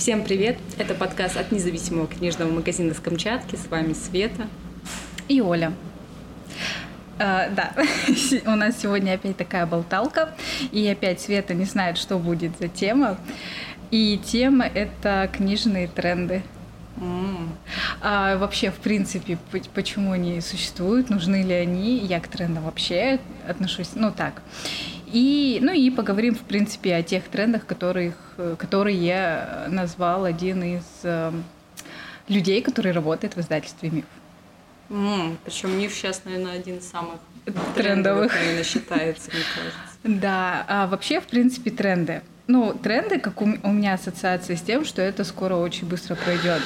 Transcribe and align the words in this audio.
Всем 0.00 0.24
привет! 0.24 0.56
Это 0.78 0.94
подкаст 0.94 1.36
от 1.36 1.52
независимого 1.52 2.06
книжного 2.06 2.50
магазина 2.50 2.94
с 2.94 2.98
Камчатки. 2.98 3.56
С 3.56 3.66
вами 3.66 3.92
Света 3.92 4.48
и 5.28 5.42
Оля. 5.42 5.74
Uh, 7.18 7.54
да, 7.54 7.74
у 8.50 8.56
нас 8.56 8.80
сегодня 8.80 9.12
опять 9.12 9.36
такая 9.36 9.66
болталка, 9.66 10.34
и 10.72 10.88
опять 10.88 11.20
Света 11.20 11.52
не 11.52 11.66
знает, 11.66 11.98
что 11.98 12.16
будет 12.16 12.52
за 12.58 12.68
тема. 12.68 13.18
И 13.90 14.18
тема— 14.24 14.64
это 14.74 15.28
книжные 15.30 15.86
тренды. 15.86 16.42
Mm. 16.96 17.48
А 18.00 18.38
вообще, 18.38 18.70
в 18.70 18.76
принципе, 18.76 19.36
почему 19.74 20.12
они 20.12 20.40
существуют, 20.40 21.10
нужны 21.10 21.42
ли 21.42 21.52
они? 21.52 21.98
Я 21.98 22.20
к 22.20 22.28
трендам 22.28 22.64
вообще 22.64 23.20
отношусь, 23.46 23.90
ну 23.94 24.10
так. 24.10 24.40
И, 25.12 25.58
ну 25.60 25.72
и 25.72 25.90
поговорим, 25.90 26.34
в 26.34 26.40
принципе, 26.40 26.94
о 26.94 27.02
тех 27.02 27.24
трендах, 27.24 27.66
которых, 27.66 28.14
которые 28.58 29.66
назвал 29.68 30.24
один 30.24 30.62
из 30.62 30.84
э, 31.02 31.32
людей, 32.28 32.62
который 32.62 32.92
работает 32.92 33.36
в 33.36 33.40
издательстве 33.40 33.90
«Миф». 33.90 34.04
Mm, 34.88 35.36
причем 35.44 35.78
«Миф» 35.78 35.92
сейчас, 35.94 36.22
наверное, 36.24 36.54
один 36.54 36.78
из 36.78 36.88
самых 36.88 37.20
трендовых, 37.44 37.74
трендовых 37.74 38.34
наверное, 38.34 38.64
считается, 38.64 39.30
мне 39.30 39.42
кажется. 39.54 39.78
Да, 40.02 40.64
а 40.66 40.86
вообще, 40.86 41.20
в 41.20 41.26
принципе, 41.26 41.70
тренды. 41.70 42.22
Ну, 42.46 42.72
тренды, 42.72 43.20
как 43.20 43.42
у, 43.42 43.44
у 43.44 43.72
меня 43.72 43.94
ассоциация 43.94 44.56
с 44.56 44.62
тем, 44.62 44.84
что 44.84 45.02
это 45.02 45.24
скоро 45.24 45.56
очень 45.56 45.86
быстро 45.86 46.14
пройдет. 46.14 46.62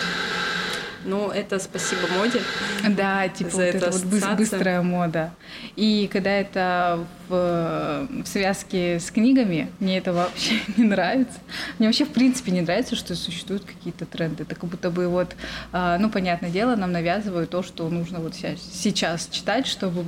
Ну, 1.05 1.31
это 1.31 1.59
спасибо 1.59 2.03
моде. 2.19 2.41
Да, 2.89 3.29
типа 3.29 3.51
за 3.51 3.57
вот 3.57 3.75
это 3.75 3.91
вот 3.91 4.05
быстрая 4.37 4.83
мода. 4.83 5.35
И 5.77 6.09
когда 6.13 6.31
это 6.31 7.07
в, 7.29 8.09
в 8.25 8.27
связке 8.27 8.99
с 8.99 9.11
книгами, 9.11 9.71
мне 9.81 9.99
это 9.99 10.13
вообще 10.13 10.61
не 10.77 10.85
нравится. 10.85 11.39
Мне 11.79 11.89
вообще 11.89 12.05
в 12.05 12.13
принципе 12.13 12.53
не 12.53 12.63
нравится, 12.63 12.97
что 12.97 13.15
существуют 13.15 13.65
какие-то 13.65 14.07
тренды. 14.07 14.45
Это 14.45 14.55
как 14.55 14.69
будто 14.69 14.91
бы 14.91 15.09
вот, 15.09 15.37
а, 15.73 15.99
ну, 15.99 16.11
понятное 16.11 16.51
дело, 16.51 16.77
нам 16.77 16.93
навязывают 16.93 17.51
то, 17.51 17.63
что 17.63 17.89
нужно 17.89 18.21
вот 18.21 18.35
сейчас 18.35 19.29
читать, 19.29 19.67
чтобы 19.67 20.05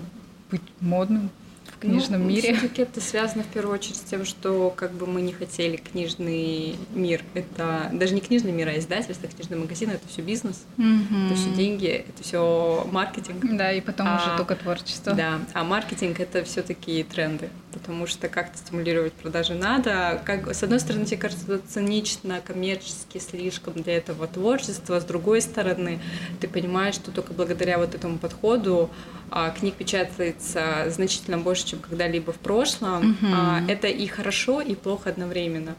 быть 0.50 0.62
модным 0.80 1.30
в 1.76 1.80
книжном 1.80 2.22
ну, 2.22 2.28
мире. 2.28 2.54
Все-таки 2.54 2.82
это 2.82 3.00
связано 3.00 3.42
в 3.42 3.48
первую 3.48 3.74
очередь 3.74 3.96
с 3.96 4.00
тем, 4.00 4.24
что 4.24 4.72
как 4.74 4.92
бы 4.92 5.06
мы 5.06 5.20
не 5.20 5.32
хотели 5.32 5.76
книжный 5.76 6.76
мир. 6.94 7.22
Это 7.34 7.90
даже 7.92 8.14
не 8.14 8.20
книжный 8.20 8.52
мир, 8.52 8.68
а 8.68 8.78
издательство, 8.78 9.28
книжный 9.28 9.58
магазин 9.58 9.90
это 9.90 10.06
все 10.08 10.22
бизнес, 10.22 10.64
mm-hmm. 10.78 11.26
это 11.26 11.34
все 11.34 11.50
деньги, 11.50 12.04
это 12.08 12.22
все 12.22 12.86
маркетинг. 12.90 13.44
Да, 13.56 13.72
и 13.72 13.80
потом 13.80 14.06
а, 14.08 14.16
уже 14.16 14.36
только 14.36 14.56
творчество. 14.56 15.14
Да, 15.14 15.40
а 15.52 15.64
маркетинг 15.64 16.20
это 16.20 16.44
все-таки 16.44 17.02
тренды 17.04 17.50
потому 17.76 18.06
что 18.06 18.28
как-то 18.28 18.56
стимулировать 18.56 19.12
продажи 19.12 19.54
надо. 19.54 20.20
Как, 20.24 20.54
с 20.54 20.62
одной 20.62 20.80
стороны, 20.80 21.04
тебе 21.04 21.18
кажется, 21.18 21.44
это 21.52 21.66
цинично, 21.68 22.40
коммерчески 22.40 23.18
слишком 23.18 23.74
для 23.74 23.98
этого 23.98 24.26
творчества, 24.26 24.98
с 24.98 25.04
другой 25.04 25.42
стороны, 25.42 26.00
ты 26.40 26.48
понимаешь, 26.48 26.94
что 26.94 27.10
только 27.10 27.34
благодаря 27.34 27.78
вот 27.78 27.94
этому 27.94 28.18
подходу 28.18 28.90
а, 29.30 29.50
книг 29.50 29.74
печатается 29.74 30.86
значительно 30.88 31.38
больше, 31.38 31.66
чем 31.66 31.80
когда-либо 31.80 32.32
в 32.32 32.38
прошлом. 32.38 33.10
Угу. 33.10 33.32
А, 33.34 33.60
это 33.68 33.88
и 33.88 34.06
хорошо, 34.06 34.60
и 34.60 34.74
плохо 34.74 35.10
одновременно. 35.10 35.74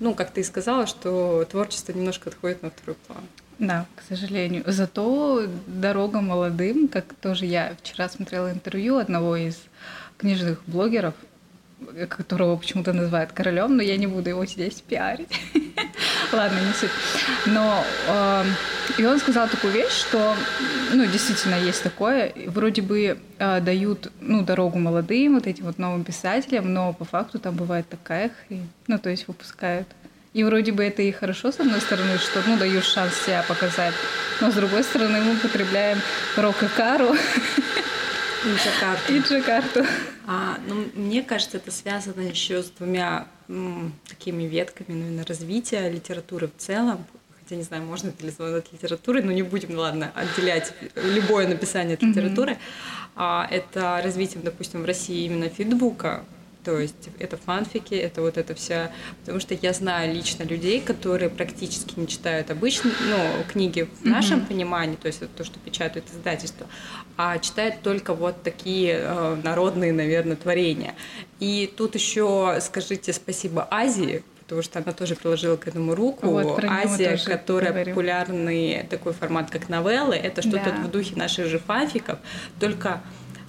Ну, 0.00 0.14
как 0.14 0.30
ты 0.30 0.40
и 0.40 0.44
сказала, 0.44 0.86
что 0.86 1.44
творчество 1.44 1.92
немножко 1.92 2.30
отходит 2.30 2.62
на 2.62 2.70
второй 2.70 2.96
план. 3.06 3.22
Да, 3.60 3.86
к 3.94 4.02
сожалению. 4.08 4.64
Зато 4.66 5.46
дорога 5.66 6.22
молодым, 6.22 6.88
как 6.88 7.12
тоже 7.20 7.44
я 7.44 7.76
вчера 7.82 8.08
смотрела 8.08 8.50
интервью 8.50 8.96
одного 8.96 9.36
из 9.36 9.58
книжных 10.20 10.60
блогеров, 10.66 11.14
которого 12.08 12.56
почему-то 12.56 12.92
называют 12.92 13.32
королем, 13.32 13.76
но 13.76 13.82
я 13.82 13.96
не 13.96 14.06
буду 14.06 14.28
его 14.28 14.44
здесь 14.44 14.82
пиарить. 14.86 15.40
Ладно, 16.32 16.58
не 16.58 16.72
суть. 16.74 16.90
Но 17.46 17.82
э, 18.06 18.44
и 18.98 19.04
он 19.04 19.18
сказал 19.18 19.48
такую 19.48 19.72
вещь, 19.72 19.92
что, 19.92 20.36
ну, 20.92 21.06
действительно 21.06 21.54
есть 21.54 21.82
такое. 21.82 22.32
Вроде 22.46 22.82
бы 22.82 23.18
э, 23.38 23.60
дают, 23.60 24.12
ну, 24.20 24.42
дорогу 24.42 24.78
молодым, 24.78 25.34
вот 25.34 25.46
этим 25.46 25.64
вот 25.64 25.78
новым 25.78 26.04
писателям, 26.04 26.72
но 26.72 26.92
по 26.92 27.04
факту 27.04 27.38
там 27.38 27.56
бывает 27.56 27.88
такая 27.88 28.30
хрень. 28.30 28.68
Ну, 28.86 28.98
то 28.98 29.10
есть 29.10 29.26
выпускают. 29.26 29.88
И 30.32 30.44
вроде 30.44 30.70
бы 30.70 30.84
это 30.84 31.02
и 31.02 31.10
хорошо, 31.10 31.50
с 31.50 31.58
одной 31.58 31.80
стороны, 31.80 32.18
что, 32.18 32.42
ну, 32.46 32.56
даешь 32.58 32.84
шанс 32.84 33.14
себя 33.24 33.42
показать, 33.48 33.94
но 34.40 34.50
с 34.50 34.54
другой 34.54 34.84
стороны 34.84 35.20
мы 35.20 35.32
употребляем 35.32 35.98
рок 36.36 36.62
и 36.62 36.66
кару. 36.66 37.16
И 38.44 38.48
Джакарту. 38.56 39.12
И 39.12 39.18
Джакарту. 39.20 39.84
А, 40.26 40.58
ну, 40.66 40.86
мне 40.94 41.22
кажется, 41.22 41.58
это 41.58 41.70
связано 41.70 42.22
еще 42.22 42.62
с 42.62 42.70
двумя 42.70 43.26
м, 43.48 43.92
такими 44.08 44.44
ветками, 44.44 44.96
наверное, 44.96 45.26
развития 45.26 45.90
литературы 45.90 46.48
в 46.48 46.56
целом. 46.60 47.04
Хотя 47.38 47.56
не 47.56 47.62
знаю, 47.62 47.82
можно 47.82 48.08
это 48.08 48.24
ли 48.24 48.32
назвать 48.38 48.72
литературой, 48.72 49.22
но 49.22 49.32
не 49.32 49.42
будем, 49.42 49.76
ладно, 49.76 50.10
отделять 50.14 50.72
любое 50.94 51.48
написание 51.48 51.94
от 51.94 52.02
литературы. 52.02 52.52
Mm-hmm. 52.52 53.10
А, 53.16 53.46
это 53.50 54.00
развитием, 54.02 54.42
допустим, 54.42 54.82
в 54.82 54.86
России 54.86 55.26
именно 55.26 55.48
фидбука, 55.50 56.24
то 56.64 56.78
есть 56.78 57.08
это 57.18 57.36
фанфики, 57.36 57.94
это 57.94 58.20
вот 58.20 58.36
это 58.36 58.54
вся... 58.54 58.90
Потому 59.20 59.40
что 59.40 59.54
я 59.54 59.72
знаю 59.72 60.14
лично 60.14 60.42
людей, 60.42 60.80
которые 60.80 61.30
практически 61.30 61.98
не 61.98 62.06
читают 62.06 62.50
обычные 62.50 62.94
ну, 63.08 63.44
книги 63.50 63.88
в 64.02 64.04
нашем 64.04 64.40
mm-hmm. 64.40 64.46
понимании, 64.46 64.96
то 64.96 65.06
есть 65.06 65.22
это 65.22 65.30
то, 65.36 65.44
что 65.44 65.58
печатают 65.58 66.06
издательства, 66.10 66.66
а 67.16 67.38
читают 67.38 67.82
только 67.82 68.14
вот 68.14 68.42
такие 68.42 69.00
э, 69.00 69.36
народные, 69.42 69.92
наверное, 69.92 70.36
творения. 70.36 70.94
И 71.38 71.72
тут 71.76 71.94
еще 71.94 72.58
скажите 72.60 73.12
спасибо 73.12 73.66
Азии, 73.70 74.22
потому 74.50 74.62
что 74.62 74.80
она 74.80 74.92
тоже 74.92 75.14
приложила 75.14 75.56
к 75.56 75.68
этому 75.68 75.94
руку. 75.94 76.26
Вот, 76.26 76.64
Азия, 76.64 77.16
которая 77.16 77.70
говорим. 77.70 77.94
популярный 77.94 78.84
такой 78.90 79.12
формат, 79.12 79.48
как 79.50 79.68
новеллы, 79.68 80.16
это 80.16 80.42
что-то 80.42 80.72
да. 80.72 80.82
в 80.82 80.90
духе 80.90 81.14
наших 81.16 81.46
же 81.46 81.58
фанфиков, 81.58 82.18
только 82.58 83.00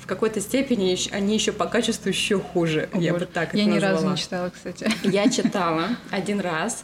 в 0.01 0.07
какой-то 0.07 0.41
степени 0.41 0.97
они 1.11 1.33
еще 1.35 1.51
по 1.51 1.67
качеству 1.67 2.09
еще 2.09 2.39
хуже. 2.39 2.89
О, 2.91 2.97
я 2.97 3.13
бы 3.13 3.25
так 3.25 3.53
Я 3.53 3.65
ни 3.65 3.77
разу 3.77 4.09
не 4.09 4.17
читала, 4.17 4.49
кстати. 4.49 4.91
Я 5.03 5.29
читала 5.29 5.89
один 6.09 6.39
раз. 6.39 6.83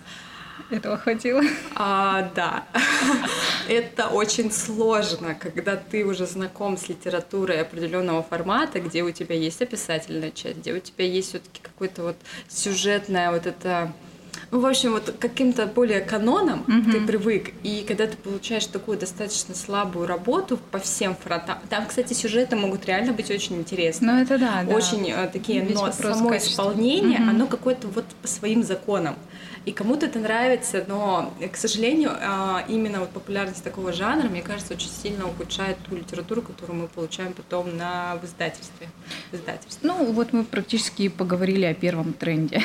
Этого 0.70 0.98
хватило? 0.98 1.42
А, 1.76 2.30
да. 2.36 2.66
Это 3.70 4.08
очень 4.08 4.52
сложно, 4.52 5.34
когда 5.34 5.78
ты 5.78 6.06
уже 6.06 6.26
знаком 6.26 6.78
с 6.78 6.90
литературой 6.90 7.62
определенного 7.62 8.22
формата, 8.22 8.82
где 8.82 9.04
у 9.04 9.12
тебя 9.12 9.36
есть 9.36 9.62
описательная 9.62 10.32
часть, 10.32 10.58
где 10.58 10.74
у 10.74 10.80
тебя 10.80 11.06
есть 11.06 11.30
все-таки 11.30 11.62
какой-то 11.62 12.04
вот 12.04 12.18
сюжетная 12.50 13.32
вот 13.32 13.46
это 13.46 13.94
ну, 14.52 14.62
в 14.62 14.66
общем, 14.66 14.94
вот 14.94 15.16
каким-то 15.20 15.66
более 15.68 16.02
каноном 16.02 16.64
mm-hmm. 16.68 16.92
ты 16.92 17.02
привык, 17.02 17.52
и 17.64 17.84
когда 17.88 18.08
ты 18.08 18.16
получаешь 18.16 18.66
такую 18.66 18.98
достаточно 18.98 19.54
слабую 19.54 20.08
работу 20.08 20.58
по 20.72 20.80
всем 20.80 21.16
фронтам, 21.16 21.58
там, 21.70 21.86
кстати, 21.86 22.14
сюжеты 22.14 22.56
могут 22.56 22.86
реально 22.86 23.14
быть 23.14 23.30
очень 23.30 23.58
интересные. 23.58 24.14
Ну, 24.14 24.22
это 24.22 24.38
да, 24.38 24.64
да. 24.64 24.76
Очень 24.76 25.10
э, 25.12 25.30
такие, 25.32 25.62
Весь 25.62 25.76
но 25.76 25.92
само 25.92 26.30
качества. 26.30 26.52
исполнение, 26.52 27.20
mm-hmm. 27.20 27.30
оно 27.30 27.48
какое-то 27.48 27.88
вот 27.88 28.06
по 28.22 28.28
своим 28.28 28.64
законам. 28.64 29.16
И 29.68 29.74
кому-то 29.74 30.06
это 30.06 30.18
нравится, 30.18 30.86
но, 30.88 31.34
к 31.52 31.58
сожалению, 31.58 32.12
а, 32.22 32.64
именно 32.70 33.02
вот 33.02 33.10
популярность 33.10 33.62
такого 33.66 33.92
жанра, 33.92 34.30
мне 34.30 34.42
кажется, 34.42 34.76
очень 34.76 34.88
сильно 34.88 35.28
ухудшает 35.28 35.78
ту 35.80 35.98
литературу, 35.98 36.42
которую 36.42 36.84
мы 36.84 36.88
получаем 36.88 37.34
потом 37.34 37.76
на, 37.76 38.16
в 38.16 38.24
издательстве. 38.24 38.88
В 39.30 39.36
издательстве. 39.36 39.86
Ну, 39.86 40.10
вот 40.14 40.32
мы 40.32 40.46
практически 40.46 41.10
поговорили 41.10 41.66
о 41.66 41.74
первом 41.74 42.14
тренде. 42.14 42.64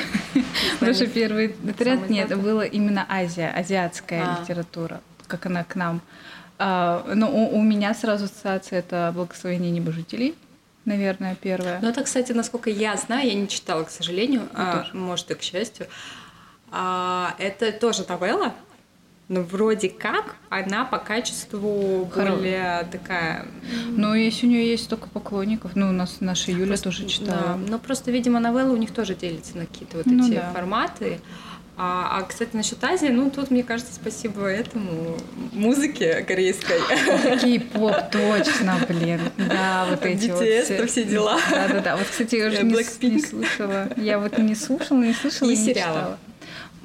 Потому 0.79 0.93
что 0.93 1.07
первый 1.07 1.49
тренд, 1.77 2.09
нет, 2.09 2.41
было 2.41 2.61
именно 2.61 3.05
Азия, 3.09 3.49
азиатская 3.49 4.23
а. 4.23 4.39
литература, 4.39 5.01
как 5.27 5.45
она 5.45 5.65
к 5.65 5.75
нам. 5.75 5.99
А, 6.57 7.03
но 7.13 7.29
у, 7.29 7.57
у 7.57 7.61
меня 7.61 7.93
сразу 7.95 8.25
ассоциация 8.25 8.79
это 8.79 9.11
благословение 9.13 9.71
небожителей 9.71 10.35
наверное, 10.85 11.35
первое. 11.35 11.79
Ну, 11.81 11.87
это, 11.87 12.03
кстати, 12.03 12.33
насколько 12.33 12.69
я 12.69 12.97
знаю, 12.97 13.25
я 13.27 13.33
не 13.35 13.47
читала, 13.47 13.85
к 13.85 13.89
сожалению, 13.89 14.49
а, 14.53 14.85
может, 14.91 15.31
и 15.31 15.35
к 15.35 15.41
счастью. 15.41 15.87
А, 16.75 17.35
это 17.37 17.71
тоже 17.71 18.03
новелла, 18.09 18.51
но 19.27 19.41
вроде 19.41 19.89
как 19.89 20.37
она 20.49 20.85
по 20.85 20.97
качеству 20.97 22.09
более 22.15 22.87
такая. 22.91 23.45
Ну, 23.89 24.15
если 24.15 24.47
у 24.47 24.49
нее 24.49 24.71
есть 24.71 24.85
столько 24.85 25.07
поклонников, 25.07 25.75
ну, 25.75 25.89
у 25.89 25.91
нас 25.91 26.17
наша 26.19 26.49
Юля 26.49 26.65
просто, 26.67 26.85
тоже 26.85 27.05
читала. 27.05 27.41
Да, 27.41 27.59
но 27.69 27.77
просто, 27.77 28.09
видимо, 28.09 28.39
новелла 28.39 28.73
у 28.73 28.77
них 28.77 28.91
тоже 28.91 29.13
делится 29.13 29.55
на 29.55 29.67
какие-то 29.67 29.97
вот 29.97 30.07
ну, 30.07 30.25
эти 30.25 30.35
да. 30.35 30.51
форматы. 30.51 31.19
А, 31.75 32.19
а, 32.19 32.23
кстати, 32.23 32.55
насчет 32.55 32.83
Азии, 32.83 33.07
ну, 33.07 33.29
тут, 33.29 33.51
мне 33.51 33.63
кажется, 33.63 33.93
спасибо 33.93 34.47
этому 34.47 35.15
музыке 35.51 36.23
корейской. 36.23 36.79
Кей-поп, 37.39 38.11
точно, 38.11 38.79
блин. 38.87 39.21
Да, 39.37 39.87
вот 39.89 40.03
эти 40.05 40.29
вот 40.29 40.43
все. 40.43 40.85
все 40.87 41.03
дела. 41.03 41.39
Да-да-да. 41.51 41.97
Вот, 41.97 42.07
кстати, 42.07 42.35
я 42.35 42.47
уже 42.47 42.63
не, 42.63 42.75
не 43.09 43.21
слушала. 43.21 43.89
Я 43.97 44.19
вот 44.19 44.37
не 44.39 44.55
слушала, 44.55 44.99
не 44.99 45.13
слушала 45.13 45.49
и, 45.49 45.53
и 45.53 45.57
не 45.57 45.65
сериала. 45.65 45.97
читала. 45.97 46.19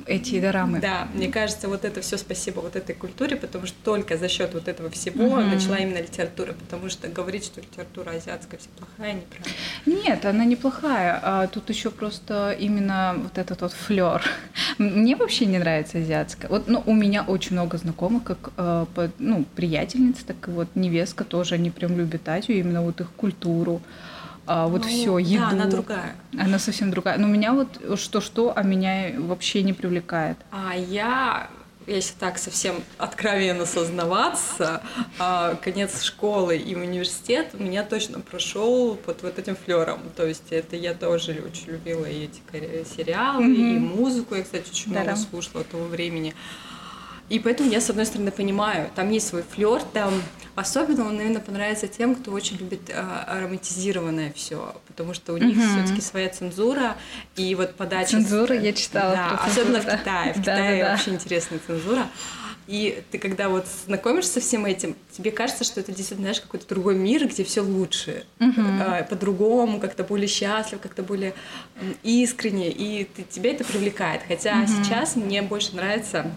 Эти 0.06 0.41
дорамы. 0.41 0.81
Да, 0.81 1.09
мне 1.15 1.29
кажется, 1.29 1.69
вот 1.69 1.85
это 1.85 2.00
все 2.00 2.17
спасибо 2.17 2.61
вот 2.61 2.77
этой 2.77 2.95
культуре, 2.95 3.37
потому 3.37 3.67
что 3.67 3.77
только 3.85 4.17
за 4.17 4.29
счет 4.29 4.55
вот 4.55 4.69
этого 4.69 4.91
всего 4.91 5.39
mm-hmm. 5.39 5.55
начала 5.55 5.77
именно 5.77 5.99
литература, 5.99 6.53
потому 6.53 6.89
что 6.89 7.09
говорить, 7.09 7.45
что 7.45 7.61
литература 7.61 8.11
азиатская 8.11 8.59
вся 8.59 8.69
плохая, 8.77 9.15
неправильно. 9.15 9.56
Нет, 9.87 10.25
она 10.25 10.45
неплохая, 10.45 11.21
а 11.23 11.47
тут 11.47 11.69
еще 11.71 11.91
просто 11.91 12.56
именно 12.59 13.15
вот 13.17 13.39
этот 13.39 13.61
вот 13.61 13.73
флер. 13.73 14.23
Мне 14.79 15.17
вообще 15.17 15.47
не 15.47 15.59
нравится 15.59 15.99
азиатская. 15.99 16.50
Вот, 16.50 16.69
ну, 16.69 16.83
у 16.87 16.95
меня 16.95 17.23
очень 17.23 17.53
много 17.53 17.79
знакомых, 17.79 18.25
как 18.25 18.53
э, 18.56 18.87
ну, 19.19 19.45
приятельниц, 19.55 20.19
так 20.27 20.49
и 20.49 20.50
вот 20.50 20.69
невестка 20.75 21.25
тоже, 21.25 21.55
они 21.55 21.71
прям 21.71 21.97
любят 21.97 22.29
Азию, 22.29 22.59
именно 22.59 22.83
вот 22.83 23.00
их 23.00 23.11
культуру 23.17 23.81
а, 24.49 24.67
вот 24.67 24.83
ну, 24.83 24.89
все, 24.89 25.19
еду. 25.19 25.45
Да, 25.45 25.49
она 25.50 25.67
другая. 25.67 26.17
Она 26.39 26.59
совсем 26.59 26.91
другая. 26.91 27.19
Но 27.19 27.27
меня 27.27 27.53
вот 27.53 27.99
что-что, 27.99 28.55
а 28.56 28.62
меня 28.62 29.12
вообще 29.19 29.62
не 29.62 29.75
привлекает. 29.75 30.39
А 30.50 30.75
я 30.75 31.50
если 31.87 32.15
так 32.19 32.39
совсем 32.39 32.83
откровенно 32.99 33.65
сознаваться, 33.65 34.83
а, 35.19 35.55
конец 35.56 36.03
школы 36.03 36.56
и 36.56 36.75
университет 36.75 37.50
у 37.55 37.62
меня 37.62 37.83
точно 37.83 38.21
прошел 38.21 38.95
под 38.95 39.23
вот 39.23 39.39
этим 39.39 39.56
флером. 39.56 40.00
То 40.17 40.27
есть 40.27 40.50
это 40.50 40.77
я 40.77 40.95
тоже 40.95 41.43
очень 41.45 41.73
любила 41.73 42.05
и 42.05 42.25
эти 42.25 42.85
сериалы, 42.85 43.45
mm-hmm. 43.45 43.77
и 43.77 43.79
музыку. 43.79 44.35
Я, 44.35 44.43
кстати, 44.43 44.71
очень 44.71 44.93
да, 44.93 45.03
много 45.03 45.17
слушала 45.17 45.65
того 45.65 45.85
времени. 45.85 46.35
И 47.28 47.38
поэтому 47.38 47.70
я, 47.70 47.80
с 47.80 47.90
одной 47.90 48.06
стороны, 48.06 48.30
понимаю, 48.30 48.90
там 48.94 49.10
есть 49.10 49.28
свой 49.28 49.42
флер, 49.42 49.82
там 49.92 50.14
особенно 50.54 51.06
он, 51.06 51.16
наверное, 51.16 51.40
понравится 51.40 51.86
тем, 51.86 52.14
кто 52.14 52.32
очень 52.32 52.56
любит 52.56 52.90
а, 52.92 53.25
ароматизированное 53.28 54.32
все, 54.34 54.75
потому 54.86 55.14
что 55.14 55.34
у 55.34 55.36
них 55.36 55.56
угу. 55.56 55.66
все-таки 55.66 56.00
своя 56.00 56.28
цензура, 56.30 56.96
и 57.36 57.54
вот 57.54 57.75
подача... 57.75 58.12
Цензура 58.12 58.56
я 58.56 58.72
читала. 58.72 59.14
Да, 59.14 59.40
особенно 59.44 59.80
в 59.80 59.84
Китае. 59.84 60.32
В 60.32 60.36
да, 60.36 60.40
Китае 60.40 60.84
да, 60.84 60.90
вообще 60.90 61.10
интересная 61.10 61.60
цензура. 61.66 62.06
И 62.66 63.02
ты 63.10 63.19
когда 63.19 63.48
вот 63.48 63.66
знакомишься 63.86 64.32
со 64.32 64.40
всем 64.40 64.66
этим, 64.66 64.94
тебе 65.10 65.30
кажется, 65.30 65.64
что 65.64 65.80
это 65.80 65.90
действительно, 65.90 66.26
знаешь, 66.26 66.40
какой-то 66.40 66.69
другой 66.69 66.96
мир, 66.96 67.26
где 67.26 67.42
все 67.42 67.62
лучше, 67.62 68.25
uh 68.40 69.08
по-другому, 69.08 69.80
как-то 69.80 70.04
более 70.04 70.28
счастлив, 70.28 70.78
как-то 70.78 71.02
более 71.02 71.32
искренне, 72.02 72.70
и 72.70 73.04
ты, 73.04 73.22
тебя 73.22 73.52
это 73.52 73.64
привлекает. 73.64 74.20
Хотя 74.28 74.64
uh 74.64 74.66
сейчас 74.66 75.16
мне 75.16 75.40
больше 75.40 75.76
нравится 75.76 76.30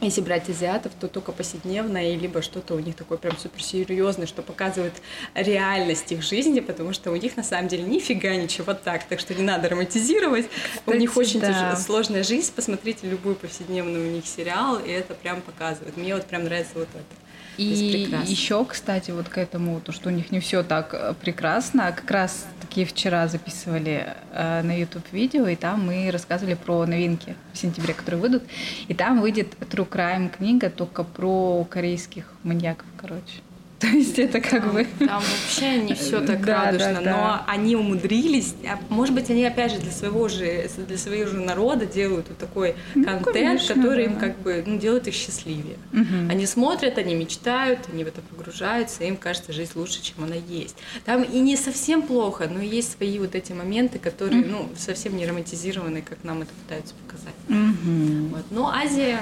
если 0.00 0.20
брать 0.20 0.48
азиатов, 0.48 0.92
то 0.98 1.08
только 1.08 1.32
повседневное, 1.32 2.14
либо 2.16 2.42
что-то 2.42 2.74
у 2.74 2.78
них 2.78 2.96
такое 2.96 3.18
прям 3.18 3.36
суперсерьезное, 3.38 4.26
что 4.26 4.42
показывает 4.42 4.94
реальность 5.34 6.10
их 6.12 6.22
жизни, 6.22 6.60
потому 6.60 6.92
что 6.92 7.10
у 7.10 7.16
них 7.16 7.36
на 7.36 7.42
самом 7.42 7.68
деле 7.68 7.84
нифига 7.84 8.34
ничего 8.36 8.74
так, 8.74 9.04
так 9.04 9.20
что 9.20 9.34
не 9.34 9.42
надо 9.42 9.68
романтизировать. 9.68 10.48
Кстати, 10.48 10.96
у 10.96 10.98
них 10.98 11.16
очень 11.16 11.40
да. 11.40 11.76
сложная 11.76 12.22
жизнь, 12.22 12.52
посмотрите 12.54 13.06
любой 13.08 13.34
повседневный 13.34 14.08
у 14.08 14.10
них 14.10 14.26
сериал, 14.26 14.78
и 14.78 14.90
это 14.90 15.14
прям 15.14 15.40
показывает. 15.40 15.96
Мне 15.96 16.14
вот 16.14 16.26
прям 16.26 16.44
нравится 16.44 16.72
вот 16.74 16.88
это. 16.92 17.23
И 17.56 18.08
еще, 18.26 18.64
кстати, 18.64 19.10
вот 19.10 19.28
к 19.28 19.38
этому, 19.38 19.80
то, 19.80 19.92
что 19.92 20.08
у 20.08 20.12
них 20.12 20.32
не 20.32 20.40
все 20.40 20.62
так 20.62 20.92
э, 20.92 21.14
прекрасно, 21.20 21.92
как 21.92 22.10
раз 22.10 22.46
таки 22.60 22.84
вчера 22.84 23.28
записывали 23.28 24.14
э, 24.32 24.62
на 24.62 24.78
YouTube 24.78 25.04
видео, 25.12 25.46
и 25.46 25.56
там 25.56 25.86
мы 25.86 26.10
рассказывали 26.10 26.54
про 26.54 26.84
новинки 26.86 27.36
в 27.52 27.58
сентябре, 27.58 27.94
которые 27.94 28.20
выйдут. 28.20 28.42
И 28.88 28.94
там 28.94 29.20
выйдет 29.20 29.54
True 29.60 29.88
Crime 29.88 30.30
книга 30.36 30.70
только 30.70 31.04
про 31.04 31.64
корейских 31.64 32.24
маньяков, 32.42 32.86
короче. 32.96 33.40
То 33.84 33.90
есть 33.90 34.18
это 34.18 34.40
как 34.40 34.62
там, 34.62 34.72
бы... 34.72 34.86
Там 34.98 35.22
вообще 35.22 35.78
не 35.78 35.94
все 35.94 36.24
так 36.24 36.42
да, 36.44 36.64
радужно, 36.64 36.94
да, 36.94 37.00
да. 37.02 37.10
но 37.10 37.52
они 37.52 37.76
умудрились, 37.76 38.54
а 38.66 38.78
может 38.88 39.14
быть, 39.14 39.28
они 39.28 39.44
опять 39.44 39.72
же 39.72 39.78
для 39.78 39.90
своего 39.90 40.26
же, 40.28 40.70
для 40.88 40.96
своего 40.96 41.28
же 41.28 41.40
народа 41.40 41.84
делают 41.84 42.28
вот 42.28 42.38
такой 42.38 42.76
ну, 42.94 43.04
контент, 43.04 43.34
конечно, 43.34 43.74
который 43.74 44.06
да. 44.06 44.12
им 44.12 44.18
как 44.18 44.38
бы 44.38 44.64
ну, 44.66 44.78
делает 44.78 45.06
их 45.06 45.14
счастливее. 45.14 45.76
Угу. 45.92 46.30
Они 46.30 46.46
смотрят, 46.46 46.96
они 46.96 47.14
мечтают, 47.14 47.80
они 47.92 48.04
в 48.04 48.08
это 48.08 48.22
погружаются, 48.22 49.04
им 49.04 49.18
кажется 49.18 49.52
жизнь 49.52 49.72
лучше, 49.74 50.02
чем 50.02 50.24
она 50.24 50.36
есть. 50.36 50.76
Там 51.04 51.22
и 51.22 51.38
не 51.40 51.56
совсем 51.56 52.00
плохо, 52.02 52.48
но 52.50 52.60
есть 52.62 52.92
свои 52.96 53.18
вот 53.18 53.34
эти 53.34 53.52
моменты, 53.52 53.98
которые 53.98 54.42
угу. 54.42 54.50
ну, 54.50 54.68
совсем 54.78 55.14
не 55.14 55.26
романтизированы, 55.26 56.00
как 56.00 56.24
нам 56.24 56.40
это 56.40 56.52
пытаются 56.64 56.94
показать. 57.06 57.34
Угу. 57.50 58.28
Вот. 58.28 58.44
Но 58.50 58.68
Азия 58.70 59.20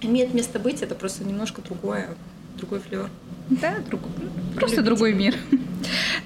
имеет 0.00 0.32
место 0.32 0.58
быть, 0.58 0.80
это 0.80 0.94
просто 0.94 1.22
немножко 1.24 1.60
другое, 1.60 2.08
другой 2.56 2.80
флер. 2.80 3.10
Да, 3.50 3.74
друг, 3.86 4.00
просто 4.56 4.82
другой 4.82 5.12
мир. 5.14 5.34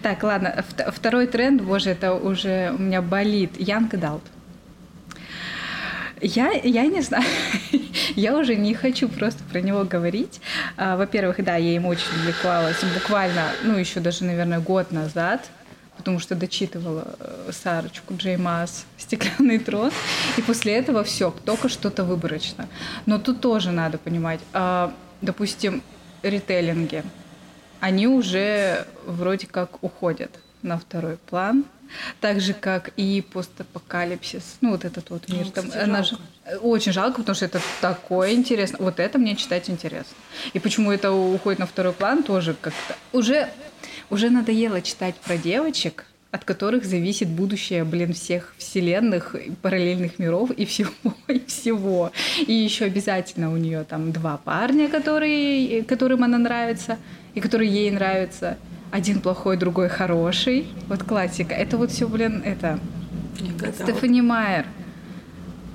Так, 0.02 0.22
ладно, 0.22 0.64
второй 0.88 1.26
тренд, 1.26 1.62
боже, 1.62 1.90
это 1.90 2.14
уже 2.14 2.72
у 2.78 2.80
меня 2.80 3.02
болит. 3.02 3.52
Янг 3.58 3.94
Далт. 3.96 4.22
Я, 6.20 6.50
я 6.50 6.86
не 6.86 7.00
знаю, 7.00 7.24
я 8.16 8.36
уже 8.36 8.56
не 8.56 8.74
хочу 8.74 9.08
просто 9.08 9.42
про 9.44 9.60
него 9.60 9.84
говорить. 9.84 10.40
А, 10.76 10.96
во-первых, 10.96 11.42
да, 11.44 11.56
я 11.56 11.74
им 11.74 11.86
очень 11.86 12.08
увлекалась 12.20 12.82
буквально, 12.94 13.44
ну, 13.62 13.76
еще 13.76 14.00
даже, 14.00 14.24
наверное, 14.24 14.58
год 14.58 14.90
назад, 14.90 15.48
потому 15.96 16.18
что 16.18 16.34
дочитывала 16.34 17.16
э, 17.20 17.50
Сарочку 17.52 18.14
Джеймас 18.16 18.84
«Стеклянный 18.96 19.58
трон», 19.58 19.92
и 20.36 20.42
после 20.42 20.74
этого 20.74 21.04
все, 21.04 21.32
только 21.44 21.68
что-то 21.68 22.04
выборочно. 22.04 22.68
Но 23.06 23.18
тут 23.18 23.40
тоже 23.40 23.70
надо 23.70 23.98
понимать, 23.98 24.40
а, 24.52 24.92
допустим, 25.22 25.82
ритейлинге, 26.22 27.04
они 27.80 28.06
уже 28.06 28.86
вроде 29.06 29.46
как 29.46 29.82
уходят 29.82 30.30
на 30.62 30.78
второй 30.78 31.16
план. 31.16 31.64
Так 32.20 32.40
же, 32.40 32.52
как 32.52 32.90
и 32.96 33.22
постапокалипсис. 33.32 34.58
Ну, 34.60 34.72
вот 34.72 34.84
этот 34.84 35.08
вот 35.08 35.26
мир. 35.30 35.46
Ну, 35.46 35.50
там, 35.52 35.70
она 35.72 36.02
же... 36.02 36.18
Очень 36.60 36.92
жалко, 36.92 37.20
потому 37.20 37.34
что 37.34 37.46
это 37.46 37.62
такое 37.80 38.32
интересно. 38.34 38.76
Вот 38.78 39.00
это 39.00 39.18
мне 39.18 39.36
читать 39.36 39.70
интересно. 39.70 40.14
И 40.52 40.58
почему 40.58 40.92
это 40.92 41.12
уходит 41.12 41.60
на 41.60 41.66
второй 41.66 41.94
план, 41.94 42.22
тоже 42.22 42.54
как-то... 42.60 42.94
Уже, 43.12 43.48
уже 44.10 44.28
надоело 44.28 44.82
читать 44.82 45.14
про 45.16 45.38
девочек, 45.38 46.04
от 46.30 46.44
которых 46.44 46.84
зависит 46.84 47.28
будущее, 47.28 47.84
блин, 47.84 48.12
всех 48.12 48.54
вселенных, 48.58 49.34
параллельных 49.62 50.18
миров 50.18 50.50
и 50.50 50.64
всего, 50.66 50.90
и 51.28 51.40
всего. 51.46 52.12
И 52.46 52.52
еще 52.52 52.84
обязательно 52.84 53.52
у 53.52 53.56
нее 53.56 53.84
там 53.84 54.12
два 54.12 54.36
парня, 54.36 54.88
которые, 54.88 55.82
которым 55.84 56.24
она 56.24 56.38
нравится, 56.38 56.98
и 57.34 57.40
которые 57.40 57.70
ей 57.70 57.90
нравятся. 57.90 58.58
Один 58.90 59.20
плохой, 59.20 59.56
другой 59.56 59.88
хороший. 59.88 60.66
Вот 60.88 61.02
классика. 61.02 61.54
Это 61.54 61.76
вот 61.76 61.90
все, 61.90 62.08
блин, 62.08 62.42
это... 62.44 62.78
Стефани 63.82 64.20
Майер 64.22 64.66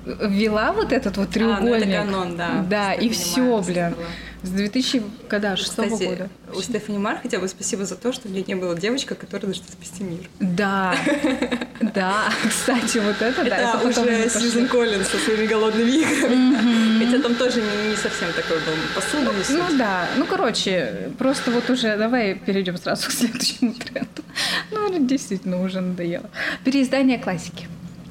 ввела 0.04 0.72
вот 0.72 0.92
этот 0.92 1.16
вот 1.16 1.30
треугольник. 1.30 1.58
А, 1.58 1.62
ну 1.62 1.74
это 1.74 1.86
канон, 1.86 2.36
да. 2.36 2.64
Да, 2.68 2.92
и 2.92 3.08
все, 3.08 3.62
блин. 3.62 3.94
С 4.42 4.50
2000, 4.50 5.02
когда, 5.28 5.56
шестого 5.56 5.96
года. 5.96 6.28
у 6.54 6.60
Стефани 6.60 6.98
Мар 6.98 7.18
хотя 7.22 7.38
бы 7.38 7.48
спасибо 7.48 7.86
за 7.86 7.96
то, 7.96 8.12
что 8.12 8.28
у 8.28 8.30
меня 8.30 8.44
не 8.46 8.54
было 8.54 8.76
девочка, 8.76 9.14
которая 9.14 9.52
должна 9.52 9.64
спасти 9.66 10.04
мир. 10.04 10.28
Да, 10.38 10.94
да, 11.80 12.24
кстати, 12.46 12.98
вот 12.98 13.22
это, 13.22 13.42
да. 13.42 13.56
Это 13.56 13.88
уже 13.88 14.28
Сьюзен 14.28 14.68
Коллинс 14.68 15.08
со 15.08 15.16
своими 15.16 15.46
голодными 15.46 15.90
играми. 15.92 17.04
Хотя 17.04 17.22
там 17.22 17.34
тоже 17.36 17.62
не 17.62 17.96
совсем 17.96 18.28
такой 18.34 18.58
был 18.58 18.74
посыл. 18.94 19.56
Ну 19.56 19.78
да, 19.78 20.08
ну 20.18 20.26
короче, 20.26 21.10
просто 21.18 21.50
вот 21.50 21.70
уже 21.70 21.96
давай 21.96 22.34
перейдем 22.34 22.76
сразу 22.76 23.08
к 23.08 23.12
следующему 23.12 23.72
тренду. 23.72 24.22
Ну, 24.70 25.06
действительно, 25.06 25.62
уже 25.62 25.80
надоело. 25.80 26.28
Переиздание 26.64 27.18
классики. 27.18 27.66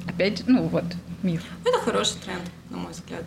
Опять, 0.08 0.42
ну 0.46 0.64
вот, 0.64 0.84
миф. 1.24 1.42
Это 1.64 1.78
хороший 1.80 2.16
тренд, 2.24 2.42
на 2.70 2.76
мой 2.76 2.92
взгляд. 2.92 3.24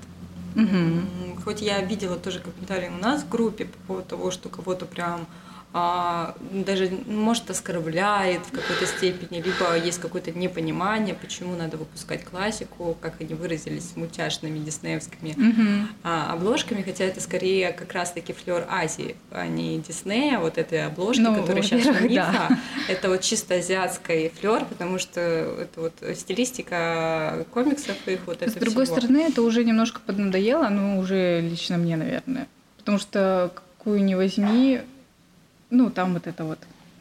Угу. 0.55 1.41
Хоть 1.43 1.61
я 1.61 1.81
видела 1.81 2.15
тоже 2.15 2.39
комментарии 2.39 2.89
у 2.89 3.01
нас 3.01 3.23
в 3.23 3.29
группе 3.29 3.65
по 3.65 3.77
поводу 3.87 4.07
того, 4.07 4.31
что 4.31 4.49
кого-то 4.49 4.85
прям 4.85 5.27
даже, 6.51 6.89
может, 7.07 7.49
оскорбляет 7.49 8.41
в 8.41 8.51
какой-то 8.51 8.85
степени, 8.85 9.41
либо 9.41 9.75
есть 9.77 9.99
какое-то 9.99 10.31
непонимание, 10.31 11.13
почему 11.13 11.55
надо 11.55 11.77
выпускать 11.77 12.23
классику, 12.23 12.97
как 12.99 13.15
они 13.19 13.33
выразились, 13.33 13.95
мультяшными 13.95 14.59
диснеевскими 14.59 15.29
mm-hmm. 15.31 15.85
а, 16.03 16.33
обложками, 16.33 16.81
хотя 16.81 17.05
это 17.05 17.21
скорее 17.21 17.71
как 17.71 17.91
раз-таки 17.93 18.33
флер 18.33 18.65
Азии, 18.69 19.15
а 19.31 19.45
не 19.47 19.79
Диснея, 19.79 20.39
вот 20.39 20.57
этой 20.57 20.85
обложки, 20.85 21.21
ну, 21.21 21.35
которая 21.35 21.63
сейчас 21.63 21.85
Мифа. 22.01 22.15
Да. 22.15 22.49
Это 22.87 23.09
вот 23.09 23.21
чисто 23.21 23.55
азиатский 23.55 24.29
флер, 24.29 24.65
потому 24.65 24.99
что 24.99 25.19
это 25.19 25.81
вот 25.81 25.93
стилистика 26.15 27.45
комиксов 27.53 27.95
их 28.07 28.21
вот 28.25 28.41
С 28.41 28.53
другой 28.53 28.85
всего. 28.85 28.97
стороны, 28.97 29.17
это 29.17 29.41
уже 29.41 29.63
немножко 29.63 29.99
поднадоело, 30.05 30.69
но 30.69 30.99
уже 30.99 31.41
лично 31.41 31.77
мне, 31.77 31.97
наверное. 31.97 32.47
Потому 32.77 32.99
что 32.99 33.51
какую 33.77 34.03
ни 34.03 34.15
возьми, 34.15 34.81
ну, 35.69 35.89
там 35.89 36.13
вот 36.13 36.27
это 36.27 36.43
вот 36.43 36.59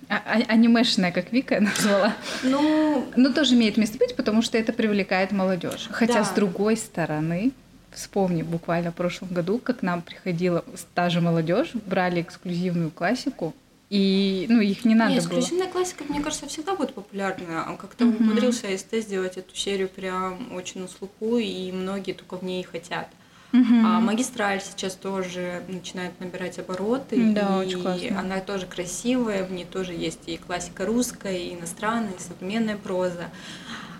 а, 0.08 0.22
а 0.24 0.42
анимешная, 0.48 1.10
как 1.10 1.32
Вика 1.32 1.60
назвала. 1.60 2.14
Ну, 2.44 3.06
но 3.16 3.32
тоже 3.32 3.54
имеет 3.54 3.76
место 3.76 3.98
быть, 3.98 4.14
потому 4.14 4.42
что 4.42 4.56
это 4.56 4.72
привлекает 4.72 5.32
молодежь. 5.32 5.88
Хотя 5.90 6.14
да. 6.20 6.24
с 6.24 6.30
другой 6.30 6.76
стороны, 6.76 7.52
вспомни 7.90 8.42
буквально 8.42 8.92
в 8.92 8.94
прошлом 8.94 9.28
году, 9.30 9.58
как 9.58 9.82
нам 9.82 10.02
приходила 10.02 10.64
та 10.94 11.10
же 11.10 11.20
молодежь, 11.20 11.72
брали 11.74 12.20
эксклюзивную 12.20 12.90
классику 12.90 13.54
И, 13.90 14.46
ну, 14.48 14.60
их 14.60 14.84
не 14.84 14.94
надо 14.94 15.14
не, 15.14 15.20
было. 15.20 15.26
эксклюзивная 15.26 15.68
классика, 15.68 16.04
мне 16.08 16.20
кажется, 16.20 16.46
всегда 16.46 16.76
будет 16.76 16.94
популярна. 16.94 17.66
Он 17.68 17.76
как-то 17.76 18.04
умудрился 18.04 18.68
АСТ 18.68 18.94
сделать 18.96 19.36
эту 19.36 19.56
серию 19.56 19.88
прям 19.88 20.52
очень 20.54 20.82
на 20.82 20.88
слуху, 20.88 21.38
и 21.38 21.72
многие 21.72 22.12
только 22.12 22.36
в 22.36 22.44
ней 22.44 22.62
хотят. 22.62 23.08
Мгм. 23.52 23.86
А 23.86 24.00
магистраль 24.00 24.60
сейчас 24.60 24.94
тоже 24.94 25.62
начинает 25.68 26.18
набирать 26.20 26.58
обороты, 26.58 27.32
Да, 27.32 27.62
и 27.62 27.66
очень 27.66 27.82
классно. 27.82 28.20
она 28.20 28.40
тоже 28.40 28.66
красивая, 28.66 29.44
в 29.44 29.52
ней 29.52 29.64
тоже 29.64 29.92
есть 29.92 30.20
и 30.26 30.36
классика 30.36 30.84
русская, 30.84 31.36
и 31.36 31.54
иностранная, 31.54 32.12
и 32.12 32.20
современная 32.20 32.76
проза. 32.76 33.30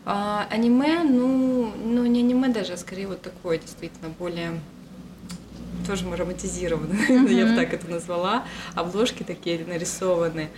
А, 0.05 0.47
аниме, 0.51 1.03
ну, 1.05 1.73
ну, 1.85 2.07
не 2.07 2.21
аниме 2.21 2.49
даже, 2.49 2.75
а 2.75 2.77
скорее 2.77 3.09
вот 3.09 3.23
такое, 3.23 3.59
действительно, 3.59 4.09
более 4.09 4.61
тоже 5.87 6.05
мы 6.05 6.17
романтизированы, 6.17 6.95
я 7.31 7.47
бы 7.47 7.55
так 7.57 7.73
это 7.73 7.89
назвала. 7.91 8.45
Обложки 8.75 9.23
такие 9.23 9.65
нарисованы. 9.65 10.49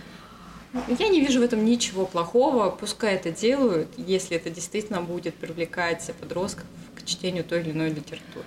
Я 0.99 1.07
не 1.07 1.19
вижу 1.19 1.39
в 1.39 1.43
этом 1.43 1.65
ничего 1.65 2.05
плохого, 2.05 2.69
пускай 2.69 3.15
это 3.15 3.31
делают, 3.31 3.87
если 3.97 4.37
это 4.37 4.51
действительно 4.51 5.01
будет 5.01 5.33
привлекать 5.35 6.11
подростков 6.19 6.65
к 6.95 7.03
чтению 7.05 7.43
той 7.43 7.61
или 7.61 7.71
иной 7.71 7.89
литературы. 7.89 8.45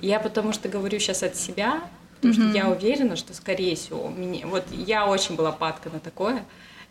Я 0.00 0.20
потому 0.20 0.52
что 0.52 0.68
говорю 0.68 0.98
сейчас 0.98 1.22
от 1.22 1.36
себя, 1.36 1.82
потому 2.16 2.34
что 2.34 2.42
Мгм. 2.42 2.54
я 2.54 2.68
уверена, 2.68 3.16
что, 3.16 3.34
скорее 3.34 3.76
всего, 3.76 4.08
мне... 4.08 4.46
вот 4.46 4.64
я 4.72 5.06
очень 5.06 5.36
была 5.36 5.52
падка 5.52 5.90
на 5.90 6.00
такое, 6.00 6.44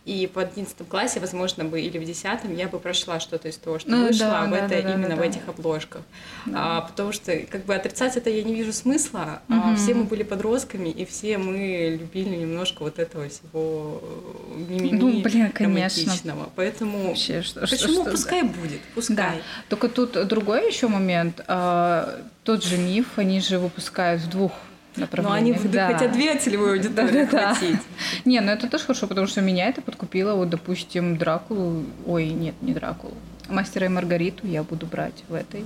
и 0.08 0.32
в 0.34 0.40
11 0.40 0.88
классе, 0.88 1.20
возможно, 1.20 1.66
бы 1.66 1.82
или 1.82 1.98
в 1.98 2.06
10 2.06 2.26
я 2.58 2.68
бы 2.70 2.80
прошла 2.80 3.20
что-то 3.20 3.50
из 3.50 3.58
того, 3.58 3.78
что 3.78 3.90
Ну 3.92 4.08
вышло, 4.08 4.28
да, 4.28 4.42
а 4.44 4.46
в 4.48 4.52
да, 4.52 4.58
это 4.60 4.70
да, 4.70 4.82
да, 4.82 4.94
именно 4.94 5.10
да, 5.10 5.16
в 5.16 5.20
да. 5.20 5.26
этих 5.26 5.48
обложках. 5.50 6.02
Да. 6.46 6.78
А, 6.78 6.82
потому 6.82 7.12
что 7.12 7.36
как 7.40 7.66
бы 7.66 7.76
отрицать 7.76 8.16
это 8.16 8.30
я 8.30 8.42
не 8.44 8.56
вижу 8.56 8.72
смысла. 8.72 9.42
А, 9.50 9.54
Мгм. 9.54 9.76
все 9.76 9.94
мы 9.94 10.06
были 10.06 10.24
подростками, 10.24 10.88
и 10.90 11.04
все 11.06 11.38
мы 11.38 11.98
любили 12.00 12.38
немножко 12.38 12.84
вот 12.84 13.00
этого 13.00 13.28
всего 13.28 14.00
э, 14.02 14.60
мимими 14.70 14.98
Ну, 14.98 15.22
блин, 15.22 15.52
конечно. 15.52 16.14
Поэтому 16.56 17.10
Вообще, 17.10 17.42
что, 17.42 17.68
что- 17.68 17.76
почему 17.76 18.04
что- 18.04 18.12
пускай 18.12 18.44
будет, 18.44 18.80
Да, 18.80 18.96
пускай. 18.96 19.42
только 19.68 19.90
тут 19.90 20.28
другой 20.28 20.68
еще 20.68 20.88
момент. 20.88 21.44
а, 21.48 22.22
Тот 22.46 22.64
же 22.64 22.78
миф, 22.78 23.08
они 23.18 23.42
же 23.42 23.60
выпускают 23.60 24.22
в 24.22 24.30
двух 24.30 24.54
Но 24.98 25.02
направлениях. 25.02 25.60
они 25.62 25.70
да. 25.70 25.94
хотят 25.94 26.12
две 26.12 26.38
целевые 26.38 26.74
аудитории 26.74 27.12
Да-да-да. 27.26 27.52
охватить. 27.52 27.80
Не, 28.26 28.40
ну 28.42 28.52
это 28.52 28.68
тоже 28.70 28.84
хорошо, 28.86 29.08
потому 29.08 29.28
что 29.28 29.42
меня 29.42 29.68
это 29.70 29.82
подкупило. 29.82 30.34
Вот, 30.36 30.50
допустим, 30.50 31.18
Дракулу... 31.18 31.86
Ой, 32.06 32.28
нет, 32.30 32.56
не 32.62 32.74
Дракулу. 32.74 33.14
Мастера 33.50 33.86
и 33.86 33.90
Маргариту 33.90 34.46
я 34.48 34.64
буду 34.64 34.86
брать 34.86 35.24
в 35.30 35.34
этой. 35.34 35.64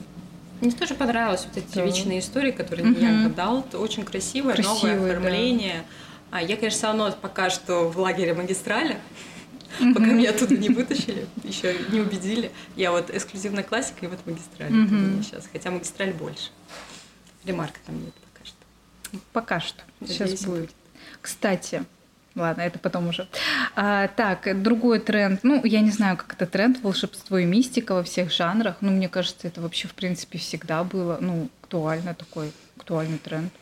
Мне 0.61 0.71
тоже 0.71 0.93
понравилось 0.93 1.47
вот 1.47 1.57
эти 1.63 1.73
Да. 1.75 1.83
вечные 1.85 2.19
истории, 2.19 2.51
которые 2.51 2.85
не 2.88 2.91
Мгм. 2.91 3.23
я 3.23 3.29
дал. 3.29 3.65
Очень 3.73 4.03
красивое, 4.03 4.55
новое 4.61 4.79
Красивые, 4.81 4.97
да. 5.13 5.17
оформление. 5.17 5.83
А 6.29 6.41
я, 6.41 6.55
конечно, 6.55 6.77
все 6.77 6.88
равно 6.88 7.11
пока 7.19 7.50
что 7.50 7.89
в 7.89 7.97
лагере 7.97 8.33
магистрали. 8.33 8.97
Пока 9.79 10.05
меня 10.05 10.31
оттуда 10.31 10.57
не 10.57 10.67
вытащили, 10.69 11.25
еще 11.43 11.75
не 11.91 12.01
убедили. 12.01 12.51
Я 12.75 12.91
вот 12.91 13.09
эксклюзивная 13.09 13.63
классика 13.63 14.05
и 14.05 14.07
вот 14.07 14.19
магистраль 14.25 14.69
Мгм. 14.71 15.23
сейчас. 15.23 15.47
Хотя 15.51 15.71
магистраль 15.71 16.11
больше. 16.13 16.50
Ремарка 17.45 17.79
там 17.85 17.95
нет 18.03 18.13
пока 19.34 19.60
что. 19.60 19.82
Надеюсь, 20.00 20.18
Сейчас 20.18 20.46
будет. 20.46 20.60
будет. 20.62 20.72
Кстати, 21.22 21.84
ладно, 22.36 22.62
это 22.62 22.80
потом 22.80 23.10
уже. 23.10 23.27
А, 23.75 24.08
так, 24.10 24.62
другой 24.62 25.00
тренд. 25.00 25.44
Ну, 25.44 25.63
я 25.63 25.82
не 25.82 25.91
знаю, 25.91 26.18
как 26.18 26.34
это 26.34 26.46
тренд, 26.46 26.82
волшебство 26.82 27.38
и 27.38 27.46
мистика 27.46 27.94
во 27.94 28.03
всех 28.03 28.32
жанрах. 28.32 28.77
Ну, 28.82 28.91
мне 28.91 29.10
кажется, 29.10 29.48
это 29.48 29.62
вообще, 29.62 29.88
в 29.88 29.94
принципе, 29.94 30.38
всегда 30.38 30.84
было. 30.84 31.18
Ну, 31.22 31.50
актуально 31.62 32.13
такой, 32.13 32.51
актуальный 32.77 33.18
тренд. 33.18 33.53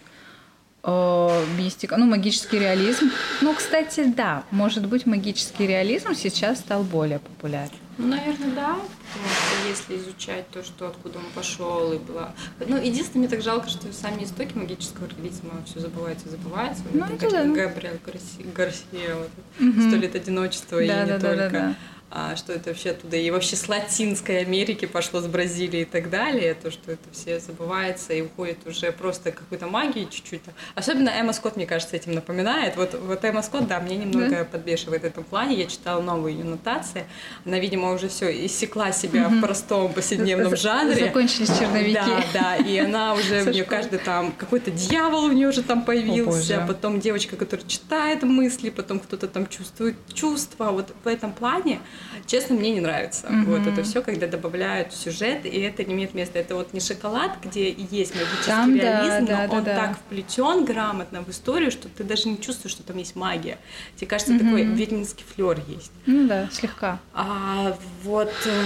Э, 0.83 1.45
мистика, 1.57 1.97
ну, 1.97 2.05
магический 2.05 2.59
реализм. 2.59 3.11
Ну, 3.41 3.53
кстати, 3.53 4.05
да, 4.05 4.43
может 4.51 4.85
быть, 4.87 5.05
магический 5.05 5.67
реализм 5.67 6.13
сейчас 6.15 6.59
стал 6.59 6.83
более 6.83 7.19
популярен. 7.19 7.71
Ну, 7.99 8.07
наверное, 8.07 8.51
да, 8.55 8.75
потому 8.75 9.29
что 9.29 9.67
если 9.67 9.97
изучать 9.97 10.49
то, 10.51 10.63
что 10.63 10.87
откуда 10.87 11.19
он 11.19 11.25
пошел 11.35 11.91
и 11.91 11.97
была. 11.97 12.33
Ну, 12.65 12.77
единственное, 12.77 13.27
мне 13.27 13.27
так 13.27 13.41
жалко, 13.41 13.67
что 13.67 13.91
сами 13.91 14.23
истоки 14.23 14.55
магического 14.55 15.05
реализма 15.07 15.51
все 15.65 15.81
забывается 15.81 16.27
и 16.27 16.31
забывается. 16.31 16.83
Ну, 16.93 17.05
Вот 17.05 17.21
это 17.21 17.29
да. 17.29 17.43
Габриэль 17.43 17.99
Гарси- 18.05 18.53
Гарсия, 18.55 19.15
вот 19.15 19.29
Мгм. 19.59 19.89
сто 19.89 19.99
лет 19.99 20.15
одиночества 20.15 20.79
и 20.81 20.87
Да, 20.87 21.03
не 21.03 21.09
да, 21.11 21.17
да, 21.19 21.35
да, 21.35 21.35
только. 21.43 21.51
да. 21.59 21.75
А 22.11 22.35
что 22.35 22.53
это 22.53 22.69
вообще 22.71 22.89
оттуда? 22.91 23.17
И 23.17 23.29
вообще 23.29 23.55
с 23.55 23.69
Латинской 23.69 24.39
Америки 24.39 24.85
пошло, 24.85 25.21
с 25.21 25.27
Бразилии 25.27 25.81
и 25.81 25.85
так 25.85 26.09
далее. 26.09 26.55
То, 26.55 26.71
что 26.71 26.91
это 26.91 27.03
все 27.11 27.39
забывается 27.39 28.13
и 28.13 28.21
уходит 28.21 28.57
уже 28.65 28.91
просто 28.91 29.31
какой-то 29.31 29.67
магии 29.67 30.07
чуть-чуть. 30.09 30.41
Особенно 30.73 31.09
Эмма 31.09 31.33
Скотт, 31.33 31.55
мне 31.55 31.67
кажется, 31.67 31.95
этим 31.95 32.13
напоминает. 32.13 32.75
Вот, 32.77 32.95
вот 32.95 33.23
Эмма 33.23 33.43
Скотт, 33.43 33.67
да, 33.67 33.79
мне 33.79 33.95
немного 33.95 34.29
Да. 34.39 34.43
подбешивает 34.45 35.03
в 35.03 35.05
этом 35.05 35.23
плане. 35.23 35.55
Я 35.55 35.65
читала 35.65 36.01
новые 36.01 36.35
ее 36.37 36.45
нотации. 36.45 37.05
Она, 37.45 37.59
видимо, 37.59 37.91
уже 37.93 38.09
все 38.09 38.45
иссекла 38.47 38.91
себя 38.91 39.29
Мгм. 39.29 39.37
в 39.37 39.41
простом 39.41 39.93
повседневном 39.93 40.55
жанре. 40.55 41.05
Закончились 41.05 41.49
черновики. 41.59 41.93
Да, 41.93 42.23
да, 42.33 42.55
и 42.55 42.75
она 42.79 43.13
уже, 43.13 43.43
у 43.43 43.49
нее 43.51 43.65
каждый 43.65 43.99
там, 43.99 44.31
какой-то 44.31 44.71
дьявол 44.71 45.25
у 45.25 45.31
нее 45.31 45.47
уже 45.49 45.61
там 45.61 45.83
появился, 45.85 46.65
потом 46.67 46.99
девочка, 46.99 47.35
которая 47.35 47.67
читает 47.67 48.23
мысли, 48.23 48.71
потом 48.71 48.99
кто-то 48.99 49.27
там 49.27 49.45
чувствует 49.45 49.95
чувства. 50.11 50.71
Вот 50.71 50.91
в 51.03 51.07
этом 51.07 51.33
плане, 51.33 51.79
честно, 52.25 52.55
мне 52.55 52.71
не 52.71 52.79
нравится. 52.81 53.27
Мгм. 53.29 53.45
Вот 53.45 53.67
это 53.67 53.83
все, 53.83 54.01
когда 54.01 54.27
добавляют 54.27 54.93
в 54.93 54.97
сюжет, 54.97 55.45
и 55.45 55.59
это 55.61 55.83
не 55.83 55.93
имеет 55.93 56.13
места. 56.13 56.39
Это 56.39 56.55
вот 56.55 56.73
не 56.73 56.79
шоколад, 56.79 57.37
где 57.43 57.69
и 57.69 57.85
есть 57.89 58.13
магический 58.15 58.45
Там, 58.51 58.75
реализм, 58.75 59.25
да, 59.25 59.41
но 59.43 59.47
да, 59.47 59.57
он 59.57 59.63
да. 59.63 59.75
так 59.75 59.97
вплетен 59.97 60.65
грамотно 60.65 61.21
в 61.21 61.29
историю, 61.29 61.71
что 61.71 61.89
ты 61.89 62.03
даже 62.03 62.27
не 62.29 62.39
чувствуешь, 62.39 62.71
что 62.71 62.83
там 62.83 62.97
есть 62.97 63.15
магия. 63.15 63.57
Тебе 63.95 64.07
кажется, 64.07 64.33
Мгм. 64.33 64.45
такой 64.45 64.63
ведьминский 64.63 65.25
флер 65.35 65.61
есть. 65.67 65.91
Ну 66.05 66.27
да, 66.27 66.49
слегка. 66.51 66.99
А 67.13 67.77
вот 68.03 68.31
э, 68.45 68.63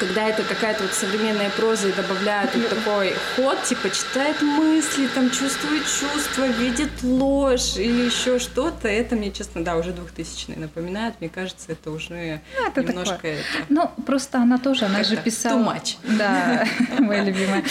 когда 0.00 0.26
это 0.26 0.42
какая-то 0.42 0.82
вот 0.84 0.92
современная 0.94 1.50
проза 1.50 1.88
и 1.88 1.92
добавляют 1.92 2.54
вот 2.54 2.68
такой 2.70 3.14
ход, 3.36 3.62
типа 3.62 3.90
читает 3.90 4.40
мысли, 4.40 5.06
там 5.14 5.30
чувствует 5.30 5.82
чувства, 5.84 6.46
видит 6.46 6.90
ложь 7.02 7.76
или 7.76 8.06
еще 8.06 8.38
что-то, 8.38 8.88
это 8.88 9.14
мне, 9.14 9.30
честно, 9.30 9.62
да, 9.62 9.76
уже 9.76 9.92
2000 9.92 10.52
напоминает. 10.56 11.14
Мне 11.20 11.28
кажется, 11.28 11.66
это 11.68 11.90
уже 11.90 12.40
Ну, 12.58 12.66
это 12.66 12.82
немножко 12.82 13.14
такое. 13.16 13.32
это. 13.34 13.44
Ну, 13.68 13.90
просто 14.06 14.38
она 14.38 14.58
тоже, 14.58 14.86
она 14.86 15.04
же 15.04 15.16
Как-то 15.16 15.30
писала... 15.30 15.60
too 15.60 15.76
much. 15.76 15.96
Да, 16.16 16.66
моя 16.98 17.22
любимая. 17.22 17.62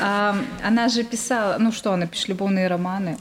А, 0.00 0.36
Она 0.64 0.88
же 0.88 1.04
писала, 1.04 1.56
ну 1.58 1.70
что, 1.72 1.92
она 1.92 2.06
пишет 2.06 2.28
любовные 2.28 2.66
романы. 2.66 3.16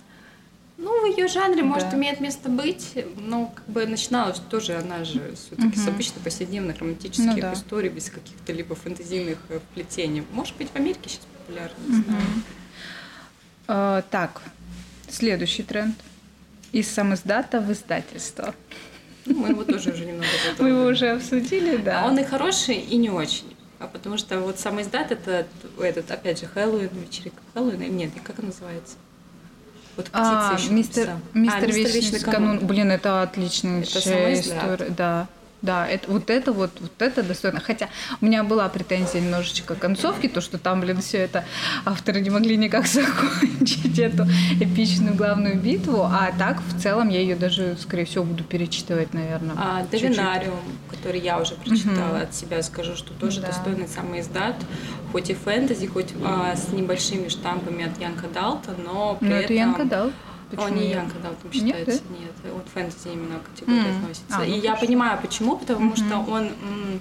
Ну, 0.82 1.02
в 1.02 1.06
ее 1.18 1.28
жанре, 1.28 1.62
может, 1.62 1.90
Да. 1.90 1.98
имеет 1.98 2.22
место 2.22 2.48
быть, 2.50 2.98
но 3.18 3.48
как 3.54 3.66
бы 3.68 3.86
начиналась 3.86 4.40
тоже 4.50 4.76
она 4.78 5.04
же 5.04 5.34
все-таки 5.36 5.76
с 5.78 5.82
Мгм. 5.86 5.90
обычно 5.96 6.22
повседневных 6.22 6.78
романтических 6.80 7.26
Ну 7.36 7.42
да. 7.42 7.54
историй, 7.54 7.90
без 7.90 8.10
каких-то 8.10 8.54
либо 8.54 8.76
фантазийных 8.76 9.38
э, 9.50 9.60
вплетений. 9.60 10.24
Может 10.32 10.56
быть, 10.56 10.70
в 10.70 10.76
Америке 10.78 11.02
сейчас 11.10 11.22
популярно, 11.38 11.76
не 11.86 12.02
знаю. 12.04 12.22
Мгм. 12.22 12.44
А, 13.68 14.02
Так, 14.10 14.42
следующий 15.10 15.64
тренд. 15.64 15.96
Из 16.72 16.88
самоиздата 16.90 17.60
в 17.60 17.72
издательство. 17.74 18.54
Ну, 19.26 19.38
мы 19.38 19.50
его 19.50 19.64
тоже 19.66 19.92
уже 19.92 20.06
немного 20.06 20.30
Мы 20.60 20.70
его 20.70 20.84
уже 20.86 21.10
обсудили, 21.10 21.76
да. 21.78 22.04
А 22.04 22.08
Он 22.08 22.18
и 22.20 22.24
хороший, 22.24 22.76
и 22.78 22.96
не 22.96 23.10
очень. 23.10 23.56
А 23.80 23.88
потому 23.88 24.18
что 24.18 24.40
вот 24.40 24.60
самый 24.60 24.84
издат 24.84 25.12
это 25.12 25.46
этот, 25.80 26.10
опять 26.12 26.40
же, 26.40 26.46
Хэллоуин, 26.48 26.90
вечеринка 26.94 27.42
Хэллоуина. 27.54 27.84
Нет, 27.84 28.12
как 28.24 28.40
он 28.40 28.46
называется? 28.48 28.96
Вот 30.00 30.06
птица 30.08 30.50
А, 30.51 30.56
еще 30.58 30.72
мистер, 30.72 31.08
написал. 31.08 31.22
мистер, 31.34 31.63
А, 31.63 31.65
Вечный 31.65 32.20
канун. 32.22 32.60
Блин, 32.65 32.89
это 32.89 33.22
отличная 33.22 33.82
Это 33.82 34.34
история. 34.34 34.89
Да. 34.91 35.27
Да, 35.62 35.86
это, 35.88 36.10
вот 36.10 36.30
это 36.30 36.54
вот, 36.54 36.72
вот 36.80 36.92
это 37.01 37.22
достойно. 37.22 37.60
Хотя 37.60 37.89
у 38.22 38.25
меня 38.25 38.44
была 38.46 38.70
претензия 38.70 39.20
немножечко 39.20 39.75
к 39.75 39.80
концовке, 39.80 40.30
то, 40.30 40.39
что 40.39 40.58
там, 40.58 40.80
блин, 40.80 41.01
все 41.01 41.18
это 41.18 41.44
авторы 41.86 42.22
не 42.22 42.30
могли 42.30 42.56
никак 42.56 42.88
закончить 42.88 44.00
эту 44.00 44.24
эпичную 44.62 45.16
главную 45.16 45.56
битву. 45.60 46.04
А 46.04 46.32
так, 46.38 46.62
в 46.62 46.82
целом, 46.82 47.10
я 47.10 47.20
ее 47.20 47.36
даже, 47.36 47.75
скорее 47.80 48.06
всего, 48.06 48.24
буду 48.24 48.44
перечитывать, 48.44 49.13
наверное. 49.13 49.56
А. 49.58 49.86
Довинариум, 49.92 50.60
который 50.89 51.20
я 51.20 51.39
уже 51.39 51.56
прочитала 51.56 52.13
Мгм. 52.16 52.22
от 52.24 52.34
себя, 52.36 52.63
скажу, 52.63 52.96
что 52.96 53.13
тоже 53.13 53.42
Да. 53.42 53.48
достойный 53.48 53.88
самый 53.88 54.22
издат, 54.22 54.56
хоть 55.12 55.30
и 55.30 55.34
фэнтези, 55.34 55.88
хоть 55.88 56.13
а, 56.24 56.56
с 56.56 56.70
небольшими 56.72 57.28
штампами 57.28 57.86
от 57.86 58.00
Янка 58.00 58.28
Далта, 58.28 58.72
но 58.86 59.16
при 59.20 59.28
Ну, 59.28 59.36
этом... 59.36 59.44
это 59.46 59.54
Янка 59.54 59.86
дал. 60.56 60.65
Он 60.65 60.75
не 60.75 60.89
Янка 60.89 61.20
Далтон 61.20 61.51
Нет, 61.51 61.53
считается, 61.53 62.03
нет, 62.10 62.53
вот 62.53 62.68
фэнтези 62.74 63.08
именно 63.10 63.39
категория 63.39 63.89
М. 63.89 63.98
относится. 63.98 64.25
А, 64.36 64.39
ну 64.39 64.44
и 64.46 64.51
я 64.60 64.72
хорошо. 64.72 64.86
понимаю, 64.86 65.20
почему, 65.22 65.58
потому 65.58 65.88
Мгм. 65.91 65.96
что 65.96 66.18
он 66.20 66.44
м, 66.48 67.00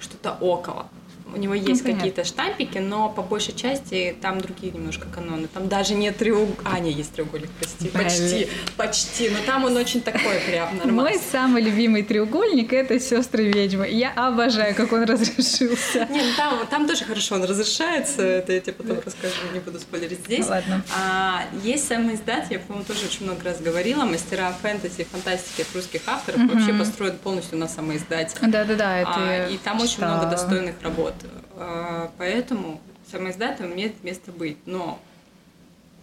что-то 0.00 0.32
около. 0.40 0.86
У 1.34 1.38
него 1.38 1.54
есть 1.54 1.84
ну, 1.84 1.94
какие-то 1.94 2.24
штампики, 2.24 2.78
но 2.78 3.08
по 3.08 3.22
большей 3.22 3.54
части 3.54 4.16
там 4.22 4.40
другие 4.40 4.72
немножко 4.72 5.06
каноны. 5.08 5.48
Там 5.48 5.68
даже 5.68 5.94
нет 5.94 6.16
треугольника. 6.16 6.62
А, 6.64 6.78
нет, 6.78 6.96
есть 6.96 7.12
треугольник, 7.12 7.50
прости. 7.58 7.88
Блин. 7.88 8.04
Почти, 8.04 8.48
почти. 8.76 9.30
Но 9.30 9.38
там 9.44 9.64
он 9.64 9.76
очень 9.76 10.00
такой 10.00 10.38
прям 10.46 10.76
нормальный. 10.76 10.92
Мой 10.92 11.20
самый 11.30 11.62
любимый 11.62 12.02
треугольник 12.04 12.72
это 12.72 13.00
сестры 13.00 13.50
ведьмы. 13.50 13.88
Я 13.88 14.12
обожаю, 14.12 14.74
как 14.74 14.92
он 14.92 15.02
разрешился. 15.04 16.06
Не, 16.10 16.22
ну 16.22 16.30
там, 16.36 16.66
там 16.68 16.86
тоже 16.86 17.04
хорошо 17.04 17.34
он 17.34 17.44
разрешается. 17.44 18.22
Это 18.22 18.52
я 18.52 18.60
тебе 18.60 18.72
потом 18.74 18.98
расскажу, 19.04 19.34
не 19.52 19.60
буду 19.60 19.78
спойлерить 19.80 20.20
здесь. 20.20 20.46
Ладно. 20.46 20.82
А, 20.96 21.44
есть 21.62 21.88
самый 21.88 22.14
издат, 22.14 22.50
я, 22.50 22.60
по-моему, 22.60 22.84
тоже 22.84 23.06
очень 23.06 23.24
много 23.24 23.44
раз 23.44 23.60
говорила, 23.60 24.04
мастера 24.04 24.54
фэнтези, 24.62 25.04
фантастики 25.10 25.62
от 25.62 25.74
русских 25.74 26.02
авторов 26.06 26.40
угу. 26.40 26.54
вообще 26.54 26.72
построен 26.72 27.18
полностью 27.18 27.58
на 27.58 27.68
самоиздате. 27.68 28.36
Да-да-да, 28.40 28.98
это 28.98 29.12
а, 29.14 29.48
И 29.48 29.58
там 29.58 29.80
очень 29.80 30.04
много 30.04 30.26
достойных 30.26 30.76
работ. 30.82 31.14
А, 31.56 32.10
поэтому 32.18 32.80
самоиздатом 33.10 33.72
имеет 33.72 34.02
место 34.04 34.32
быть. 34.32 34.58
Но 34.66 35.00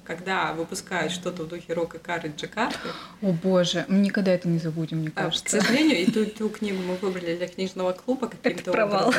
когда 0.03 0.53
выпускают 0.53 1.11
что-то 1.11 1.43
в 1.43 1.47
духе 1.47 1.73
рока 1.73 1.97
Кары 1.99 2.33
Джакарты. 2.35 2.89
О 3.21 3.31
боже, 3.31 3.85
мы 3.87 3.99
никогда 3.99 4.31
это 4.31 4.47
не 4.47 4.59
забудем, 4.59 4.99
мне 4.99 5.11
кажется. 5.11 5.57
А, 5.57 5.61
к 5.61 5.63
сожалению, 5.63 6.01
и 6.01 6.11
ту, 6.11 6.25
ту 6.25 6.49
книгу 6.49 6.81
мы 6.81 6.95
выбрали 6.95 7.37
для 7.37 7.47
книжного 7.47 7.93
клуба 7.93 8.27
каким-то 8.27 8.71
образом. 8.71 9.13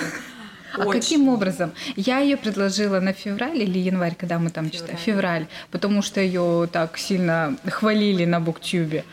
А 0.79 0.87
каким 0.87 1.29
образом? 1.29 1.73
Я 1.97 2.19
ее 2.19 2.37
предложила 2.37 3.01
на 3.01 3.13
февраль 3.13 3.63
или 3.63 3.79
январь, 3.79 4.15
когда 4.15 4.39
мы 4.39 4.51
там 4.51 4.71
читали? 4.71 4.97
Февраль, 4.97 5.47
потому 5.71 6.03
что 6.03 6.21
ее 6.21 6.69
так 6.71 6.99
сильно 6.99 7.57
хвалили 7.67 8.25
на 8.25 8.41
Буктюбе. 8.41 9.05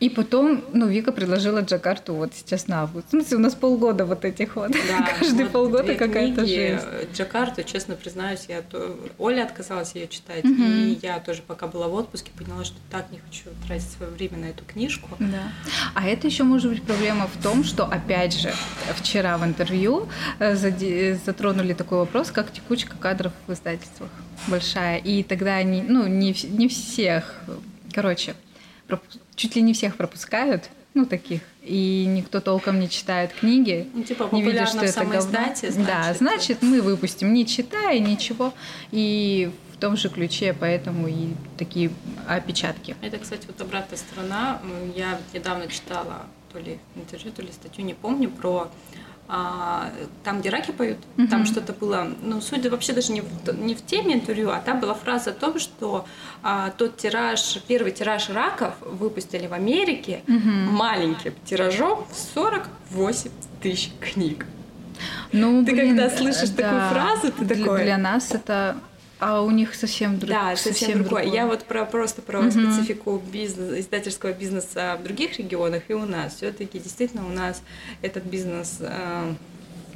И 0.00 0.08
потом, 0.08 0.64
ну, 0.72 0.86
Вика 0.86 1.12
предложила 1.12 1.60
Джакарту 1.60 2.14
вот 2.14 2.34
сейчас 2.34 2.68
на 2.68 2.82
август. 2.82 3.08
В 3.08 3.10
смысле, 3.10 3.36
у 3.36 3.40
нас 3.40 3.54
полгода 3.54 4.04
вот 4.04 4.24
этих 4.24 4.56
вот. 4.56 4.72
Да, 4.72 5.08
Каждый 5.18 5.44
вот 5.44 5.52
полгода 5.52 5.94
какая-то 5.94 6.46
жизнь. 6.46 6.80
Джакарту, 7.14 7.62
честно 7.64 7.94
признаюсь, 7.94 8.46
я 8.48 8.62
то... 8.62 8.98
Оля 9.18 9.44
отказалась 9.44 9.94
ее 9.94 10.08
читать, 10.08 10.44
угу. 10.44 10.62
и 10.62 10.98
я 11.02 11.18
тоже 11.20 11.42
пока 11.46 11.66
была 11.66 11.88
в 11.88 11.94
отпуске, 11.94 12.30
поняла, 12.36 12.64
что 12.64 12.76
так 12.90 13.10
не 13.10 13.18
хочу 13.18 13.50
тратить 13.66 13.90
свое 13.90 14.10
время 14.10 14.38
на 14.38 14.46
эту 14.46 14.64
книжку. 14.64 15.08
Да. 15.18 15.52
А 15.94 16.06
это 16.06 16.26
еще 16.26 16.44
может 16.44 16.70
быть 16.70 16.82
проблема 16.82 17.26
в 17.26 17.42
том, 17.42 17.64
что, 17.64 17.84
опять 17.84 18.38
же, 18.38 18.52
вчера 18.96 19.36
в 19.38 19.44
интервью 19.44 20.08
э, 20.38 20.56
затронули 21.24 21.74
такой 21.74 21.98
вопрос, 21.98 22.30
как 22.30 22.52
текучка 22.52 22.96
кадров 22.96 23.32
в 23.46 23.52
издательствах 23.52 24.10
большая. 24.46 24.98
И 24.98 25.22
тогда 25.22 25.56
они, 25.56 25.82
ну, 25.82 26.06
не, 26.06 26.34
не 26.48 26.68
всех, 26.68 27.40
короче, 27.92 28.34
чуть 29.34 29.56
ли 29.56 29.62
не 29.62 29.72
всех 29.72 29.96
пропускают, 29.96 30.70
ну, 30.94 31.06
таких. 31.06 31.40
И 31.62 32.04
никто 32.08 32.40
толком 32.40 32.80
не 32.80 32.88
читает 32.88 33.32
книги. 33.32 33.88
Ну, 33.94 34.02
типа, 34.02 34.28
не 34.32 34.42
видит, 34.42 34.68
что 34.68 34.84
это 34.84 35.04
говно. 35.04 35.20
Значит, 35.20 35.84
да, 35.84 36.12
значит, 36.14 36.62
мы 36.62 36.82
выпустим, 36.82 37.32
не 37.32 37.46
читая, 37.46 37.98
ничего. 37.98 38.52
И 38.90 39.50
в 39.72 39.76
том 39.78 39.96
же 39.96 40.08
ключе, 40.08 40.54
поэтому 40.58 41.08
и 41.08 41.28
такие 41.56 41.90
опечатки. 42.28 42.96
Это, 43.00 43.18
кстати, 43.18 43.46
вот 43.46 43.60
обратная 43.60 43.98
сторона. 43.98 44.60
Я 44.94 45.18
недавно 45.32 45.66
читала 45.68 46.26
то 46.52 46.58
ли 46.58 46.78
интервью, 46.94 47.32
то 47.32 47.42
ли 47.42 47.50
статью, 47.52 47.84
не 47.84 47.94
помню, 47.94 48.28
про 48.28 48.70
а, 49.34 49.90
там, 50.24 50.40
где 50.40 50.50
раки 50.50 50.72
поют, 50.72 50.98
угу. 51.16 51.26
там 51.26 51.46
что-то 51.46 51.72
было, 51.72 52.06
ну, 52.20 52.42
судя 52.42 52.68
вообще 52.68 52.92
даже 52.92 53.12
не 53.12 53.22
в, 53.22 53.58
не 53.58 53.74
в 53.74 53.80
теме 53.80 54.12
интервью, 54.12 54.50
а 54.50 54.60
там 54.60 54.78
была 54.78 54.92
фраза 54.92 55.30
о 55.30 55.32
том, 55.32 55.58
что 55.58 56.04
а, 56.42 56.68
тот 56.68 56.98
тираж, 56.98 57.58
первый 57.66 57.92
тираж 57.92 58.28
раков 58.28 58.74
выпустили 58.82 59.46
в 59.46 59.54
Америке 59.54 60.20
угу. 60.28 60.36
маленьким 60.36 61.32
тиражом 61.46 62.06
48 62.34 63.30
тысяч 63.62 63.90
книг. 64.00 64.44
Ну, 65.32 65.64
ты 65.64 65.72
блин, 65.72 65.96
когда 65.96 66.14
слышишь 66.14 66.50
да, 66.50 66.64
такую 66.64 66.82
фразу, 66.90 67.32
ты 67.32 67.46
такой... 67.46 67.84
Для 67.84 67.96
нас 67.96 68.32
это 68.32 68.76
а 69.22 69.40
у 69.40 69.52
них 69.52 69.76
совсем 69.76 70.18
другое. 70.18 70.36
Да, 70.36 70.56
совсем, 70.56 70.72
совсем 70.72 71.02
другое. 71.04 71.22
другое. 71.22 71.40
Я 71.40 71.46
вот 71.46 71.64
про 71.64 71.84
просто 71.84 72.22
про 72.22 72.40
угу. 72.40 72.50
специфику 72.50 73.22
бизнес, 73.32 73.78
издательского 73.78 74.32
бизнеса 74.32 74.98
в 74.98 75.04
других 75.04 75.38
регионах 75.38 75.84
и 75.86 75.94
у 75.94 76.04
нас. 76.04 76.34
Все-таки 76.34 76.80
действительно 76.80 77.24
у 77.24 77.30
нас 77.30 77.62
этот 78.02 78.24
бизнес 78.24 78.78
э, 78.80 79.34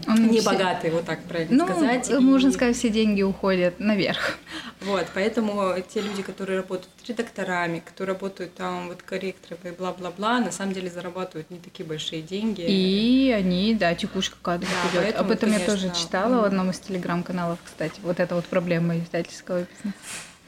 он 0.06 0.28
не 0.28 0.40
все... 0.40 0.50
богатый, 0.50 0.90
вот 0.90 1.04
так 1.04 1.22
правильно 1.24 1.64
ну, 1.64 1.66
сказать. 1.66 2.10
Можно 2.20 2.48
и... 2.48 2.52
сказать, 2.52 2.76
все 2.76 2.90
деньги 2.90 3.22
уходят 3.22 3.80
наверх. 3.80 4.38
Вот, 4.82 5.06
поэтому 5.14 5.74
те 5.88 6.00
люди, 6.00 6.22
которые 6.22 6.58
работают 6.58 6.90
редакторами, 7.06 7.80
которые 7.80 8.14
работают 8.14 8.54
там 8.54 8.88
вот 8.88 9.02
корректорами, 9.02 9.74
бла-бла-бла, 9.76 10.40
на 10.40 10.52
самом 10.52 10.72
деле 10.74 10.90
зарабатывают 10.90 11.50
не 11.50 11.58
такие 11.58 11.86
большие 11.86 12.22
деньги. 12.22 12.62
И 12.62 13.32
они, 13.32 13.74
да, 13.74 13.94
текучка 13.94 14.36
кадров 14.42 14.70
да, 14.92 15.02
идет. 15.02 15.16
Об 15.16 15.30
этом 15.30 15.50
конечно, 15.50 15.70
я 15.72 15.76
тоже 15.76 15.92
читала 15.94 16.42
в 16.42 16.44
одном 16.44 16.70
из 16.70 16.78
телеграм-каналов, 16.78 17.58
кстати. 17.64 18.00
Вот 18.02 18.20
это 18.20 18.34
вот 18.34 18.44
проблема 18.44 18.98
издательского 18.98 19.60
бизнеса. 19.60 19.96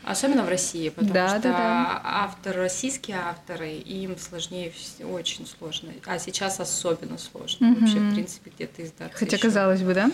Особенно 0.09 0.43
в 0.43 0.49
России, 0.49 0.89
потому 0.89 1.13
да, 1.13 1.29
что 1.29 1.41
да, 1.43 1.51
да. 1.51 2.01
автор, 2.03 2.57
российские 2.57 3.19
авторы, 3.19 3.73
им 3.73 4.17
сложнее, 4.17 4.73
очень 5.05 5.47
сложно. 5.47 5.91
А 6.07 6.19
сейчас 6.19 6.61
особенно 6.61 7.19
сложно 7.19 7.73
угу. 7.73 7.81
вообще, 7.81 7.99
в 7.99 8.15
принципе, 8.15 8.51
где-то 8.57 8.85
издаться. 8.85 9.19
Хотя, 9.19 9.37
еще. 9.37 9.47
казалось 9.47 9.83
бы, 9.83 9.93
да? 9.93 10.11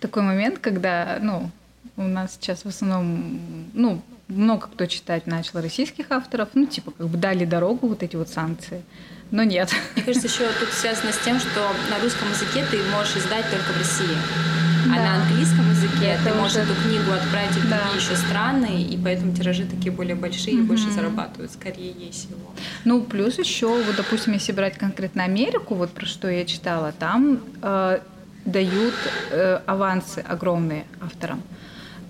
Такой 0.00 0.22
момент, 0.22 0.58
когда, 0.58 1.18
ну, 1.22 1.52
у 1.96 2.02
нас 2.02 2.32
сейчас 2.34 2.64
в 2.64 2.68
основном, 2.68 3.70
ну, 3.74 4.02
много 4.26 4.66
кто 4.66 4.86
читать 4.86 5.28
начал 5.28 5.60
российских 5.60 6.10
авторов, 6.10 6.48
ну, 6.54 6.66
типа, 6.66 6.90
как 6.90 7.06
бы 7.06 7.16
дали 7.16 7.44
дорогу 7.44 7.86
вот 7.86 8.02
эти 8.02 8.16
вот 8.16 8.28
санкции. 8.28 8.82
Но 9.30 9.44
нет. 9.44 9.72
Мне 9.94 10.04
кажется, 10.04 10.26
еще 10.26 10.48
тут 10.58 10.70
связано 10.70 11.12
с 11.12 11.18
тем, 11.18 11.38
что 11.38 11.70
на 11.90 12.00
русском 12.02 12.28
языке 12.28 12.64
ты 12.68 12.82
можешь 12.90 13.16
издать 13.18 13.48
только 13.50 13.72
в 13.72 13.78
России. 13.78 14.16
А 14.86 14.96
на 14.96 15.22
английском 15.22 15.73
языке 15.94 16.12
Это 16.12 16.30
ты 16.30 16.34
можешь 16.34 16.56
эту 16.56 16.74
книгу 16.82 17.12
отправить 17.12 17.52
в 17.52 17.68
да. 17.68 17.78
другие 17.78 18.02
еще 18.02 18.16
страны, 18.16 18.82
и 18.82 18.98
поэтому 19.02 19.34
тиражи 19.34 19.64
такие 19.64 19.92
более 19.92 20.14
большие 20.14 20.56
и 20.56 20.62
больше 20.62 20.90
зарабатывают, 20.90 21.52
скорее 21.52 22.10
всего. 22.10 22.52
Ну, 22.84 23.02
плюс 23.02 23.38
еще, 23.38 23.68
вот, 23.68 23.96
допустим, 23.96 24.32
если 24.32 24.52
брать 24.52 24.78
конкретно 24.78 25.24
Америку, 25.24 25.74
вот 25.74 25.90
про 25.90 26.06
что 26.06 26.28
я 26.28 26.44
читала, 26.44 26.92
там 26.92 27.40
э, 27.62 27.98
дают 28.44 28.94
э, 29.30 29.60
авансы 29.66 30.20
огромные 30.20 30.84
авторам 31.00 31.42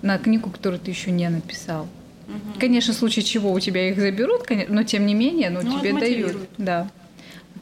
на 0.01 0.17
книгу, 0.17 0.49
которую 0.49 0.79
ты 0.79 0.91
еще 0.91 1.11
не 1.11 1.29
написал. 1.29 1.87
Угу. 2.27 2.59
Конечно, 2.59 2.93
в 2.93 2.97
случае 2.97 3.23
чего 3.23 3.51
у 3.51 3.59
тебя 3.59 3.89
их 3.89 3.99
заберут, 3.99 4.43
но 4.69 4.83
тем 4.83 5.05
не 5.05 5.13
менее, 5.13 5.49
ну, 5.49 5.61
ну 5.63 5.79
тебе 5.79 5.93
дают. 5.93 6.37
Да 6.57 6.89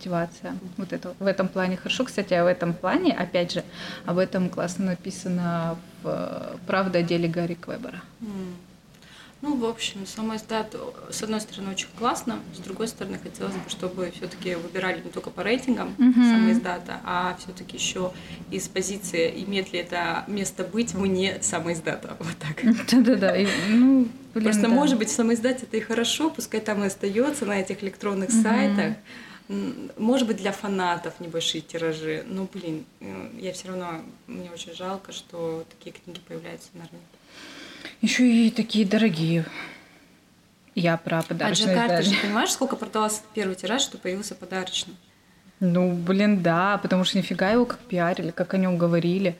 мотивация. 0.04 0.56
Вот 0.78 0.94
это 0.94 1.14
в 1.20 1.26
этом 1.26 1.48
плане 1.48 1.78
хорошо. 1.78 2.04
Кстати, 2.04 2.34
а 2.34 2.44
в 2.44 2.48
этом 2.48 2.74
плане, 2.74 3.14
опять 3.14 3.54
же, 3.54 3.64
об 4.06 4.18
этом 4.18 4.50
классно 4.50 4.86
написано 4.86 5.78
в 6.02 6.58
«Правда 6.68 7.00
о 7.00 7.04
деле 7.04 7.28
Гарри 7.28 7.56
Квебера». 7.56 8.02
Ну, 9.42 9.58
в 9.58 9.66
общем, 9.66 10.06
сама 10.06 10.38
издат, 10.38 10.74
с 11.10 11.22
одной 11.22 11.42
стороны, 11.42 11.72
очень 11.72 11.90
классно, 12.00 12.40
с 12.56 12.60
другой 12.60 12.88
стороны, 12.88 13.20
хотелось 13.22 13.56
бы, 13.56 13.70
чтобы 13.70 14.10
все-таки 14.16 14.56
выбирали 14.56 15.02
не 15.02 15.10
только 15.10 15.32
по 15.32 15.44
рейтингам 15.44 15.94
mm-hmm. 15.98 16.52
издата, 16.54 17.02
а 17.04 17.36
все-таки 17.38 17.76
еще 17.76 18.14
из 18.52 18.70
позиции, 18.70 19.44
имеет 19.46 19.74
ли 19.74 19.80
это 19.80 20.24
место 20.28 20.64
быть 20.64 20.94
вне 20.94 21.40
самой 21.42 21.74
издата. 21.74 22.16
Вот 22.20 22.38
так. 22.38 22.64
Да-да-да. 22.90 23.36
Ну, 23.68 24.08
блин, 24.34 24.46
Просто, 24.46 24.62
да. 24.62 24.70
может 24.70 24.98
быть, 24.98 25.10
издате 25.10 25.66
это 25.66 25.76
и 25.76 25.82
хорошо, 25.82 26.30
пускай 26.30 26.62
там 26.62 26.82
и 26.82 26.88
остается 26.88 27.46
на 27.46 27.60
этих 27.60 27.84
электронных 27.84 28.30
mm-hmm. 28.30 28.44
сайтах, 28.44 28.96
может 29.48 30.28
быть, 30.28 30.38
для 30.38 30.52
фанатов 30.52 31.20
небольшие 31.20 31.62
тиражи. 31.62 32.24
Но, 32.28 32.48
блин, 32.52 32.86
э, 33.02 33.30
я 33.40 33.52
все 33.54 33.68
равно, 33.68 34.02
мне 34.28 34.50
очень 34.52 34.74
жалко, 34.74 35.12
что 35.12 35.66
такие 35.70 35.94
книги 35.94 36.20
появляются 36.28 36.70
на 36.74 36.82
рынке. 36.82 36.98
Еще 38.02 38.30
и 38.30 38.52
такие 38.52 38.86
дорогие. 38.86 39.46
Я 40.76 40.98
про 40.98 41.22
подарочные 41.22 41.76
А 41.76 41.86
Джакарта 41.88 42.04
же, 42.04 42.16
понимаешь, 42.22 42.52
сколько 42.52 42.76
продался 42.76 43.22
первый 43.34 43.56
тираж, 43.56 43.82
что 43.82 43.98
появился 43.98 44.34
подарочный? 44.34 44.96
Ну, 45.60 45.94
блин, 45.94 46.42
да, 46.42 46.78
потому 46.80 47.04
что 47.04 47.18
нифига 47.18 47.52
его 47.52 47.66
как 47.66 47.80
пиарили, 47.80 48.32
как 48.32 48.54
о 48.54 48.58
нем 48.58 48.78
говорили. 48.78 49.38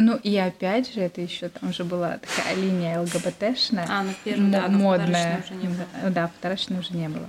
Ну 0.00 0.16
и 0.16 0.34
опять 0.36 0.94
же, 0.94 1.00
это 1.00 1.20
еще 1.20 1.50
там 1.50 1.74
же 1.74 1.84
была 1.84 2.18
такая 2.18 2.54
линия 2.56 3.00
ЛГБТшная. 3.00 3.86
А, 3.86 4.02
ну 4.02 4.10
первый, 4.24 4.50
да, 4.50 4.68
модная. 4.68 5.44
уже 5.44 5.54
не 5.54 5.68
было. 5.68 6.10
Да, 6.10 6.30
второчной 6.38 6.78
уже 6.78 6.94
не 6.94 7.08
было. 7.08 7.28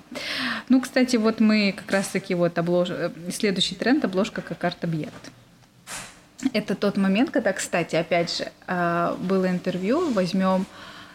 Ну, 0.69 0.79
кстати, 0.79 1.17
вот 1.17 1.41
мы 1.41 1.73
как 1.75 1.91
раз-таки 1.91 2.34
вот 2.34 2.57
облож... 2.57 2.89
следующий 3.29 3.75
тренд 3.75 4.05
обложка 4.05 4.41
как 4.41 4.63
арт-объект. 4.63 5.31
Это 6.53 6.75
тот 6.75 6.95
момент, 6.95 7.29
когда, 7.29 7.51
кстати, 7.51 7.97
опять 7.97 8.38
же, 8.38 8.51
а, 8.67 9.17
было 9.19 9.49
интервью, 9.49 10.10
возьмем 10.13 10.65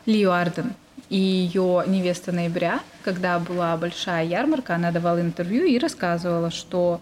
Лию 0.04 0.32
Арден 0.32 0.74
и 1.08 1.18
ее 1.18 1.84
невеста 1.86 2.32
ноября, 2.32 2.80
когда 3.02 3.38
была 3.38 3.76
большая 3.78 4.26
ярмарка, 4.26 4.74
она 4.74 4.90
давала 4.90 5.20
интервью 5.20 5.64
и 5.64 5.78
рассказывала, 5.78 6.50
что, 6.50 7.00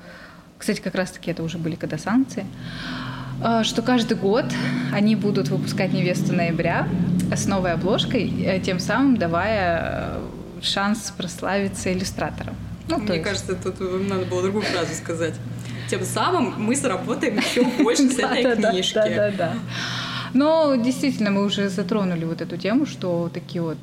кстати, 0.58 0.80
как 0.80 0.94
раз-таки 0.94 1.32
это 1.32 1.42
уже 1.42 1.58
были 1.58 1.74
когда 1.74 1.98
санкции, 1.98 2.46
что 3.64 3.82
каждый 3.82 4.16
год 4.16 4.46
они 4.92 5.16
будут 5.16 5.48
выпускать 5.48 5.92
«Невесту 5.92 6.32
ноября» 6.32 6.88
с 7.32 7.46
новой 7.46 7.72
обложкой, 7.72 8.32
э, 8.44 8.60
тем 8.60 8.78
самым 8.78 9.16
давая 9.16 9.80
э, 9.82 10.20
шанс 10.62 11.12
прославиться 11.16 11.92
иллюстратором. 11.92 12.54
Ну, 12.88 12.98
Мне 12.98 13.14
есть... 13.14 13.24
кажется, 13.24 13.54
тут 13.54 13.80
надо 13.80 14.24
было 14.26 14.42
другую 14.42 14.62
фразу 14.64 14.94
сказать. 14.94 15.34
тем 15.88 16.04
самым 16.04 16.54
мы 16.58 16.76
заработаем 16.76 17.38
еще 17.38 17.64
больше 17.82 18.08
с 18.10 18.18
этой 18.18 18.56
книжки. 18.56 18.94
Да, 18.94 19.08
да, 19.08 19.30
да. 19.30 19.52
Но 20.34 20.74
действительно, 20.74 21.30
мы 21.30 21.44
уже 21.44 21.68
затронули 21.68 22.24
вот 22.24 22.40
эту 22.40 22.56
тему, 22.56 22.86
что 22.86 23.30
такие 23.32 23.62
вот 23.62 23.78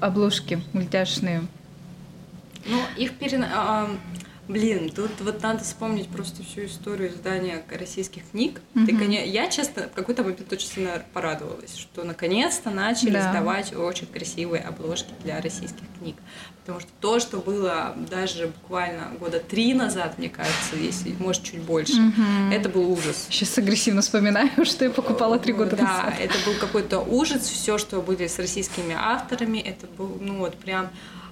обложки 0.00 0.60
мультяшные. 0.72 1.42
Ну, 2.66 2.80
их 2.96 3.12
перена... 3.12 3.88
Блин, 4.48 4.90
тут 4.90 5.10
вот 5.20 5.42
надо 5.42 5.64
вспомнить 5.64 6.08
просто 6.08 6.44
всю 6.44 6.66
историю 6.66 7.10
издания 7.10 7.62
российских 7.78 8.30
книг. 8.30 8.60
Mm-hmm. 8.74 8.86
Ты, 8.86 8.96
конечно, 8.96 9.28
я, 9.28 9.48
честно, 9.48 9.82
в 9.88 9.92
какой-то 9.92 10.22
момент 10.22 10.52
очень 10.52 10.68
сильно 10.68 11.02
порадовалась, 11.12 11.76
что 11.76 12.04
наконец-то 12.04 12.70
начали 12.70 13.10
да. 13.10 13.28
издавать 13.28 13.74
очень 13.74 14.06
красивые 14.06 14.62
обложки 14.62 15.10
для 15.24 15.40
российских 15.40 15.84
книг. 15.98 16.16
Потому 16.60 16.80
что 16.80 16.90
то, 17.00 17.18
что 17.18 17.38
было 17.38 17.96
даже 18.08 18.46
буквально 18.48 19.10
года 19.18 19.40
три 19.40 19.74
назад, 19.74 20.18
мне 20.18 20.28
кажется, 20.28 20.76
если, 20.76 21.12
может, 21.18 21.42
чуть 21.42 21.60
больше, 21.62 21.94
mm-hmm. 21.94 22.54
это 22.54 22.68
был 22.68 22.90
ужас. 22.92 23.26
Сейчас 23.28 23.58
агрессивно 23.58 24.00
вспоминаю, 24.00 24.50
что 24.64 24.84
я 24.84 24.90
покупала 24.90 25.40
три 25.40 25.54
года 25.54 25.74
да, 25.74 25.82
назад. 25.82 26.14
Да, 26.16 26.22
это 26.22 26.34
был 26.44 26.54
какой-то 26.60 27.00
ужас. 27.00 27.42
Все, 27.42 27.78
что 27.78 28.00
были 28.00 28.28
с 28.28 28.38
российскими 28.38 28.94
авторами, 28.96 29.58
это 29.58 29.88
был, 29.98 30.18
ну 30.20 30.38
вот 30.38 30.56
прям 30.56 30.90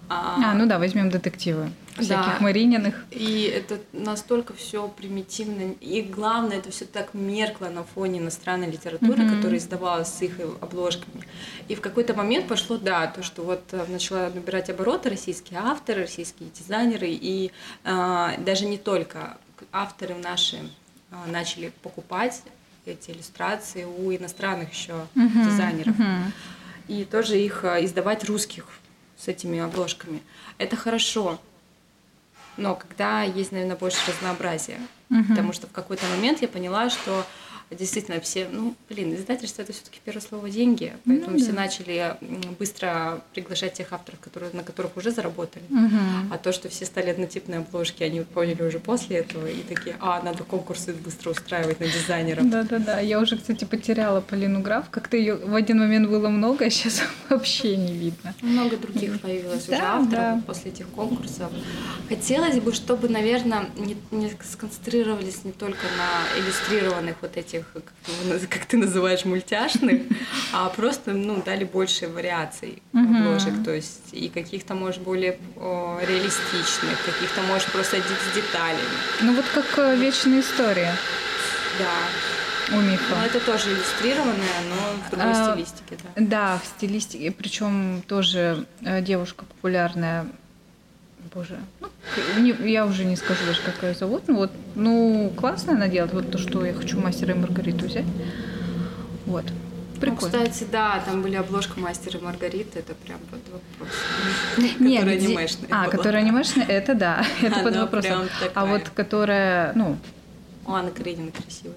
а, 0.09 0.53
а 0.53 0.55
ну 0.55 0.67
да, 0.67 0.79
возьмем 0.79 1.09
детективы 1.09 1.71
всяких 1.95 2.39
да. 2.39 2.39
Марининых. 2.41 3.05
И 3.11 3.45
это 3.45 3.79
настолько 3.93 4.55
все 4.55 4.89
примитивно. 4.89 5.73
И 5.81 6.03
главное, 6.03 6.59
это 6.59 6.71
все 6.71 6.85
так 6.85 7.15
меркло 7.15 7.69
на 7.69 7.85
фоне 7.85 8.19
иностранной 8.19 8.71
литературы, 8.71 9.23
mm-hmm. 9.23 9.37
которая 9.37 9.59
издавалась 9.59 10.09
с 10.09 10.23
их 10.23 10.39
обложками. 10.61 11.25
И 11.69 11.75
в 11.75 11.81
какой-то 11.81 12.15
момент 12.15 12.49
пошло, 12.49 12.77
да, 12.77 13.07
то, 13.07 13.23
что 13.23 13.43
вот 13.43 13.63
э, 13.73 13.85
начала 13.89 14.31
набирать 14.35 14.71
обороты 14.71 15.11
российские 15.11 15.61
авторы, 15.61 16.03
российские 16.03 16.51
дизайнеры, 16.51 17.09
и 17.09 17.53
а, 17.85 18.37
даже 18.39 18.67
не 18.67 18.79
только 18.79 19.37
авторы 19.73 20.15
наши 20.15 20.59
а, 21.11 21.27
начали 21.27 21.73
покупать 21.83 22.43
эти 22.87 23.11
иллюстрации 23.11 23.85
у 23.85 24.13
иностранных 24.13 24.73
еще 24.73 25.07
mm-hmm. 25.15 25.45
дизайнеров. 25.45 25.97
Mm-hmm. 25.97 26.33
И 26.89 27.05
тоже 27.05 27.39
их 27.39 27.65
а, 27.65 27.83
издавать 27.85 28.25
русских 28.25 28.67
с 29.17 29.29
этими 29.29 29.59
обложками. 29.59 30.23
Это 30.59 30.77
хорошо, 30.77 31.41
но 32.57 32.75
когда 32.75 33.23
есть, 33.23 33.53
наверное, 33.53 33.77
больше 33.77 33.99
разнообразия. 34.11 34.79
Угу. 35.11 35.25
Потому 35.31 35.53
что 35.53 35.67
в 35.67 35.73
какой-то 35.73 36.05
момент 36.17 36.43
я 36.43 36.49
поняла, 36.49 36.91
что 36.91 37.25
действительно 37.75 38.21
все, 38.21 38.49
ну, 38.51 38.75
блин, 38.89 39.15
издательство 39.15 39.63
это 39.63 39.73
все-таки 39.73 40.01
первое 40.05 40.23
слово 40.23 40.51
деньги, 40.51 40.93
поэтому 41.05 41.33
ну, 41.33 41.39
все 41.39 41.53
да. 41.53 41.61
начали 41.63 42.17
быстро 42.59 43.23
приглашать 43.33 43.75
тех 43.75 43.93
авторов, 43.93 44.21
которые, 44.21 44.51
на 44.53 44.63
которых 44.63 44.97
уже 44.97 45.11
заработали. 45.11 45.65
Угу. 45.71 46.33
А 46.33 46.39
то, 46.39 46.53
что 46.53 46.69
все 46.69 46.85
стали 46.85 47.11
однотипные 47.11 47.61
обложки, 47.61 48.03
они 48.03 48.21
поняли 48.21 48.63
уже 48.63 48.79
после 48.79 49.19
этого 49.19 49.47
и 49.47 49.63
такие, 49.63 49.97
а, 50.01 50.23
надо 50.23 50.45
конкурсы 50.45 50.93
быстро 50.93 51.31
устраивать 51.31 51.81
на 51.81 51.87
дизайнеров. 51.87 52.49
Да-да-да, 52.49 53.01
я 53.01 53.21
уже, 53.21 53.37
кстати, 53.37 53.65
потеряла 53.65 54.21
Полину 54.21 54.61
Граф, 54.61 54.91
как-то 54.91 55.17
ее 55.17 55.37
в 55.37 55.55
один 55.55 55.79
момент 55.79 56.09
было 56.09 56.29
много, 56.29 56.67
а 56.67 56.71
сейчас 56.71 57.03
вообще 57.29 57.77
не 57.77 57.93
видно. 57.95 58.35
Много 58.41 58.77
других 58.77 59.21
появилось 59.21 59.65
да, 59.67 59.75
уже 59.77 59.83
авторов 59.85 60.11
да. 60.11 60.43
после 60.47 60.71
этих 60.71 60.89
конкурсов. 60.89 61.51
Хотелось 62.09 62.61
бы, 62.61 62.73
чтобы, 62.73 63.09
наверное, 63.09 63.67
не, 63.77 63.97
не 64.11 64.31
сконцентрировались 64.51 65.45
не 65.45 65.53
только 65.53 65.87
на 65.97 66.41
иллюстрированных 66.41 67.17
вот 67.23 67.37
этих 67.37 67.64
этих, 67.75 68.49
как, 68.49 68.67
ты 68.67 68.77
называешь, 68.77 69.25
мультяшных, 69.25 70.03
а 70.53 70.69
просто, 70.69 71.13
ну, 71.13 71.43
дали 71.45 71.65
больше 71.65 72.09
вариаций 72.09 72.83
обложек, 72.93 73.65
то 73.65 73.73
есть 73.73 74.13
и 74.13 74.29
каких-то, 74.29 74.75
может, 74.75 75.03
более 75.03 75.39
о, 75.57 75.99
реалистичных, 76.01 77.03
каких-то, 77.05 77.43
может, 77.43 77.69
просто 77.73 77.97
с 77.97 78.35
деталями. 78.35 78.81
Ну, 79.21 79.35
вот 79.35 79.45
как 79.55 79.67
э, 79.79 79.97
«Вечная 79.97 80.41
история». 80.41 80.95
Да. 81.79 82.77
У 82.77 82.81
Мифа. 82.81 83.15
Но 83.15 83.27
это 83.27 83.41
тоже 83.41 83.73
иллюстрированное, 83.73 84.61
но 84.71 85.07
в 85.07 85.11
другой 85.11 85.33
а, 85.33 85.53
стилистике, 85.53 85.99
да. 86.03 86.23
Да, 86.25 86.59
в 86.63 86.67
стилистике, 86.67 87.31
причем 87.31 88.03
тоже 88.09 88.67
э, 88.81 89.03
девушка 89.03 89.45
популярная 89.45 90.27
боже, 91.35 91.59
ну, 91.81 91.89
не, 92.39 92.55
я 92.71 92.87
уже 92.87 93.05
не 93.05 93.17
скажу 93.17 93.45
даже, 93.47 93.61
как 93.63 93.83
ее 93.83 93.95
зовут, 93.95 94.25
ну 94.29 94.37
вот, 94.37 94.53
ну, 94.75 95.33
классно 95.37 95.73
она 95.73 95.89
делает, 95.89 96.13
вот 96.13 96.31
то, 96.31 96.39
что 96.39 96.65
я 96.65 96.73
хочу 96.73 97.01
мастера 97.01 97.35
и 97.35 97.39
Маргариту 97.39 97.87
взять, 97.87 98.07
вот. 99.27 99.45
Ну, 99.95 100.01
Прикольно. 100.01 100.39
Ну, 100.39 100.45
кстати, 100.45 100.69
да, 100.71 101.03
там 101.07 101.23
были 101.23 101.37
обложка 101.37 101.79
мастера 101.79 102.19
и 102.19 102.23
Маргариты, 102.23 102.81
это 102.81 102.95
прям 102.95 103.19
под 103.31 103.41
вопрос. 103.49 103.95
Нет, 104.81 105.01
которая 105.01 105.17
где... 105.17 105.27
анимешная. 105.27 105.69
А, 105.71 105.89
которая 105.89 106.23
анимешная, 106.23 106.67
это 106.67 106.95
да, 106.95 107.25
это 107.43 107.61
под 107.61 107.77
вопросом. 107.77 108.29
А 108.55 108.67
вот 108.67 108.91
которая, 108.91 109.73
ну... 109.75 109.97
У 110.67 110.73
Анны 110.73 110.91
Каренина 110.91 111.31
красивая. 111.31 111.77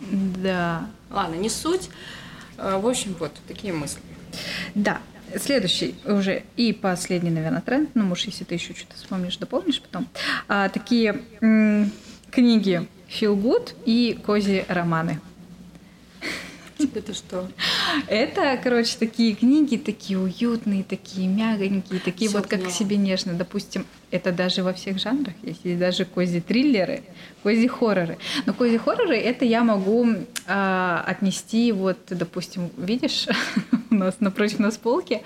Да. 0.00 0.86
Ладно, 1.10 1.34
не 1.34 1.50
суть. 1.50 1.90
А, 2.56 2.78
в 2.78 2.86
общем, 2.86 3.14
вот 3.18 3.32
такие 3.46 3.72
мысли. 3.72 4.00
Да, 4.74 5.00
Следующий 5.38 5.94
уже 6.04 6.42
и 6.56 6.72
последний, 6.72 7.30
наверное, 7.30 7.60
тренд, 7.60 7.90
ну, 7.94 8.04
может, 8.04 8.26
если 8.26 8.44
ты 8.44 8.54
еще 8.54 8.74
что-то 8.74 8.96
вспомнишь, 8.96 9.36
дополнишь 9.36 9.80
потом. 9.80 10.08
А, 10.48 10.68
такие 10.68 11.20
м- 11.40 11.90
книги 12.30 12.86
Feel 13.08 13.36
Good 13.40 13.74
и 13.84 14.18
кози 14.24 14.64
романы. 14.68 15.20
Это 16.94 17.14
что? 17.14 17.48
Это, 18.08 18.58
короче, 18.62 18.96
такие 18.98 19.34
книги, 19.34 19.76
такие 19.76 20.18
уютные, 20.18 20.84
такие 20.84 21.28
мягонькие, 21.28 22.00
такие 22.00 22.28
Всё 22.28 22.38
вот 22.38 22.48
как 22.48 22.64
к 22.64 22.70
себе 22.70 22.96
нежно. 22.96 23.34
Допустим, 23.34 23.86
это 24.10 24.32
даже 24.32 24.62
во 24.62 24.72
всех 24.72 24.98
жанрах 24.98 25.34
есть. 25.42 25.60
Есть 25.64 25.78
даже 25.78 26.04
кози-триллеры, 26.04 27.02
кози-хорроры. 27.42 28.18
Но 28.46 28.52
кози-хорроры 28.52 29.16
это 29.16 29.44
я 29.44 29.64
могу 29.64 30.06
э, 30.46 31.02
отнести, 31.06 31.72
вот, 31.72 31.98
допустим, 32.08 32.70
видишь, 32.76 33.26
у 33.90 33.94
нас 33.94 34.16
напротив 34.20 34.58
нас 34.58 34.76
полки, 34.76 35.22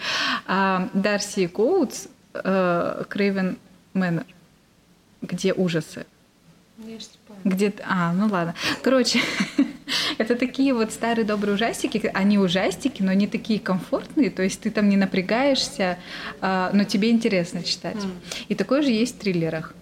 э, 0.47 0.88
Дарси 0.95 1.47
Коутс, 1.47 2.07
э, 2.35 3.05
Крейвен 3.09 3.59
Мэннер, 3.95 4.27
где 5.23 5.53
ужасы. 5.53 6.07
Где 7.45 7.73
А, 7.85 8.12
ну 8.12 8.27
ладно. 8.27 8.55
Короче, 8.83 9.21
это 10.18 10.37
такие 10.37 10.74
вот 10.74 10.92
старые 10.92 11.24
добрые 11.24 11.55
ужастики. 11.55 12.11
Они 12.14 12.38
ужастики, 12.38 13.02
но 13.02 13.11
они 13.11 13.26
такие 13.26 13.61
комфортные. 13.61 14.31
То 14.31 14.42
есть 14.42 14.61
ты 14.61 14.70
там 14.70 14.88
не 14.88 14.96
напрягаешься, 14.96 15.98
а, 16.40 16.70
но 16.72 16.85
тебе 16.85 17.11
интересно 17.11 17.62
читать. 17.62 18.02
И 18.48 18.55
такое 18.55 18.83
же 18.83 18.90
есть 18.90 19.16
в 19.16 19.18
триллерах. 19.18 19.74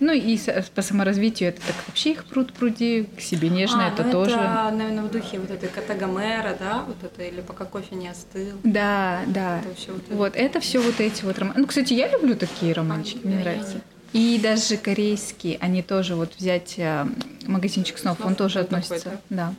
Ну 0.00 0.12
и 0.12 0.38
по 0.74 0.82
саморазвитию 0.82 1.50
это 1.50 1.60
так 1.60 1.76
вообще 1.86 2.12
их 2.12 2.24
пруд 2.24 2.52
пруди 2.52 3.06
к 3.16 3.20
себе 3.20 3.48
нежно, 3.48 3.86
а, 3.86 3.88
это 3.88 4.02
ну 4.04 4.12
тоже. 4.12 4.34
Это, 4.34 4.70
наверное, 4.72 5.04
в 5.04 5.10
духе 5.10 5.38
вот 5.38 5.50
этой 5.50 5.68
Катагомера, 5.68 6.56
да, 6.58 6.84
вот 6.86 6.96
это 7.02 7.22
или 7.22 7.40
пока 7.40 7.64
кофе 7.64 7.94
не 7.94 8.08
остыл. 8.08 8.56
Да, 8.64 9.20
да. 9.28 9.60
Это 9.60 9.74
все 9.76 9.92
вот, 9.92 10.02
вот 10.10 10.36
это 10.36 10.60
все 10.60 10.80
вот 10.80 11.00
эти 11.00 11.24
вот 11.24 11.38
романы. 11.38 11.60
Ну, 11.60 11.66
кстати, 11.66 11.94
я 11.94 12.08
люблю 12.08 12.34
такие 12.34 12.72
романчики, 12.72 13.20
а, 13.24 13.26
мне 13.26 13.36
да, 13.36 13.42
нравится. 13.42 13.80
И 14.12 14.38
даже 14.42 14.76
корейские, 14.76 15.56
они 15.60 15.82
тоже 15.82 16.16
вот 16.16 16.34
взять 16.36 16.74
э, 16.78 17.06
магазинчик 17.46 17.96
снов, 17.96 18.16
снов 18.16 18.28
он 18.28 18.34
тоже 18.34 18.58
относится, 18.58 19.20
да, 19.30 19.54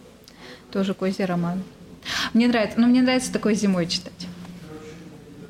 тоже 0.73 0.95
козий 0.95 1.25
роман. 1.25 1.61
Мне 2.33 2.47
нравится, 2.47 2.79
но 2.79 2.87
ну, 2.87 2.91
мне 2.91 3.03
нравится 3.03 3.31
такой 3.31 3.53
зимой 3.53 3.85
читать. 3.85 4.27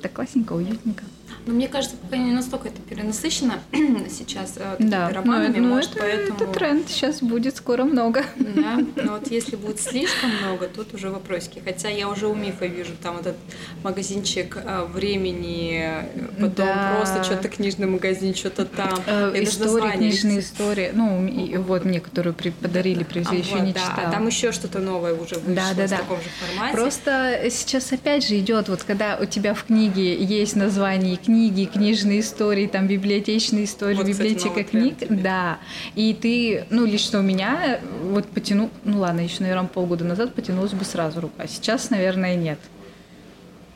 Так 0.02 0.12
классненько, 0.12 0.52
уютненько. 0.52 1.04
Но 1.46 1.54
мне 1.54 1.68
кажется, 1.68 1.98
пока 1.98 2.18
не 2.18 2.32
настолько 2.32 2.70
это 2.70 2.82
перенасыщено 2.82 3.60
сейчас 4.10 4.54
э, 4.56 4.76
да. 4.80 5.10
романами, 5.10 5.60
но, 5.60 5.68
может, 5.68 5.92
это, 5.92 6.00
поэтому... 6.00 6.36
это 6.36 6.48
тренд, 6.48 6.90
сейчас 6.90 7.22
будет 7.22 7.58
скоро 7.58 7.84
много. 7.84 8.24
Да, 8.38 8.80
но 9.04 9.14
вот 9.14 9.30
если 9.30 9.58
будет 9.58 9.80
слишком 9.82 10.30
много, 10.38 10.68
тут 10.68 10.94
уже 10.94 11.10
вопросики. 11.10 11.62
Хотя 11.64 11.90
я 11.90 12.08
уже 12.08 12.28
у 12.28 12.36
Мифа 12.36 12.66
вижу 12.66 12.92
там 13.02 13.18
этот 13.18 13.36
магазинчик 13.84 14.58
э, 14.64 14.86
времени, 14.86 16.06
потом 16.40 16.68
да. 16.68 16.96
просто 16.96 17.24
что-то 17.24 17.50
книжный 17.50 17.88
магазин, 17.88 18.34
что-то 18.36 18.66
там. 18.66 19.04
Э, 19.06 19.34
истории, 19.36 19.98
книжные 19.98 20.40
истории. 20.40 20.92
Ну, 20.94 21.28
и, 21.28 21.58
вот 21.58 21.84
мне, 21.84 22.00
которую 22.00 22.36
при, 22.36 22.52
подарили, 22.52 23.04
привезли, 23.04 23.38
а, 23.38 23.40
еще 23.40 23.56
вот, 23.56 23.64
не 23.64 23.74
да. 23.74 23.82
читала. 23.82 24.12
там 24.12 24.28
еще 24.28 24.54
что-то 24.54 24.80
новое 24.80 25.14
уже 25.14 25.36
вышло 25.36 25.54
да, 25.54 25.74
да, 25.76 25.88
да. 25.88 25.98
в 25.98 26.00
таком 26.00 26.18
же 26.18 26.30
формате. 26.40 26.78
Просто 26.78 27.42
сейчас 27.50 27.92
опять 27.92 28.26
же 28.26 28.40
идет, 28.40 28.70
вот 28.70 28.84
когда 28.84 29.18
у 29.22 29.26
тебя 29.26 29.54
в 29.54 29.66
книге 29.66 30.16
есть 30.24 30.56
название 30.56 31.18
книги, 31.18 31.33
книги, 31.34 31.66
книжные 31.66 32.20
истории, 32.20 32.68
там 32.68 32.88
библиотечные 32.88 33.66
истории, 33.66 33.96
вот, 33.96 34.06
библиотека 34.06 34.64
кстати, 34.64 34.70
книг, 34.70 34.98
да. 35.10 35.58
И 35.96 36.14
ты, 36.14 36.66
ну 36.70 36.86
лично 36.86 37.20
у 37.20 37.22
меня 37.24 37.82
вот 38.04 38.28
потяну, 38.28 38.70
ну 38.84 39.00
ладно, 39.00 39.22
еще 39.22 39.42
наверное 39.42 39.68
полгода 39.68 40.06
назад 40.06 40.36
потянулась 40.36 40.74
бы 40.74 40.86
сразу 40.86 41.22
рука, 41.22 41.48
сейчас, 41.48 41.90
наверное, 41.90 42.36
нет. 42.36 42.60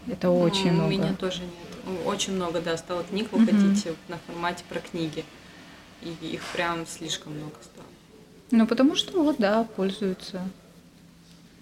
Это 0.08 0.28
ну, 0.28 0.40
очень 0.40 0.70
у 0.70 0.74
много. 0.74 0.88
У 0.88 0.92
меня 0.92 1.14
тоже 1.14 1.42
нет. 1.42 2.06
Очень 2.06 2.34
много, 2.34 2.62
да, 2.62 2.78
стало 2.78 3.04
книг 3.04 3.32
выходить 3.32 3.86
угу. 3.86 3.96
на 4.10 4.18
формате 4.28 4.64
про 4.70 4.80
книги. 4.80 5.26
И 6.04 6.10
их 6.28 6.44
прям 6.54 6.86
слишком 6.86 7.34
много 7.34 7.56
стало. 7.62 7.88
Ну, 8.52 8.68
потому 8.68 8.96
что 8.96 9.24
вот, 9.24 9.38
да, 9.40 9.64
пользуются 9.64 10.42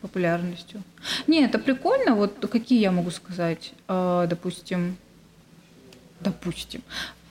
популярностью. 0.01 0.83
Не, 1.25 1.45
это 1.45 1.57
прикольно. 1.57 2.15
Вот 2.15 2.45
какие 2.51 2.81
я 2.81 2.91
могу 2.91 3.11
сказать? 3.11 3.71
А, 3.87 4.27
допустим, 4.27 4.97
допустим, 6.21 6.81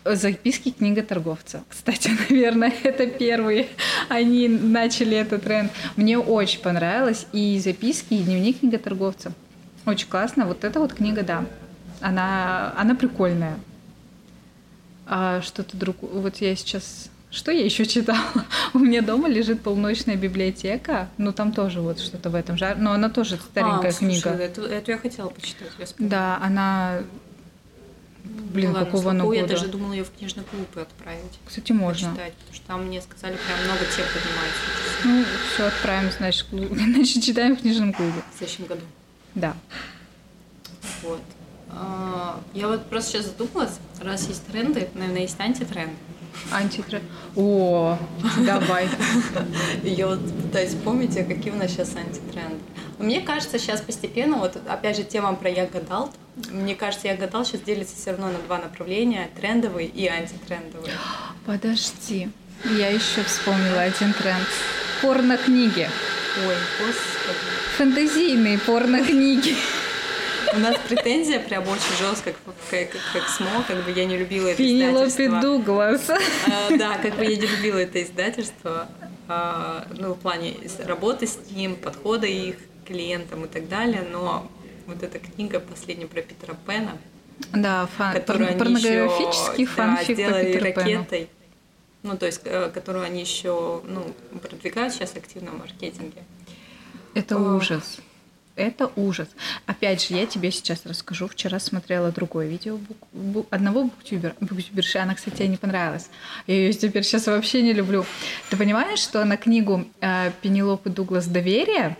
Записки 0.04 0.70
книга 0.70 1.02
торговца. 1.02 1.64
Кстати, 1.68 2.10
наверное, 2.28 2.72
это 2.82 3.06
первые. 3.06 3.68
Они 4.10 4.48
начали 4.48 5.16
этот 5.16 5.44
тренд. 5.44 5.72
Мне 5.96 6.18
очень 6.18 6.60
понравилось 6.60 7.26
и 7.32 7.58
записки, 7.58 8.12
и 8.14 8.22
дневник 8.22 8.60
книга 8.60 8.78
торговца. 8.78 9.32
Очень 9.86 10.08
классно. 10.08 10.46
Вот 10.46 10.64
эта 10.64 10.78
вот 10.78 10.92
книга, 10.92 11.22
да. 11.22 11.46
Она, 12.02 12.74
она 12.76 12.94
прикольная. 12.94 13.58
А 15.06 15.40
что-то 15.40 15.76
другое. 15.76 16.10
Вот 16.12 16.36
я 16.36 16.54
сейчас 16.54 17.08
что 17.30 17.50
я 17.50 17.64
еще 17.64 17.84
читала? 17.84 18.20
У 18.74 18.78
меня 18.78 19.02
дома 19.02 19.28
лежит 19.28 19.60
полночная 19.62 20.14
библиотека, 20.14 21.08
ну 21.18 21.32
там 21.32 21.50
тоже 21.50 21.80
вот 21.80 21.98
что-то 21.98 22.30
в 22.30 22.36
этом 22.36 22.56
жанре, 22.56 22.80
но 22.80 22.92
она 22.92 23.10
тоже 23.10 23.38
старенькая 23.38 23.90
а, 23.90 23.92
книга. 23.92 24.20
Слушай, 24.20 24.46
эту, 24.46 24.62
эту 24.62 24.90
я 24.92 24.98
хотела 24.98 25.30
почитать. 25.30 25.68
Я 25.80 25.86
да, 25.98 26.38
она 26.40 27.00
Блин, 28.24 28.72
Была 28.72 28.84
какого 28.84 29.10
она 29.10 29.24
года? 29.24 29.36
Я 29.36 29.46
даже 29.46 29.68
думала 29.68 29.92
ее 29.92 30.04
в 30.04 30.10
книжный 30.10 30.44
клуб 30.44 30.66
отправить. 30.78 31.38
Кстати, 31.46 31.72
можно. 31.72 32.08
Почитать, 32.10 32.32
потому 32.34 32.54
что 32.54 32.66
там 32.66 32.86
мне 32.86 33.02
сказали, 33.02 33.36
прям 33.36 33.64
много 33.64 33.80
тем 33.84 34.06
поднимается. 34.06 34.60
Ну, 35.04 35.24
все, 35.52 35.66
отправим, 35.66 36.10
значит, 36.16 36.46
значит, 36.50 37.22
читаем 37.22 37.56
в 37.56 37.60
книжном 37.60 37.92
клубе. 37.92 38.22
В 38.34 38.38
следующем 38.38 38.64
году. 38.66 38.80
Да. 39.34 39.54
Вот. 41.02 41.20
А, 41.68 42.40
я 42.54 42.68
вот 42.68 42.88
просто 42.88 43.12
сейчас 43.12 43.26
задумалась, 43.26 43.78
раз 44.00 44.26
есть 44.28 44.46
тренды, 44.46 44.88
наверное, 44.94 45.22
есть 45.22 45.38
антитренды. 45.38 45.96
Антитренд. 46.50 47.04
О, 47.36 47.98
давай. 48.44 48.88
Я 49.82 50.08
вот 50.08 50.20
пытаюсь 50.42 50.70
вспомнить, 50.70 51.16
а 51.16 51.24
какие 51.24 51.52
у 51.52 51.56
нас 51.56 51.70
сейчас 51.70 51.94
антитренды. 51.96 52.58
Мне 52.98 53.20
кажется, 53.20 53.58
сейчас 53.58 53.80
постепенно, 53.80 54.36
вот 54.36 54.56
опять 54.68 54.96
же 54.96 55.04
тема 55.04 55.34
про 55.34 55.50
я 55.50 55.66
гадал, 55.66 56.12
мне 56.50 56.74
кажется, 56.74 57.08
я 57.08 57.16
гадал 57.16 57.44
сейчас 57.44 57.60
делится 57.60 57.96
все 57.96 58.10
равно 58.10 58.28
на 58.28 58.38
два 58.38 58.58
направления, 58.58 59.30
трендовый 59.36 59.86
и 59.86 60.06
антитрендовый. 60.06 60.90
Подожди, 61.46 62.28
я 62.64 62.88
еще 62.88 63.22
вспомнила 63.24 63.80
один 63.82 64.12
тренд. 64.14 64.46
Порно-книги. 65.02 65.88
Ой, 66.46 66.54
господи. 66.78 67.38
Фэнтезийные 67.76 68.58
порно-книги. 68.58 69.54
У 70.54 70.58
нас 70.58 70.76
претензия 70.88 71.40
прям 71.40 71.64
очень 71.64 71.96
жесткая, 71.98 72.34
как, 72.44 72.54
как, 72.70 73.00
как 73.12 73.28
СМО, 73.28 73.64
как 73.66 73.84
бы 73.84 73.90
я 73.90 74.04
не 74.04 74.16
любила 74.16 74.48
это 74.48 74.58
Пенелопе 74.58 75.08
издательство. 75.08 75.40
Дуглас. 75.40 76.10
А, 76.10 76.76
да, 76.76 76.98
как 76.98 77.16
бы 77.16 77.24
я 77.24 77.36
не 77.36 77.46
любила 77.46 77.78
это 77.78 78.02
издательство, 78.02 78.88
а, 79.26 79.86
ну, 79.98 80.14
в 80.14 80.18
плане 80.18 80.56
работы 80.84 81.26
с 81.26 81.38
ним, 81.50 81.74
подхода 81.74 82.26
их 82.26 82.56
клиентам 82.84 83.44
и 83.44 83.48
так 83.48 83.68
далее, 83.68 84.02
но 84.10 84.50
вот 84.86 85.02
эта 85.02 85.18
книга 85.18 85.60
последняя 85.60 86.06
про 86.06 86.22
Питера 86.22 86.56
Пэна, 86.66 86.96
да, 87.52 87.86
фан, 87.96 88.12
которую 88.14 88.48
пор- 88.50 88.58
порнографический 88.58 89.64
еще, 89.64 89.72
фанфик 89.72 90.16
да, 90.16 90.22
сделали 90.22 90.44
по 90.44 90.58
Питеру 90.58 90.74
ракетой, 90.74 91.28
ну, 92.02 92.16
то 92.16 92.26
есть, 92.26 92.42
э, 92.44 92.70
которую 92.72 93.04
они 93.04 93.20
еще, 93.20 93.82
ну, 93.86 94.14
продвигают 94.40 94.92
сейчас 94.92 95.16
активно 95.16 95.52
в 95.52 95.58
маркетинге. 95.58 96.22
Это 97.14 97.38
ужас. 97.38 97.98
Это 98.56 98.90
ужас. 98.94 99.28
Опять 99.66 100.06
же, 100.06 100.14
я 100.14 100.26
тебе 100.26 100.52
сейчас 100.52 100.86
расскажу. 100.86 101.26
Вчера 101.26 101.58
смотрела 101.58 102.12
другое 102.12 102.46
видео 102.46 102.76
бук, 102.76 102.96
бук, 103.12 103.46
одного 103.50 103.84
буктюбера, 103.84 104.36
буктюберши. 104.40 104.98
Она, 104.98 105.14
кстати, 105.16 105.42
мне 105.42 105.48
не 105.48 105.56
понравилась. 105.56 106.08
Я 106.46 106.54
ее 106.54 106.72
теперь 106.72 107.02
сейчас 107.02 107.26
вообще 107.26 107.62
не 107.62 107.72
люблю. 107.72 108.06
Ты 108.50 108.56
понимаешь, 108.56 109.00
что 109.00 109.24
на 109.24 109.36
книгу 109.36 109.84
э, 110.00 110.30
Пенелопы 110.40 110.90
Дуглас 110.90 111.26
«Доверие» 111.26 111.96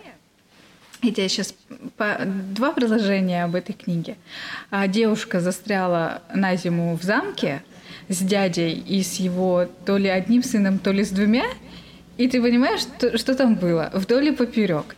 Я 1.05 1.11
тебе 1.11 1.29
сейчас 1.29 1.53
по... 1.97 2.17
два 2.25 2.71
предложения 2.71 3.43
об 3.43 3.55
этой 3.55 3.73
книге. 3.73 4.15
А, 4.71 4.87
девушка 4.87 5.39
застряла 5.39 6.23
на 6.33 6.55
зиму 6.55 6.97
в 6.97 7.03
замке 7.03 7.61
с 8.09 8.19
дядей 8.19 8.73
и 8.73 9.03
с 9.03 9.15
его 9.15 9.67
то 9.85 9.97
ли 9.97 10.09
одним 10.09 10.43
сыном, 10.43 10.79
то 10.79 10.91
ли 10.91 11.03
с 11.03 11.09
двумя, 11.09 11.45
и 12.17 12.27
ты 12.27 12.41
понимаешь, 12.41 12.81
что, 12.81 13.17
что 13.17 13.35
там 13.35 13.55
было? 13.55 13.91
Вдоль 13.93 14.29
и 14.29 14.31
поперек. 14.31 14.95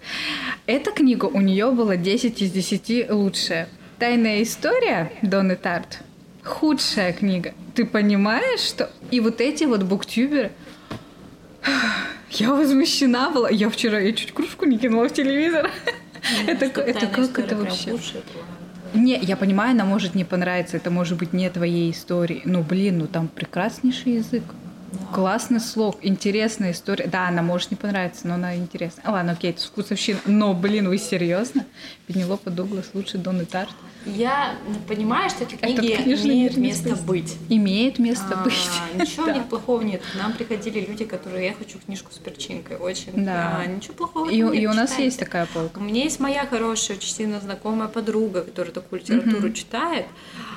Эта 0.65 0.91
книга 0.91 1.25
у 1.25 1.41
нее 1.41 1.71
была 1.71 1.97
10 1.97 2.41
из 2.41 2.51
10 2.51 3.09
лучшая. 3.09 3.67
Тайная 3.99 4.43
история 4.43 5.11
Донны 5.21 5.55
Тарт 5.55 5.99
худшая 6.47 7.13
книга. 7.13 7.53
Ты 7.75 7.85
понимаешь, 7.85 8.61
что... 8.61 8.89
И 9.11 9.19
вот 9.19 9.41
эти 9.41 9.65
вот 9.65 9.83
буктюберы... 9.83 10.51
Я 12.31 12.53
возмущена 12.53 13.29
была. 13.29 13.49
Я 13.49 13.69
вчера 13.69 13.99
я 13.99 14.13
чуть 14.13 14.33
кружку 14.33 14.65
не 14.65 14.77
кинула 14.77 15.07
в 15.09 15.13
телевизор. 15.13 15.71
Ну, 16.45 16.51
это 16.51 16.65
это 16.65 17.07
как 17.07 17.39
это 17.39 17.55
вообще? 17.55 17.97
Не, 18.93 19.17
я 19.19 19.37
понимаю, 19.37 19.71
она 19.71 19.85
может 19.85 20.15
не 20.15 20.23
понравиться, 20.23 20.77
это 20.77 20.89
может 20.89 21.17
быть 21.17 21.33
не 21.33 21.49
твоей 21.49 21.91
истории. 21.91 22.41
Ну, 22.45 22.63
блин, 22.63 22.99
ну 22.99 23.07
там 23.07 23.27
прекраснейший 23.27 24.15
язык. 24.15 24.43
Классный 25.13 25.59
слог, 25.59 25.97
интересная 26.01 26.71
история. 26.71 27.07
Да, 27.07 27.27
она 27.27 27.41
может 27.41 27.71
не 27.71 27.77
понравиться, 27.77 28.27
но 28.27 28.35
она 28.35 28.55
интересная. 28.55 29.09
Ладно, 29.09 29.33
окей, 29.33 29.51
это 29.51 29.61
вкусовщина. 29.61 30.19
Но, 30.25 30.53
блин, 30.53 30.87
вы 30.87 30.97
серьезно? 30.97 31.65
Пенелопа 32.07 32.49
Дуглас 32.49 32.91
лучше 32.93 33.17
Донны 33.17 33.45
Тарт. 33.45 33.75
Я 34.05 34.55
понимаю, 34.87 35.29
что 35.29 35.43
эти 35.43 35.55
книги 35.55 35.91
Это, 35.91 36.03
конечно, 36.03 36.27
имеют 36.27 36.55
место 36.55 36.95
быть. 36.95 37.35
Имеет 37.49 37.99
место 37.99 38.39
а, 38.39 38.43
быть. 38.43 38.53
Ничего 38.95 39.25
да. 39.25 39.33
в 39.33 39.35
них 39.35 39.45
плохого 39.47 39.81
нет. 39.81 40.01
К 40.13 40.15
нам 40.17 40.31
приходили 40.31 40.79
люди, 40.79 41.03
которые 41.03 41.47
я 41.47 41.53
хочу 41.53 41.77
книжку 41.79 42.11
с 42.13 42.17
перчинкой. 42.17 42.77
Очень. 42.77 43.25
Да. 43.25 43.57
А, 43.59 43.65
ничего 43.65 43.93
плохого 43.95 44.29
и, 44.29 44.41
нет. 44.41 44.53
И 44.53 44.67
у 44.67 44.73
нас 44.73 44.91
читайте. 44.91 45.05
есть 45.05 45.19
такая 45.19 45.45
полка. 45.47 45.79
У 45.79 45.83
меня 45.83 46.03
есть 46.03 46.21
моя 46.21 46.45
хорошая, 46.45 46.95
очень 46.95 47.13
сильно 47.13 47.41
знакомая 47.41 47.89
подруга, 47.89 48.43
которая 48.43 48.73
такую 48.73 49.01
литературу 49.01 49.47
угу. 49.47 49.53
читает. 49.53 50.05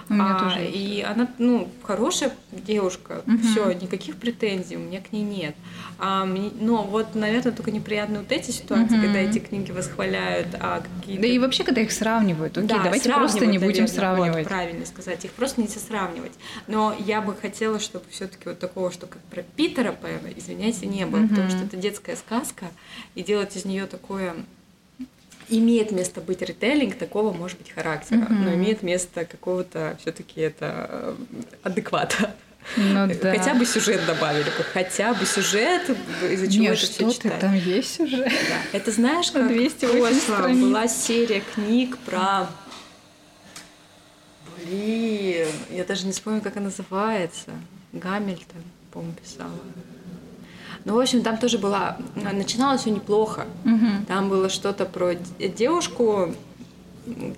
У 0.09 0.15
меня 0.15 0.37
а, 0.37 0.45
тоже. 0.45 0.67
И 0.67 1.03
она, 1.03 1.29
ну, 1.39 1.69
хорошая 1.83 2.33
девушка. 2.53 3.23
Угу. 3.27 3.39
Все, 3.39 3.73
никаких 3.73 4.17
претензий 4.17 4.77
у 4.77 4.81
меня 4.81 5.01
к 5.01 5.13
ней 5.13 5.23
нет. 5.23 5.57
А, 5.99 6.25
но 6.25 6.85
вот, 6.85 7.17
наверное, 7.17 7.53
только 7.53 7.73
неприятные 7.73 8.21
вот 8.21 8.31
эти 8.31 8.53
ситуации, 8.53 8.95
угу. 8.95 9.03
когда 9.03 9.19
эти 9.19 9.41
книги 9.41 9.73
восхваляют, 9.73 10.49
а 10.61 10.83
какие-то. 10.83 11.23
Да 11.23 11.29
и 11.29 11.40
вообще, 11.41 11.65
когда 11.65 11.81
их 11.81 11.93
сравнивают. 11.93 12.57
Окей, 12.57 12.69
да, 12.69 12.83
давайте 12.83 13.13
просто 13.13 13.47
не 13.47 13.59
будем 13.59 13.89
сравнивать. 13.89 14.45
Вот, 14.45 14.49
правильно 14.49 14.87
сказать. 14.87 15.25
Их 15.25 15.33
просто 15.33 15.61
нельзя 15.61 15.81
сравнивать. 15.81 16.33
Но 16.67 16.95
я 16.99 17.21
бы 17.21 17.35
хотела, 17.35 17.79
чтобы 17.81 18.05
все-таки 18.11 18.49
вот 18.49 18.59
такого, 18.59 18.91
что 18.91 19.07
как 19.07 19.21
про 19.23 19.43
Питера 19.43 19.93
Пэна, 19.93 20.29
извиняйте, 20.37 20.87
не 20.87 21.07
было, 21.07 21.21
mm-hmm. 21.21 21.29
потому 21.29 21.51
что 21.51 21.59
это 21.65 21.77
детская 21.77 22.17
сказка, 22.17 22.67
и 23.15 23.23
делать 23.23 23.57
из 23.57 23.65
нее 23.65 23.87
такое 23.87 24.35
имеет 25.49 25.91
место 25.91 26.21
быть 26.21 26.43
ритейлинг 26.43 26.95
такого, 26.95 27.33
может 27.33 27.59
быть, 27.59 27.71
характера, 27.71 28.19
mm-hmm. 28.19 28.45
но 28.45 28.55
имеет 28.55 28.83
место 28.83 29.25
какого-то 29.25 29.97
все-таки 30.01 30.41
это 30.41 30.87
э, 30.89 31.15
адеквата. 31.65 32.35
Ну, 32.77 33.09
да. 33.21 33.35
Хотя 33.35 33.55
бы 33.55 33.67
сюжет 33.67 34.05
добавили 34.07 34.45
бы, 34.45 34.65
хотя 34.73 35.13
бы 35.15 35.27
сюжет, 35.27 35.91
из-за 36.31 36.51
чего 36.51 36.65
Нет, 36.65 36.73
это 36.75 36.87
что 36.87 37.09
все 37.09 37.11
читать. 37.11 37.41
там 37.41 37.55
есть 37.55 37.97
сюжет. 37.97 38.29
Да. 38.29 38.79
Это 38.79 38.93
знаешь, 38.93 39.31
как 39.33 39.49
208 39.49 40.61
была 40.61 40.87
серия 40.87 41.43
книг 41.55 41.99
про 41.99 42.49
Блин, 44.65 45.49
я 45.71 45.85
даже 45.85 46.07
не 46.07 46.13
вспомню, 46.13 46.41
как 46.41 46.57
она 46.57 46.67
называется. 46.67 47.51
Гамильтон, 47.93 48.63
по-моему, 48.93 49.15
писала. 49.15 49.51
Ну, 50.85 50.95
в 50.95 51.01
общем, 51.01 51.23
там 51.23 51.39
тоже 51.39 51.59
была... 51.59 51.97
Начиналось 52.15 52.83
все 52.83 52.91
неплохо. 52.91 53.47
Угу. 53.65 54.07
Там 54.07 54.29
было 54.29 54.49
что-то 54.49 54.87
про 54.87 55.15
девушку, 55.15 56.35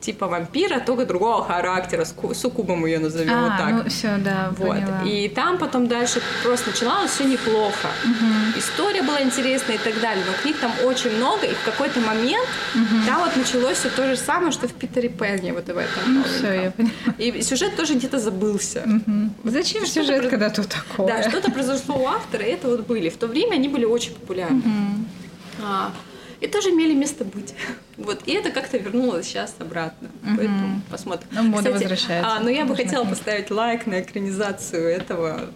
типа 0.00 0.26
вампира, 0.26 0.80
только 0.80 1.06
другого 1.06 1.44
характера, 1.44 2.04
суккубом 2.04 2.86
ее 2.86 2.98
назовем 2.98 3.32
а, 3.32 3.42
вот 3.42 3.58
так. 3.58 3.84
Ну, 3.84 3.90
все, 3.90 4.16
да, 4.18 4.52
вот. 4.56 4.68
Поняла. 4.68 5.02
И 5.04 5.28
там 5.28 5.58
потом 5.58 5.88
дальше 5.88 6.20
просто 6.42 6.70
начиналось 6.70 7.10
все 7.10 7.24
неплохо. 7.24 7.88
Угу. 8.04 8.58
История 8.58 9.02
была 9.02 9.22
интересная 9.22 9.76
и 9.76 9.78
так 9.78 10.00
далее, 10.00 10.24
но 10.26 10.32
книг 10.42 10.56
там 10.60 10.72
очень 10.84 11.16
много, 11.16 11.46
и 11.46 11.54
в 11.54 11.64
какой-то 11.64 12.00
момент 12.00 12.48
угу. 12.74 13.06
там 13.06 13.24
вот 13.24 13.36
началось 13.36 13.78
все 13.78 13.90
то 13.90 14.06
же 14.06 14.16
самое, 14.16 14.52
что 14.52 14.68
в 14.68 14.72
Питере 14.72 15.08
Пенне 15.08 15.52
вот 15.52 15.66
в 15.66 15.76
этом. 15.76 16.02
Ну, 16.06 16.24
все, 16.24 16.52
я 16.64 16.70
поняла. 16.70 16.92
И 17.18 17.42
сюжет 17.42 17.76
тоже 17.76 17.94
где-то 17.94 18.18
забылся. 18.18 18.84
Угу. 18.86 19.50
Зачем 19.50 19.84
что 19.84 20.02
сюжет, 20.02 20.28
когда 20.28 20.50
тут 20.50 20.68
такое? 20.68 21.06
Да, 21.06 21.28
что-то 21.28 21.50
произошло 21.50 21.96
у 21.96 22.06
автора, 22.06 22.44
и 22.44 22.50
это 22.50 22.68
вот 22.68 22.86
были. 22.86 23.08
В 23.08 23.16
то 23.16 23.26
время 23.26 23.54
они 23.54 23.68
были 23.68 23.84
очень 23.84 24.12
популярны. 24.12 24.58
Угу. 24.58 25.64
А, 25.64 25.92
и 26.40 26.48
тоже 26.48 26.70
имели 26.70 26.94
место 26.94 27.24
быть. 27.24 27.54
Вот, 27.96 28.22
и 28.26 28.32
это 28.32 28.50
как-то 28.50 28.78
вернулось 28.78 29.26
сейчас 29.26 29.54
обратно. 29.58 30.08
Угу. 30.22 30.36
Поэтому 30.36 30.80
посмотрим. 30.90 31.28
Ну, 31.32 31.42
мода 31.44 31.64
Кстати, 31.64 31.82
возвращается. 31.82 32.30
А, 32.30 32.40
но 32.40 32.48
я 32.48 32.64
бы 32.64 32.74
хотела 32.74 33.04
поставить 33.04 33.50
лайк 33.50 33.86
на 33.86 34.00
экранизацию 34.00 34.88
этого 34.88 35.50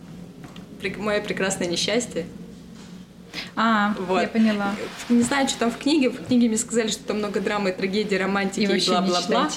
«Мое 0.99 1.21
прекрасное 1.21 1.67
несчастье». 1.67 2.27
А, 3.55 3.95
вот. 3.99 4.23
я 4.23 4.29
поняла. 4.29 4.75
Не 5.09 5.23
знаю, 5.23 5.49
что 5.49 5.61
там 5.61 5.71
в 5.71 5.79
книге. 5.79 6.11
В 6.11 6.27
книге 6.27 6.49
мне 6.49 6.57
сказали, 6.57 6.89
что 6.89 7.05
там 7.05 7.19
много 7.19 7.41
драмы, 7.41 7.73
трагедии, 7.73 8.15
романтики 8.15 8.71
и, 8.71 8.79
и 8.79 8.89
бла-бла-бла. 8.89 9.51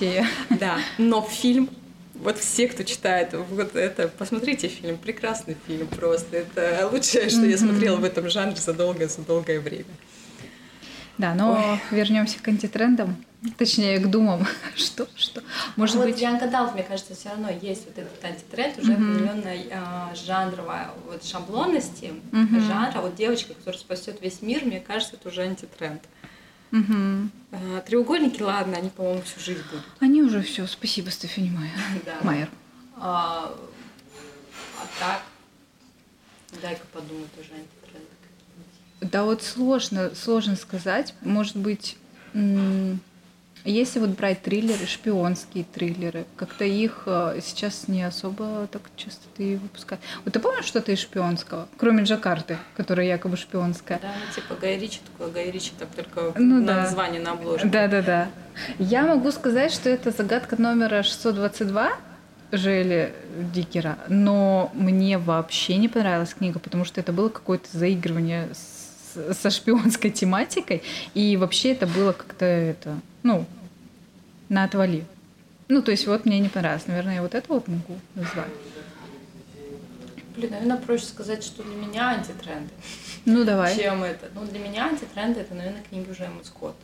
Да, 0.49 0.77
но 0.97 1.21
фильм 1.21 1.69
вот 2.15 2.37
все, 2.37 2.67
кто 2.67 2.83
читает 2.83 3.33
вот 3.33 3.75
это, 3.75 4.09
посмотрите 4.09 4.67
фильм, 4.67 4.97
прекрасный 4.97 5.55
фильм 5.67 5.87
просто. 5.87 6.37
Это 6.37 6.89
лучшее, 6.91 7.29
что 7.29 7.41
mm-hmm. 7.41 7.51
я 7.51 7.57
смотрела 7.57 7.95
в 7.95 8.03
этом 8.03 8.29
жанре 8.29 8.57
за 8.57 8.73
долгое, 8.73 9.07
за 9.07 9.21
долгое 9.21 9.59
время. 9.59 9.85
Да, 11.19 11.34
но 11.36 11.77
вернемся 11.91 12.39
к 12.41 12.47
антитрендам, 12.47 13.17
точнее 13.58 13.99
к 13.99 14.10
думам. 14.10 14.47
что, 14.75 15.05
что? 15.15 15.43
Может 15.75 15.97
а 15.97 15.99
быть... 15.99 16.13
Вот 16.13 16.21
Янка 16.21 16.47
Далт, 16.47 16.73
мне 16.73 16.84
кажется, 16.84 17.13
все 17.13 17.29
равно 17.29 17.49
есть 17.49 17.86
вот 17.86 17.97
этот 17.97 18.23
антитренд 18.23 18.79
уже 18.79 18.93
mm-hmm. 18.93 19.12
определенной 19.12 19.67
э, 19.69 20.15
жанровой 20.15 20.79
вот 21.05 21.25
шаблонности 21.25 22.13
mm-hmm. 22.32 22.60
жанра. 22.62 23.01
Вот 23.01 23.15
девочка, 23.15 23.53
которая 23.53 23.79
спасет 23.79 24.21
весь 24.21 24.41
мир, 24.41 24.63
мне 24.63 24.79
кажется, 24.79 25.17
это 25.17 25.27
уже 25.27 25.41
антитренд. 25.41 26.01
Угу. 26.71 27.29
А, 27.51 27.82
треугольники, 27.82 28.41
ладно, 28.43 28.77
они, 28.77 28.89
по-моему, 28.89 29.23
всю 29.23 29.39
жизнь 29.39 29.63
будут. 29.71 29.84
Они 29.99 30.21
уже 30.21 30.43
все. 30.43 30.67
Спасибо, 30.67 31.10
Стефани 31.10 31.49
Майер. 31.49 31.73
да. 32.05 32.17
Майер. 32.21 32.49
А, 32.95 33.51
а 34.77 34.88
так, 34.99 35.23
дай-ка 36.62 36.86
подумать 36.93 37.32
уже. 37.39 37.49
Да 39.01 39.23
вот 39.23 39.43
сложно, 39.43 40.12
сложно 40.13 40.55
сказать. 40.55 41.13
Может 41.21 41.55
быть, 41.55 41.97
если 43.65 43.99
вот 43.99 44.12
брать 44.12 44.41
триллеры, 44.41 44.85
шпионские 44.85 45.65
триллеры, 45.65 46.25
как-то 46.38 46.63
их 46.63 47.03
э, 47.05 47.39
сейчас 47.43 47.88
не 47.88 48.03
особо 48.03 48.67
так 48.71 48.83
часто 48.95 49.21
ты 49.35 49.57
выпускаешь. 49.57 50.01
Вот 50.23 50.33
ты 50.33 50.39
помнишь 50.39 50.65
что-то 50.65 50.91
из 50.91 50.99
шпионского, 50.99 51.67
кроме 51.77 52.03
Джакарты, 52.03 52.57
которая 52.77 53.05
якобы 53.05 53.35
шпионская? 53.35 53.99
Да, 54.01 54.13
типа 54.33 54.55
Гай 54.55 54.79
Ричи, 54.79 54.99
такой 55.12 55.31
Гай 55.33 55.51
Ричи, 55.51 55.71
так 55.77 55.89
только 55.89 56.39
ну, 56.39 56.62
на 56.62 56.67
да. 56.67 56.75
название 56.83 57.21
на 57.21 57.31
обложке. 57.31 57.67
Да-да-да. 57.67 58.29
Я 58.77 59.03
могу 59.03 59.31
сказать, 59.31 59.73
что 59.73 59.89
это 59.89 60.12
загадка 60.12 60.59
номера 60.59 61.03
622, 61.03 61.91
Жели 62.51 63.13
Дикера, 63.53 63.99
но 64.07 64.71
мне 64.73 65.17
вообще 65.17 65.75
не 65.77 65.88
понравилась 65.88 66.33
книга, 66.33 66.59
потому 66.59 66.83
что 66.85 66.99
это 66.99 67.13
было 67.13 67.29
какое-то 67.29 67.67
заигрывание 67.77 68.49
с 68.53 68.78
со 69.34 69.49
шпионской 69.49 70.12
тематикой, 70.12 70.84
и 71.13 71.38
вообще 71.38 71.71
это 71.71 71.88
было 71.88 72.12
как-то 72.12 72.45
это, 72.45 72.99
ну, 73.23 73.45
на 74.49 74.63
отвали. 74.63 75.05
Ну, 75.67 75.82
то 75.82 75.91
есть 75.91 76.08
вот 76.08 76.25
мне 76.25 76.39
не 76.39 76.49
понравилось. 76.49 76.88
Наверное, 76.88 77.15
я 77.15 77.21
вот 77.21 77.36
это 77.36 77.53
вот 77.53 77.67
могу 77.67 77.99
назвать. 78.15 78.47
Блин, 80.36 80.51
наверное, 80.51 80.77
проще 80.77 81.05
сказать, 81.05 81.43
что 81.43 81.63
для 81.63 81.75
меня 81.75 82.10
антитренды. 82.10 82.69
Ну, 83.25 83.43
давай. 83.43 83.75
Чем 83.77 84.03
это? 84.03 84.29
Ну, 84.34 84.45
для 84.45 84.60
меня 84.60 84.88
антитренды 84.88 85.41
это, 85.41 85.53
наверное, 85.53 85.84
книги 85.84 86.10
уже 86.10 86.23
Эммы 86.23 86.43
Скотт. 86.43 86.75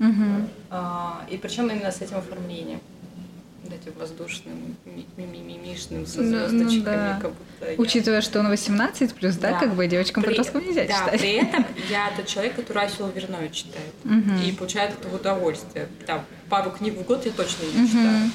Угу. 0.00 0.48
А, 0.70 1.24
и 1.30 1.36
причем 1.36 1.70
именно 1.70 1.92
с 1.92 2.02
этим 2.02 2.16
оформлением 2.16 2.80
этим 3.72 3.92
воздушным, 3.98 4.76
мимимишным, 5.16 6.06
со 6.06 6.22
звездочками, 6.22 6.64
ну, 6.64 6.78
ну, 6.78 6.84
да. 6.84 7.18
как 7.20 7.30
будто 7.32 7.70
я... 7.70 7.76
Учитывая, 7.78 8.20
что 8.20 8.40
он 8.40 8.48
18 8.48 9.14
плюс, 9.14 9.36
да, 9.36 9.52
да 9.52 9.58
как 9.60 9.74
бы 9.74 9.86
девочкам 9.86 10.22
при... 10.22 10.30
подросткам 10.30 10.64
нельзя 10.64 10.84
да, 10.86 10.98
читать. 10.98 11.20
при 11.20 11.32
этом 11.34 11.66
я 11.90 12.12
тот 12.16 12.26
человек, 12.26 12.56
который 12.56 12.84
Асю 12.84 13.08
Вернович 13.08 13.52
читает. 13.52 13.94
Угу. 14.04 14.46
И 14.46 14.52
получает 14.52 14.92
это 14.98 15.14
удовольствие. 15.14 15.88
Там, 16.06 16.24
пару 16.48 16.70
книг 16.70 16.94
в 16.94 17.02
год 17.04 17.24
я 17.24 17.32
точно 17.32 17.64
не 17.64 17.82
угу. 17.82 17.88
читаю. 17.88 18.30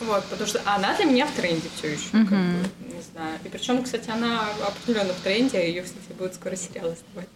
Вот, 0.00 0.24
потому 0.24 0.48
что 0.48 0.60
она 0.64 0.96
для 0.96 1.04
меня 1.04 1.26
в 1.26 1.32
тренде 1.32 1.68
все 1.76 1.92
еще, 1.92 2.08
угу. 2.12 2.26
как 2.26 2.38
бы, 2.38 2.94
не 2.94 3.02
знаю. 3.12 3.38
И 3.44 3.48
причем, 3.48 3.82
кстати, 3.82 4.10
она 4.10 4.48
определенно 4.66 5.12
в 5.12 5.20
тренде, 5.20 5.58
а 5.58 5.60
ее, 5.60 5.82
кстати, 5.82 6.12
будет 6.18 6.34
скоро 6.34 6.56
сериал 6.56 6.94
снимать. 6.96 7.28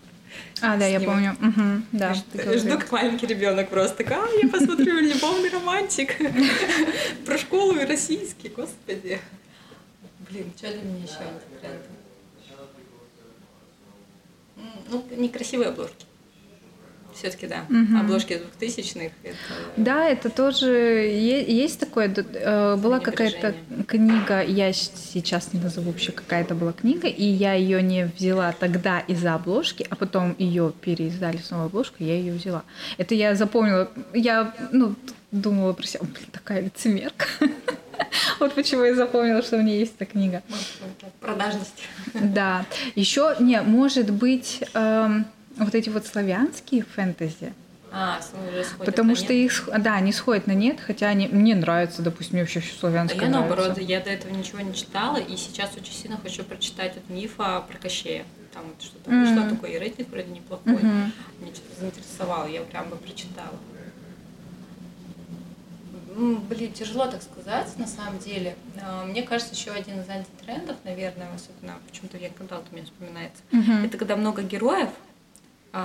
А, 0.62 0.76
да, 0.76 0.86
я 0.86 1.00
помню. 1.00 1.36
Угу, 1.40 1.82
да, 1.92 2.14
жду, 2.14 2.58
жду 2.58 2.78
как 2.78 2.90
маленький 2.92 3.26
ребенок 3.26 3.68
просто. 3.68 4.04
А, 4.08 4.26
я 4.42 4.48
посмотрю 4.48 5.00
любовный 5.00 5.50
романтик 5.50 6.16
про 7.26 7.36
школу 7.36 7.76
и 7.76 7.84
российский, 7.84 8.48
господи. 8.48 9.20
Блин, 10.30 10.52
что 10.56 10.68
для 10.68 10.82
меня 10.82 11.04
еще 11.04 11.18
антитренд? 11.20 11.82
Ну, 14.88 15.04
некрасивые 15.16 15.68
обложки 15.68 16.05
все-таки, 17.16 17.46
да. 17.46 17.64
Угу. 17.68 17.98
Обложки 17.98 18.38
двухтысячных. 18.38 19.12
Это... 19.22 19.36
Да, 19.76 20.08
это 20.08 20.30
тоже 20.30 20.68
есть 20.70 21.80
такое. 21.80 22.12
Э, 22.14 22.76
была 22.76 23.00
какая-то 23.00 23.54
книга, 23.86 24.42
я 24.42 24.72
сейчас 24.72 25.52
не 25.52 25.60
назову 25.60 25.90
вообще, 25.90 26.12
какая-то 26.12 26.54
была 26.54 26.72
книга, 26.72 27.08
и 27.08 27.24
я 27.24 27.54
ее 27.54 27.82
не 27.82 28.06
взяла 28.16 28.52
тогда 28.52 29.00
из-за 29.00 29.34
обложки, 29.34 29.86
а 29.88 29.96
потом 29.96 30.34
ее 30.38 30.72
переиздали 30.80 31.38
с 31.38 31.50
новой 31.50 31.66
обложкой, 31.66 32.06
я 32.06 32.14
ее 32.16 32.32
взяла. 32.32 32.62
Это 32.98 33.14
я 33.14 33.34
запомнила. 33.34 33.90
Я, 34.12 34.54
ну, 34.72 34.94
думала 35.32 35.72
про 35.72 35.86
себя, 35.86 36.04
блин, 36.04 36.28
такая 36.32 36.62
лицемерка. 36.62 37.26
Вот 38.38 38.54
почему 38.54 38.84
я 38.84 38.94
запомнила, 38.94 39.42
что 39.42 39.56
у 39.56 39.62
меня 39.62 39.74
есть 39.74 39.94
эта 39.98 40.04
книга. 40.04 40.42
Продажность. 41.20 41.82
Да. 42.14 42.66
Еще, 42.94 43.34
не, 43.40 43.60
может 43.62 44.10
быть, 44.10 44.62
эм, 44.74 45.26
вот 45.56 45.74
эти 45.74 45.88
вот 45.88 46.06
славянские 46.06 46.82
фэнтези. 46.82 47.52
А, 47.92 48.20
Потому 48.84 49.14
что 49.14 49.32
их, 49.32 49.68
да, 49.78 49.94
они 49.94 50.12
сходят 50.12 50.46
на 50.46 50.52
нет, 50.52 50.80
хотя 50.80 51.08
они 51.08 51.28
мне 51.28 51.54
нравятся, 51.54 52.02
допустим, 52.02 52.34
мне 52.34 52.42
вообще 52.42 52.60
все 52.60 52.78
славянское. 52.78 53.20
А 53.20 53.24
я 53.24 53.30
нравится. 53.30 53.56
наоборот, 53.56 53.78
я 53.78 54.00
до 54.00 54.10
этого 54.10 54.34
ничего 54.34 54.60
не 54.60 54.74
читала, 54.74 55.16
и 55.16 55.36
сейчас 55.36 55.70
очень 55.76 55.94
сильно 55.94 56.18
хочу 56.18 56.44
прочитать 56.44 56.92
этот 56.96 57.08
миф 57.08 57.36
про 57.36 57.78
Кощея. 57.80 58.24
Там 58.52 58.64
вот 58.66 58.82
что-то 58.82 59.10
mm-hmm. 59.10 59.34
вышло 59.34 59.50
такое, 59.50 59.70
и 59.70 59.78
рейтинг 59.78 60.10
вроде 60.10 60.30
неплохой. 60.30 60.74
Mm-hmm. 60.74 61.10
Мне 61.40 61.54
что-то 61.54 61.80
заинтересовало, 61.80 62.46
я 62.48 62.60
прям 62.62 62.88
бы 62.90 62.96
прочитала. 62.96 63.54
Блин, 66.16 66.72
тяжело 66.72 67.06
так 67.06 67.22
сказать, 67.22 67.78
на 67.78 67.86
самом 67.86 68.18
деле. 68.18 68.56
А, 68.82 69.04
мне 69.04 69.22
кажется, 69.22 69.54
еще 69.54 69.70
один 69.70 70.00
из 70.00 70.08
антитрендов, 70.08 70.76
наверное, 70.84 71.28
особенно 71.34 71.78
почему-то 71.86 72.16
я 72.16 72.30
когда 72.30 72.58
у 72.58 72.74
меня 72.74 72.84
вспоминается, 72.84 73.42
mm-hmm. 73.52 73.86
это 73.86 73.98
когда 73.98 74.16
много 74.16 74.42
героев, 74.42 74.88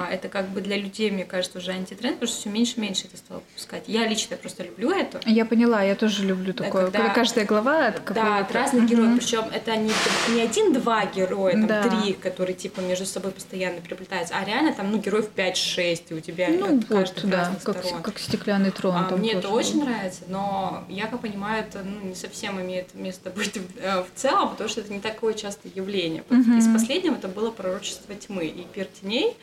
это 0.09 0.29
как 0.29 0.49
бы 0.49 0.61
для 0.61 0.77
людей, 0.77 1.11
мне 1.11 1.25
кажется, 1.25 1.57
уже 1.57 1.71
антитренд, 1.71 2.15
потому 2.15 2.27
что 2.31 2.39
все 2.41 2.49
меньше 2.49 2.75
и 2.77 2.79
меньше 2.79 3.07
это 3.07 3.17
стало 3.17 3.39
выпускать. 3.39 3.83
Я 3.87 4.07
лично 4.07 4.37
просто 4.37 4.63
люблю 4.63 4.91
это. 4.91 5.19
Я 5.25 5.45
поняла, 5.45 5.81
я 5.81 5.95
тоже 5.95 6.25
люблю 6.25 6.53
такое. 6.53 6.83
Когда, 6.85 6.99
когда 6.99 7.13
каждая 7.13 7.45
глава 7.45 7.87
от 7.87 8.13
Да, 8.13 8.37
от 8.39 8.51
разных 8.51 8.85
героев. 8.89 9.17
Причем 9.17 9.45
это 9.51 9.75
не, 9.75 9.91
не 10.33 10.41
один-два 10.41 11.05
героя, 11.05 11.53
там 11.53 11.67
да. 11.67 11.83
три, 11.89 12.13
которые 12.13 12.55
типа 12.55 12.81
между 12.81 13.05
собой 13.05 13.31
постоянно 13.31 13.81
приплетаются, 13.81 14.35
а 14.35 14.45
реально 14.45 14.73
там, 14.73 14.91
ну, 14.91 14.97
героев 14.97 15.29
5-6, 15.35 16.03
и 16.09 16.13
у 16.13 16.19
тебя 16.19 16.47
ну, 16.49 16.77
вот, 16.77 16.85
каждый 16.85 17.29
да, 17.29 17.51
как, 17.63 17.83
сторон. 17.83 18.01
как 18.01 18.19
стеклянный 18.19 18.71
трон. 18.71 18.95
А, 18.95 19.15
мне 19.15 19.33
это 19.33 19.49
очень 19.49 19.83
нравится, 19.83 20.21
но 20.27 20.85
я 20.89 21.07
как 21.07 21.21
понимаю, 21.21 21.65
это 21.65 21.83
ну, 21.83 22.09
не 22.09 22.15
совсем 22.15 22.61
имеет 22.61 22.93
место 22.93 23.29
быть 23.29 23.57
в, 23.57 23.77
э, 23.77 24.03
в 24.03 24.07
целом, 24.15 24.51
потому 24.51 24.69
что 24.69 24.81
это 24.81 24.91
не 24.93 24.99
такое 24.99 25.33
частое 25.33 25.71
явление. 25.75 26.23
Угу. 26.29 26.57
Из 26.57 26.71
последнего 26.71 27.15
это 27.15 27.27
было 27.27 27.51
пророчество 27.51 28.15
тьмы 28.15 28.45
и 28.45 28.65
пир 28.73 28.85
теней 28.85 29.35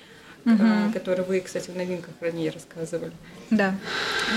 угу. 0.44 0.92
который 0.92 1.24
вы, 1.24 1.40
кстати, 1.40 1.70
в 1.70 1.76
новинках 1.76 2.14
про 2.14 2.30
ней 2.30 2.50
рассказывали. 2.50 3.12
Да. 3.50 3.74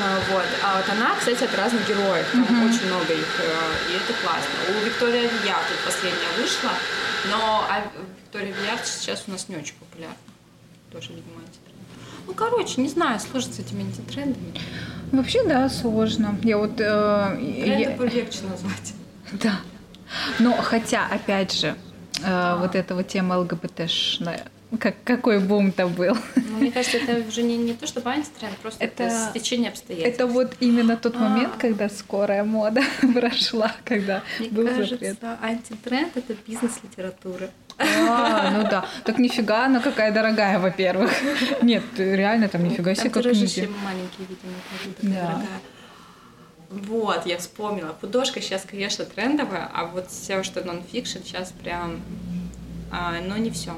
А, 0.01 0.19
вот. 0.31 0.45
А 0.63 0.77
вот 0.77 0.89
она, 0.89 1.15
кстати, 1.15 1.43
от 1.43 1.55
разных 1.55 1.87
героев. 1.87 2.25
Там 2.31 2.43
угу. 2.43 2.65
очень 2.65 2.87
много 2.87 3.13
их, 3.13 3.39
э, 3.39 3.91
и 3.91 3.95
это 3.95 4.13
классно. 4.21 4.53
У 4.69 4.85
Виктория 4.85 5.21
Вия 5.21 5.55
тут 5.69 5.85
последняя 5.85 6.31
вышла, 6.37 6.71
но 7.29 7.65
а 7.69 7.83
Виктория 8.19 8.53
Вия 8.53 8.77
сейчас 8.83 9.25
у 9.27 9.31
нас 9.31 9.49
не 9.49 9.57
очень 9.57 9.75
популярна. 9.75 10.15
Тоже, 10.91 11.09
видимо, 11.09 11.39
антитренд. 11.39 11.71
Ну, 12.27 12.33
короче, 12.33 12.81
не 12.81 12.89
знаю, 12.89 13.19
сложно 13.19 13.53
с 13.53 13.59
этими 13.59 13.83
антитрендами. 13.83 14.53
Вообще, 15.11 15.43
да, 15.43 15.67
сложно. 15.69 16.37
Я 16.43 16.57
вот... 16.57 16.79
Э, 16.79 17.35
Тренды 17.35 18.03
я... 18.03 18.09
легче 18.09 18.39
назвать. 18.43 18.93
Да. 19.33 19.61
Но 20.39 20.53
хотя, 20.57 21.07
опять 21.07 21.53
же, 21.53 21.75
э, 22.21 22.57
вот 22.59 22.75
эта 22.75 22.95
вот 22.95 23.07
тема 23.07 23.37
ЛГБТшная, 23.37 24.43
как, 24.79 24.95
какой 25.03 25.39
бум-то 25.39 25.87
был. 25.87 26.17
Ну, 26.35 26.57
мне 26.57 26.71
кажется, 26.71 26.97
это 26.97 27.27
уже 27.27 27.43
не, 27.43 27.57
не 27.57 27.73
то, 27.73 27.85
что 27.87 28.01
антитренд, 28.07 28.55
просто 28.57 28.83
это, 28.83 29.03
это 29.03 29.29
стечение 29.29 29.69
обстоятельств. 29.69 30.15
Это 30.15 30.27
вот 30.27 30.53
именно 30.59 30.95
тот 30.95 31.15
а. 31.15 31.19
момент, 31.19 31.53
когда 31.57 31.89
скорая 31.89 32.43
мода 32.43 32.81
прошла, 33.13 33.73
когда 33.83 34.23
мне 34.39 34.49
был 34.49 34.67
кажется, 34.67 34.95
запрет. 34.95 35.17
антитренд— 35.41 36.11
это 36.17 36.35
бизнес-литература. 36.47 37.49
А, 37.77 38.51
ну 38.51 38.63
да. 38.63 38.85
Так 39.03 39.17
нифига, 39.17 39.65
она 39.65 39.79
какая 39.79 40.11
дорогая, 40.13 40.59
во-первых. 40.59 41.11
Нет, 41.61 41.83
реально 41.97 42.47
там 42.47 42.63
нифига 42.63 42.95
себе 42.95 43.09
как 43.09 43.23
книги. 43.23 43.69
маленькие, 43.83 44.27
видимо, 44.29 44.53
да. 45.01 45.25
дорогая. 45.27 45.59
Вот, 46.69 47.25
я 47.25 47.37
вспомнила. 47.37 47.93
Художка 47.99 48.39
сейчас, 48.39 48.65
конечно, 48.69 49.03
трендовая, 49.03 49.69
а 49.73 49.85
вот 49.85 50.09
все, 50.09 50.43
что 50.43 50.63
нон-фикшн, 50.63 51.19
сейчас 51.25 51.51
прям... 51.51 51.99
А, 52.93 53.19
но 53.21 53.35
не 53.37 53.49
все 53.49 53.73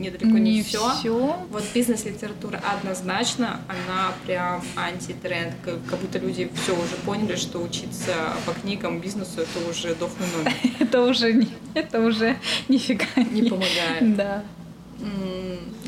недалеко 0.00 0.38
не, 0.38 0.56
не 0.56 0.62
все. 0.62 0.90
все. 0.98 1.36
Вот 1.50 1.64
бизнес-литература 1.74 2.62
однозначно, 2.72 3.60
она 3.68 4.12
прям 4.26 4.62
антитренд. 4.76 5.54
Как, 5.64 5.98
будто 6.00 6.18
люди 6.18 6.50
все 6.62 6.72
уже 6.72 6.96
поняли, 7.04 7.36
что 7.36 7.58
учиться 7.58 8.34
по 8.46 8.52
книгам 8.52 9.00
бизнесу 9.00 9.40
это 9.42 9.70
уже 9.70 9.94
дохлый 9.94 10.28
номер. 10.36 10.52
Это 10.80 11.02
уже 11.02 11.32
не, 11.32 11.48
это 11.74 12.00
уже 12.00 12.36
нифига 12.68 13.06
не 13.16 13.42
помогает. 13.42 14.16
Да. 14.16 14.44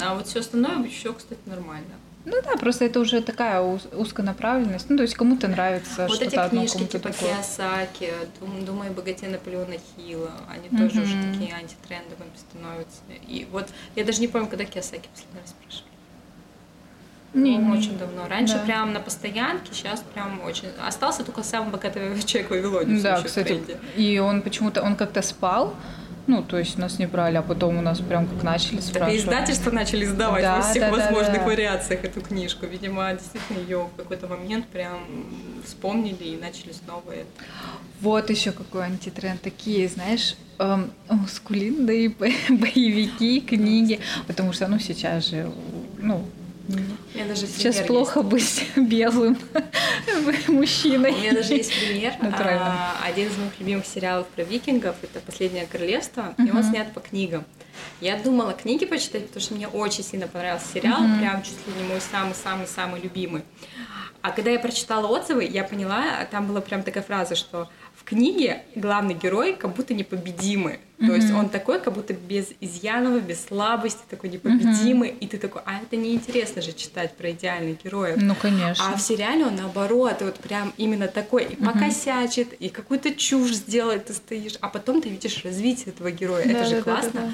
А 0.01 0.15
вот 0.15 0.27
все 0.27 0.41
остальное 0.41 0.87
еще, 0.87 1.13
кстати, 1.13 1.41
нормально. 1.47 1.95
Ну 2.25 2.41
да, 2.43 2.57
просто 2.57 2.85
это 2.85 3.01
уже 3.01 3.21
такая 3.21 3.61
узконаправленность. 3.61 4.89
Ну, 4.89 4.97
то 4.97 5.03
есть 5.03 5.15
кому-то 5.15 5.49
нравится 5.49 6.07
вот 6.07 6.17
что-то 6.17 6.45
одно, 6.45 6.65
кому-то 6.67 6.99
типа 6.99 7.11
такое. 7.11 7.35
Киосаки, 7.35 8.13
«Думай 8.65 8.91
богате 8.91 9.29
Наполеона 9.29 9.75
Хилла», 9.97 10.31
они 10.49 10.69
mm-hmm. 10.69 10.89
тоже 10.89 11.03
уже 11.03 11.33
такие 11.33 11.53
антитрендовыми 11.55 12.31
становятся. 12.37 13.01
И 13.27 13.49
вот 13.51 13.69
я 13.97 14.05
даже 14.05 14.21
не 14.21 14.29
помню, 14.29 14.47
когда 14.47 14.65
Киосаки 14.65 15.09
последний 15.13 15.41
раз 15.41 15.51
спрашивали. 15.51 15.93
Не, 17.35 17.57
не, 17.57 17.73
очень 17.73 17.99
давно. 17.99 18.29
Раньше 18.29 18.55
да. 18.55 18.65
прям 18.65 18.93
на 18.93 19.01
постоянке, 19.01 19.73
сейчас 19.73 20.05
прям 20.15 20.43
очень. 20.45 20.69
Остался 20.87 21.25
только 21.25 21.43
самый 21.43 21.71
богатый 21.71 22.23
человек 22.23 22.51
в 22.51 22.51
Вавилоне. 22.51 23.01
Да, 23.01 23.23
кстати. 23.23 23.61
И 23.97 24.19
он 24.19 24.43
почему-то, 24.43 24.83
он 24.83 24.97
как-то 24.97 25.23
спал, 25.23 25.75
ну, 26.27 26.43
то 26.43 26.59
есть 26.59 26.79
нас 26.79 26.99
не 26.99 27.07
брали, 27.07 27.37
а 27.37 27.43
потом 27.43 27.79
у 27.79 27.83
нас 27.83 28.01
прям 28.01 28.27
как 28.27 28.43
начали 28.43 28.81
спрашивать. 28.81 29.25
Так 29.25 29.35
издательства 29.35 29.71
начали 29.71 30.05
сдавать 30.05 30.43
да, 30.43 30.57
во 30.57 30.63
всех 30.63 30.83
да, 30.83 30.91
возможных 30.91 31.33
да, 31.33 31.39
да. 31.39 31.47
вариациях 31.47 32.05
эту 32.05 32.21
книжку. 32.21 32.67
Видимо, 32.67 33.13
действительно 33.13 33.59
ее 33.59 33.89
в 33.93 33.97
какой-то 33.97 34.29
момент 34.29 34.67
прям 34.67 35.01
вспомнили 35.65 36.25
и 36.25 36.37
начали 36.37 36.73
снова 36.73 37.11
это. 37.11 37.29
Вот 38.01 38.31
еще 38.31 38.53
какой 38.53 38.85
антитренд. 38.85 39.41
Такие, 39.43 39.89
знаешь, 39.89 40.37
эм, 40.59 40.93
мускулинные 41.09 42.09
боевики, 42.49 43.41
книги. 43.41 44.01
Потому 44.27 44.53
что, 44.53 44.69
ну, 44.69 44.79
сейчас 44.79 45.29
же, 45.29 45.51
ну, 45.99 46.25
даже 47.33 47.47
Сейчас 47.47 47.81
плохо 47.87 48.21
есть. 48.21 48.31
быть 48.31 48.67
белым 48.77 49.39
мужчиной. 50.49 51.13
У 51.13 51.17
меня 51.17 51.33
даже 51.33 51.55
есть 51.55 51.73
пример. 51.73 52.15
А, 52.23 52.97
один 53.05 53.29
из 53.29 53.37
моих 53.37 53.59
любимых 53.59 53.87
сериалов 53.87 54.27
про 54.29 54.43
викингов 54.43 54.97
это 55.03 55.21
«Последнее 55.21 55.67
королевство», 55.67 56.35
и 56.39 56.51
он 56.51 56.63
снят 56.63 56.93
по 56.93 57.01
книгам. 57.01 57.45
Я 58.01 58.17
думала 58.17 58.53
книги 58.53 58.85
почитать, 58.85 59.27
потому 59.27 59.41
что 59.43 59.55
мне 59.55 59.69
очень 59.69 60.05
сильно 60.05 60.27
понравился 60.29 60.67
сериал, 60.75 61.01
прям 61.19 61.43
чуть 61.43 61.57
ли 61.67 61.73
не 61.81 61.89
мой 61.89 62.01
самый-самый-самый 62.01 63.01
любимый. 63.01 63.43
А 64.21 64.31
когда 64.31 64.51
я 64.51 64.59
прочитала 64.59 65.07
отзывы, 65.07 65.45
я 65.45 65.65
поняла, 65.65 66.25
там 66.31 66.47
была 66.47 66.61
прям 66.61 66.83
такая 66.83 67.03
фраза, 67.03 67.35
что 67.35 67.69
в 67.95 68.05
книге 68.05 68.63
главный 68.75 69.15
герой 69.15 69.55
как 69.55 69.75
будто 69.75 69.95
непобедимый. 69.95 70.75
Mm-hmm. 70.99 71.07
То 71.07 71.15
есть 71.15 71.33
он 71.33 71.49
такой, 71.49 71.81
как 71.81 71.95
будто 71.95 72.15
без 72.15 72.49
изъянов, 72.61 73.23
без 73.23 73.45
слабости, 73.45 74.01
такой 74.09 74.31
непобедимый. 74.31 75.11
Mm-hmm. 75.11 75.19
И 75.19 75.27
ты 75.27 75.39
такой, 75.39 75.63
а 75.65 75.81
это 75.81 75.97
неинтересно 75.97 76.63
же 76.63 76.73
читать 76.73 77.15
про 77.17 77.31
идеальных 77.33 77.83
героев. 77.83 78.17
Ну, 78.21 78.35
конечно. 78.35 78.85
А 78.89 78.97
в 78.97 79.01
сериале 79.01 79.47
он 79.47 79.57
наоборот, 79.57 80.17
вот 80.21 80.37
прям 80.37 80.73
именно 80.77 81.09
такой, 81.09 81.45
и 81.45 81.55
mm-hmm. 81.55 81.73
покосячит, 81.73 82.53
и 82.55 82.69
какую-то 82.69 83.15
чушь 83.15 83.53
сделает, 83.53 84.07
ты 84.07 84.15
стоишь, 84.15 84.57
а 84.61 84.69
потом 84.69 85.03
ты 85.03 85.09
видишь 85.09 85.45
развитие 85.45 85.89
этого 85.89 86.11
героя. 86.11 86.45
Да, 86.45 86.51
это 86.51 86.65
же 86.65 86.77
да, 86.77 86.83
классно. 86.83 87.13
Да, 87.13 87.21
да, 87.21 87.33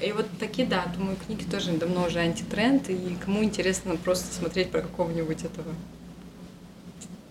да. 0.00 0.06
И 0.06 0.12
вот 0.12 0.26
такие, 0.38 0.66
да, 0.66 0.84
думаю, 0.96 1.16
книги 1.26 1.42
тоже 1.42 1.72
давно 1.72 2.06
уже 2.06 2.20
антитренд, 2.20 2.88
и 2.88 3.16
кому 3.24 3.42
интересно 3.42 3.96
просто 3.96 4.32
смотреть 4.32 4.70
про 4.70 4.80
какого-нибудь 4.80 5.42
этого 5.42 5.74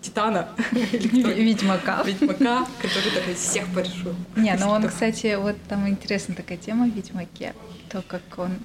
Титана. 0.00 0.48
Ведьмака. 0.72 2.02
Ведьмака, 2.04 2.66
который 2.82 3.10
такой 3.10 3.34
всех 3.34 3.66
порешил. 3.74 4.14
Не, 4.36 4.54
ну 4.54 4.68
он, 4.68 4.88
кстати, 4.88 5.36
вот 5.36 5.56
там 5.68 5.88
интересная 5.88 6.36
такая 6.36 6.58
тема 6.58 6.86
в 6.86 6.94
Ведьмаке. 6.94 7.54
То, 7.90 8.02
как 8.06 8.22
он 8.36 8.58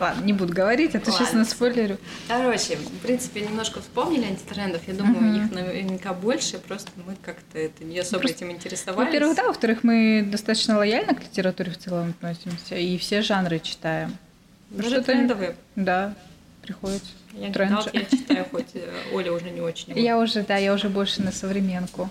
Ладно, 0.00 0.24
не 0.24 0.32
буду 0.32 0.54
говорить, 0.54 0.94
а 0.94 1.00
то 1.00 1.10
сейчас 1.10 1.32
на 1.32 1.44
спойлерю. 1.44 1.98
Короче, 2.28 2.76
в 2.76 2.98
принципе, 3.00 3.40
немножко 3.40 3.80
вспомнили 3.80 4.26
антитрендов. 4.26 4.82
Я 4.86 4.94
думаю, 4.94 5.34
uh-huh. 5.34 5.46
их 5.46 5.52
наверняка 5.52 6.14
больше, 6.14 6.58
просто 6.58 6.90
мы 7.04 7.16
как-то 7.20 7.58
это 7.58 7.82
не 7.82 7.98
особо 7.98 8.20
просто, 8.20 8.44
этим 8.44 8.52
интересовались. 8.52 9.06
Во-первых, 9.06 9.36
да, 9.36 9.44
во-вторых, 9.44 9.82
мы 9.82 10.22
достаточно 10.24 10.78
лояльно 10.78 11.14
к 11.14 11.22
литературе 11.22 11.72
в 11.72 11.78
целом 11.78 12.10
относимся 12.10 12.76
и 12.76 12.96
все 12.96 13.22
жанры 13.22 13.58
читаем. 13.58 14.16
Даже 14.70 15.02
трендовые. 15.02 15.56
Да, 15.74 16.14
приходится. 16.68 17.12
Я 17.32 17.50
Тренд. 17.50 17.94
я 17.94 18.04
читаю, 18.04 18.44
хоть 18.50 18.74
э, 18.74 18.92
Оля 19.12 19.32
уже 19.32 19.50
не 19.50 19.62
очень. 19.62 19.98
Я 19.98 20.18
уже, 20.18 20.42
да, 20.42 20.56
я 20.58 20.74
уже 20.74 20.90
больше 20.90 21.22
на 21.22 21.32
современку. 21.32 22.10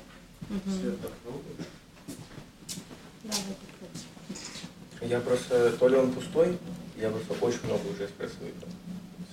Я 5.02 5.20
просто, 5.20 5.72
то 5.74 5.88
ли 5.88 5.96
он 5.96 6.12
пустой, 6.12 6.58
я 7.00 7.10
просто 7.10 7.34
очень 7.46 7.66
много 7.66 7.88
уже 7.88 8.06
эспрессо 8.06 8.34
выпил. 8.42 8.68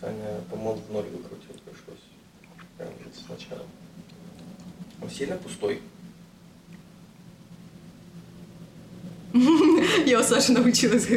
Саня, 0.01 0.41
по-моему, 0.51 0.83
в 0.87 0.93
ноль 0.93 1.05
выкрутил, 1.05 1.55
пришлось. 1.65 2.05
Прям 2.77 2.91
сначала. 3.27 3.65
Он 5.01 5.11
сильно 5.11 5.37
пустой. 5.37 5.81
Я 10.07 10.21
у 10.21 10.23
Саши 10.23 10.53
научилась 10.53 11.09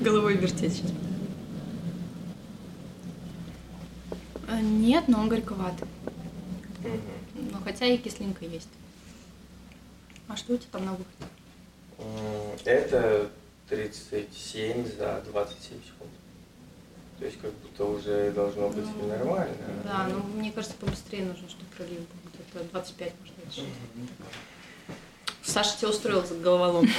головой 0.00 0.36
вертеть 0.36 0.74
сейчас. 0.74 0.92
А, 4.32 4.39
нет, 4.60 5.08
но 5.08 5.20
он 5.20 5.28
горьковатый. 5.28 5.86
Угу. 6.84 7.50
Но 7.52 7.60
хотя 7.62 7.86
и 7.86 7.98
кислинка 7.98 8.44
есть. 8.44 8.68
А 10.28 10.36
что 10.36 10.54
у 10.54 10.56
тебя 10.56 10.68
там 10.72 10.84
на 10.84 10.92
выходе? 10.92 12.64
Это 12.64 13.30
37 13.68 14.96
за 14.96 15.22
27 15.30 15.82
секунд. 15.82 16.10
То 17.18 17.26
есть 17.26 17.40
как 17.40 17.52
будто 17.52 17.84
уже 17.84 18.30
должно 18.30 18.70
быть 18.70 18.86
ну, 18.96 19.06
нормально. 19.06 19.54
Да, 19.84 20.08
но 20.08 20.20
мне 20.20 20.50
кажется, 20.52 20.76
побыстрее 20.78 21.24
нужно, 21.24 21.48
чтобы 21.48 21.66
пролив 21.76 21.98
был. 21.98 22.30
Где-то 22.32 22.64
25 22.70 23.12
может 23.20 23.34
быть. 23.36 23.58
Угу. 23.58 24.94
Саша 25.42 25.76
тебя 25.78 25.90
устроил 25.90 26.24
за 26.24 26.34
головоломку. 26.34 26.92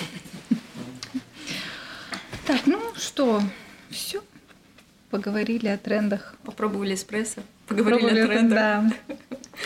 Так, 2.46 2.66
ну 2.66 2.82
что, 2.96 3.42
все 3.90 4.22
поговорили 5.12 5.68
о 5.68 5.78
трендах. 5.78 6.36
Попробовали 6.44 6.96
эспрессо, 6.96 7.42
поговорили 7.68 8.00
Попробовали, 8.00 8.22
о 8.22 8.28
трендах. 8.28 8.58
Да. 8.58 9.18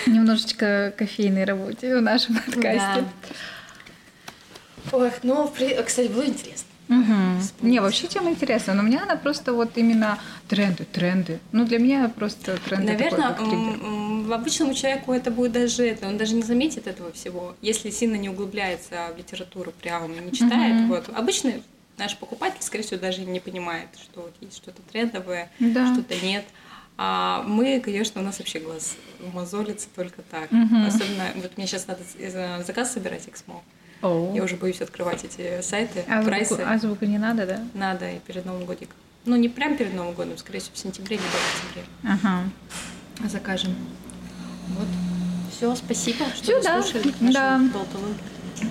Немножечко 0.08 0.94
кофейной 0.98 1.46
работе 1.46 1.96
в 1.96 2.02
нашем 2.02 2.36
подкасте. 2.36 3.06
Да. 4.92 4.98
Ох, 4.98 5.14
ну, 5.24 5.52
кстати, 5.86 6.08
было 6.08 6.26
интересно. 6.26 6.68
Угу. 6.88 7.68
Не, 7.68 7.80
вообще 7.80 8.06
тема 8.06 8.30
интересная, 8.30 8.76
но 8.76 8.84
у 8.84 8.86
меня 8.86 9.04
она 9.04 9.16
просто 9.16 9.54
вот 9.54 9.72
именно 9.76 10.20
тренды, 10.48 10.86
тренды. 10.86 11.40
Ну, 11.52 11.66
для 11.66 11.80
меня 11.80 12.12
просто 12.16 12.58
тренды 12.58 12.92
Наверное, 12.92 13.30
такой, 13.30 14.32
обычному 14.32 14.76
человеку 14.76 15.12
это 15.12 15.32
будет 15.32 15.52
даже 15.52 15.84
это, 15.84 16.08
он 16.08 16.18
даже 16.18 16.36
не 16.36 16.44
заметит 16.44 16.86
этого 16.86 17.12
всего, 17.12 17.56
если 17.64 17.90
сильно 17.90 18.18
не 18.18 18.30
углубляется 18.30 19.08
в 19.16 19.18
литературу, 19.18 19.74
прям 19.82 20.12
не 20.26 20.32
читает. 20.32 20.82
Угу. 20.82 20.88
Вот. 20.90 21.10
Обычный 21.16 21.64
наш 21.98 22.18
покупатель, 22.18 22.62
скорее 22.62 22.84
всего, 22.84 23.00
даже 23.00 23.22
не 23.22 23.40
понимает, 23.40 23.90
что 24.02 24.22
вот 24.22 24.34
есть 24.42 24.58
что-то 24.58 24.82
трендовое, 24.84 25.50
да. 25.60 25.94
что-то 25.94 26.16
нет. 26.26 26.46
А 26.98 27.44
мы, 27.44 27.82
конечно, 27.82 28.22
у 28.22 28.24
нас 28.24 28.40
вообще 28.40 28.60
глаз 28.60 28.96
мозолится 29.34 29.88
только 29.96 30.22
так. 30.22 30.52
Угу. 30.52 30.86
Особенно, 30.88 31.32
вот 31.36 31.58
мне 31.58 31.68
сейчас 31.68 31.88
надо 31.88 32.02
э, 32.18 32.64
заказ 32.64 32.94
собирать 32.94 33.28
Эксмо. 33.28 33.62
Я 34.02 34.44
уже 34.44 34.56
боюсь 34.56 34.82
открывать 34.82 35.24
эти 35.24 35.62
сайты, 35.62 36.06
а 36.08 36.22
прайсы. 36.22 36.54
Звуку, 36.56 36.70
а 36.70 36.78
звуку 36.78 37.06
не 37.06 37.18
надо, 37.18 37.48
да? 37.48 37.64
Надо 37.74 38.12
и 38.12 38.20
перед 38.20 38.46
Новым 38.46 38.66
годом. 38.66 38.88
Ну, 39.26 39.36
не 39.36 39.50
прям 39.50 39.76
перед 39.76 39.96
Новым 39.96 40.14
годом, 40.14 40.38
скорее 40.38 40.60
всего, 40.60 40.76
в 40.76 40.78
сентябре, 40.78 41.18
либо 41.18 41.28
в 41.28 41.66
октябре. 41.66 41.86
Ага. 42.04 42.44
Закажем. 43.28 43.76
Вот. 44.78 44.88
Все, 45.52 45.76
спасибо, 45.76 46.26
что 46.36 46.56
вы 46.56 46.62
да. 46.62 46.84
слушали 46.84 47.14
да. 47.32 47.60
болтологию. 47.74 48.20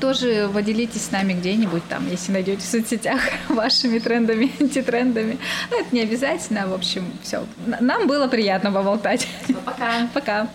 Тоже 0.00 0.50
поделитесь 0.52 1.06
с 1.06 1.10
нами 1.10 1.34
где-нибудь 1.34 1.86
там, 1.88 2.08
если 2.10 2.32
найдете 2.32 2.60
в 2.60 2.64
соцсетях 2.64 3.20
вашими 3.48 3.98
трендами, 3.98 4.50
антитрендами. 4.60 5.38
Ну, 5.70 5.80
это 5.80 5.94
не 5.94 6.02
обязательно, 6.02 6.66
в 6.66 6.74
общем, 6.74 7.04
все. 7.22 7.44
Нам 7.80 8.06
было 8.06 8.26
приятно 8.28 8.72
поболтать. 8.72 9.26
Пока. 9.64 10.08
Пока. 10.14 10.48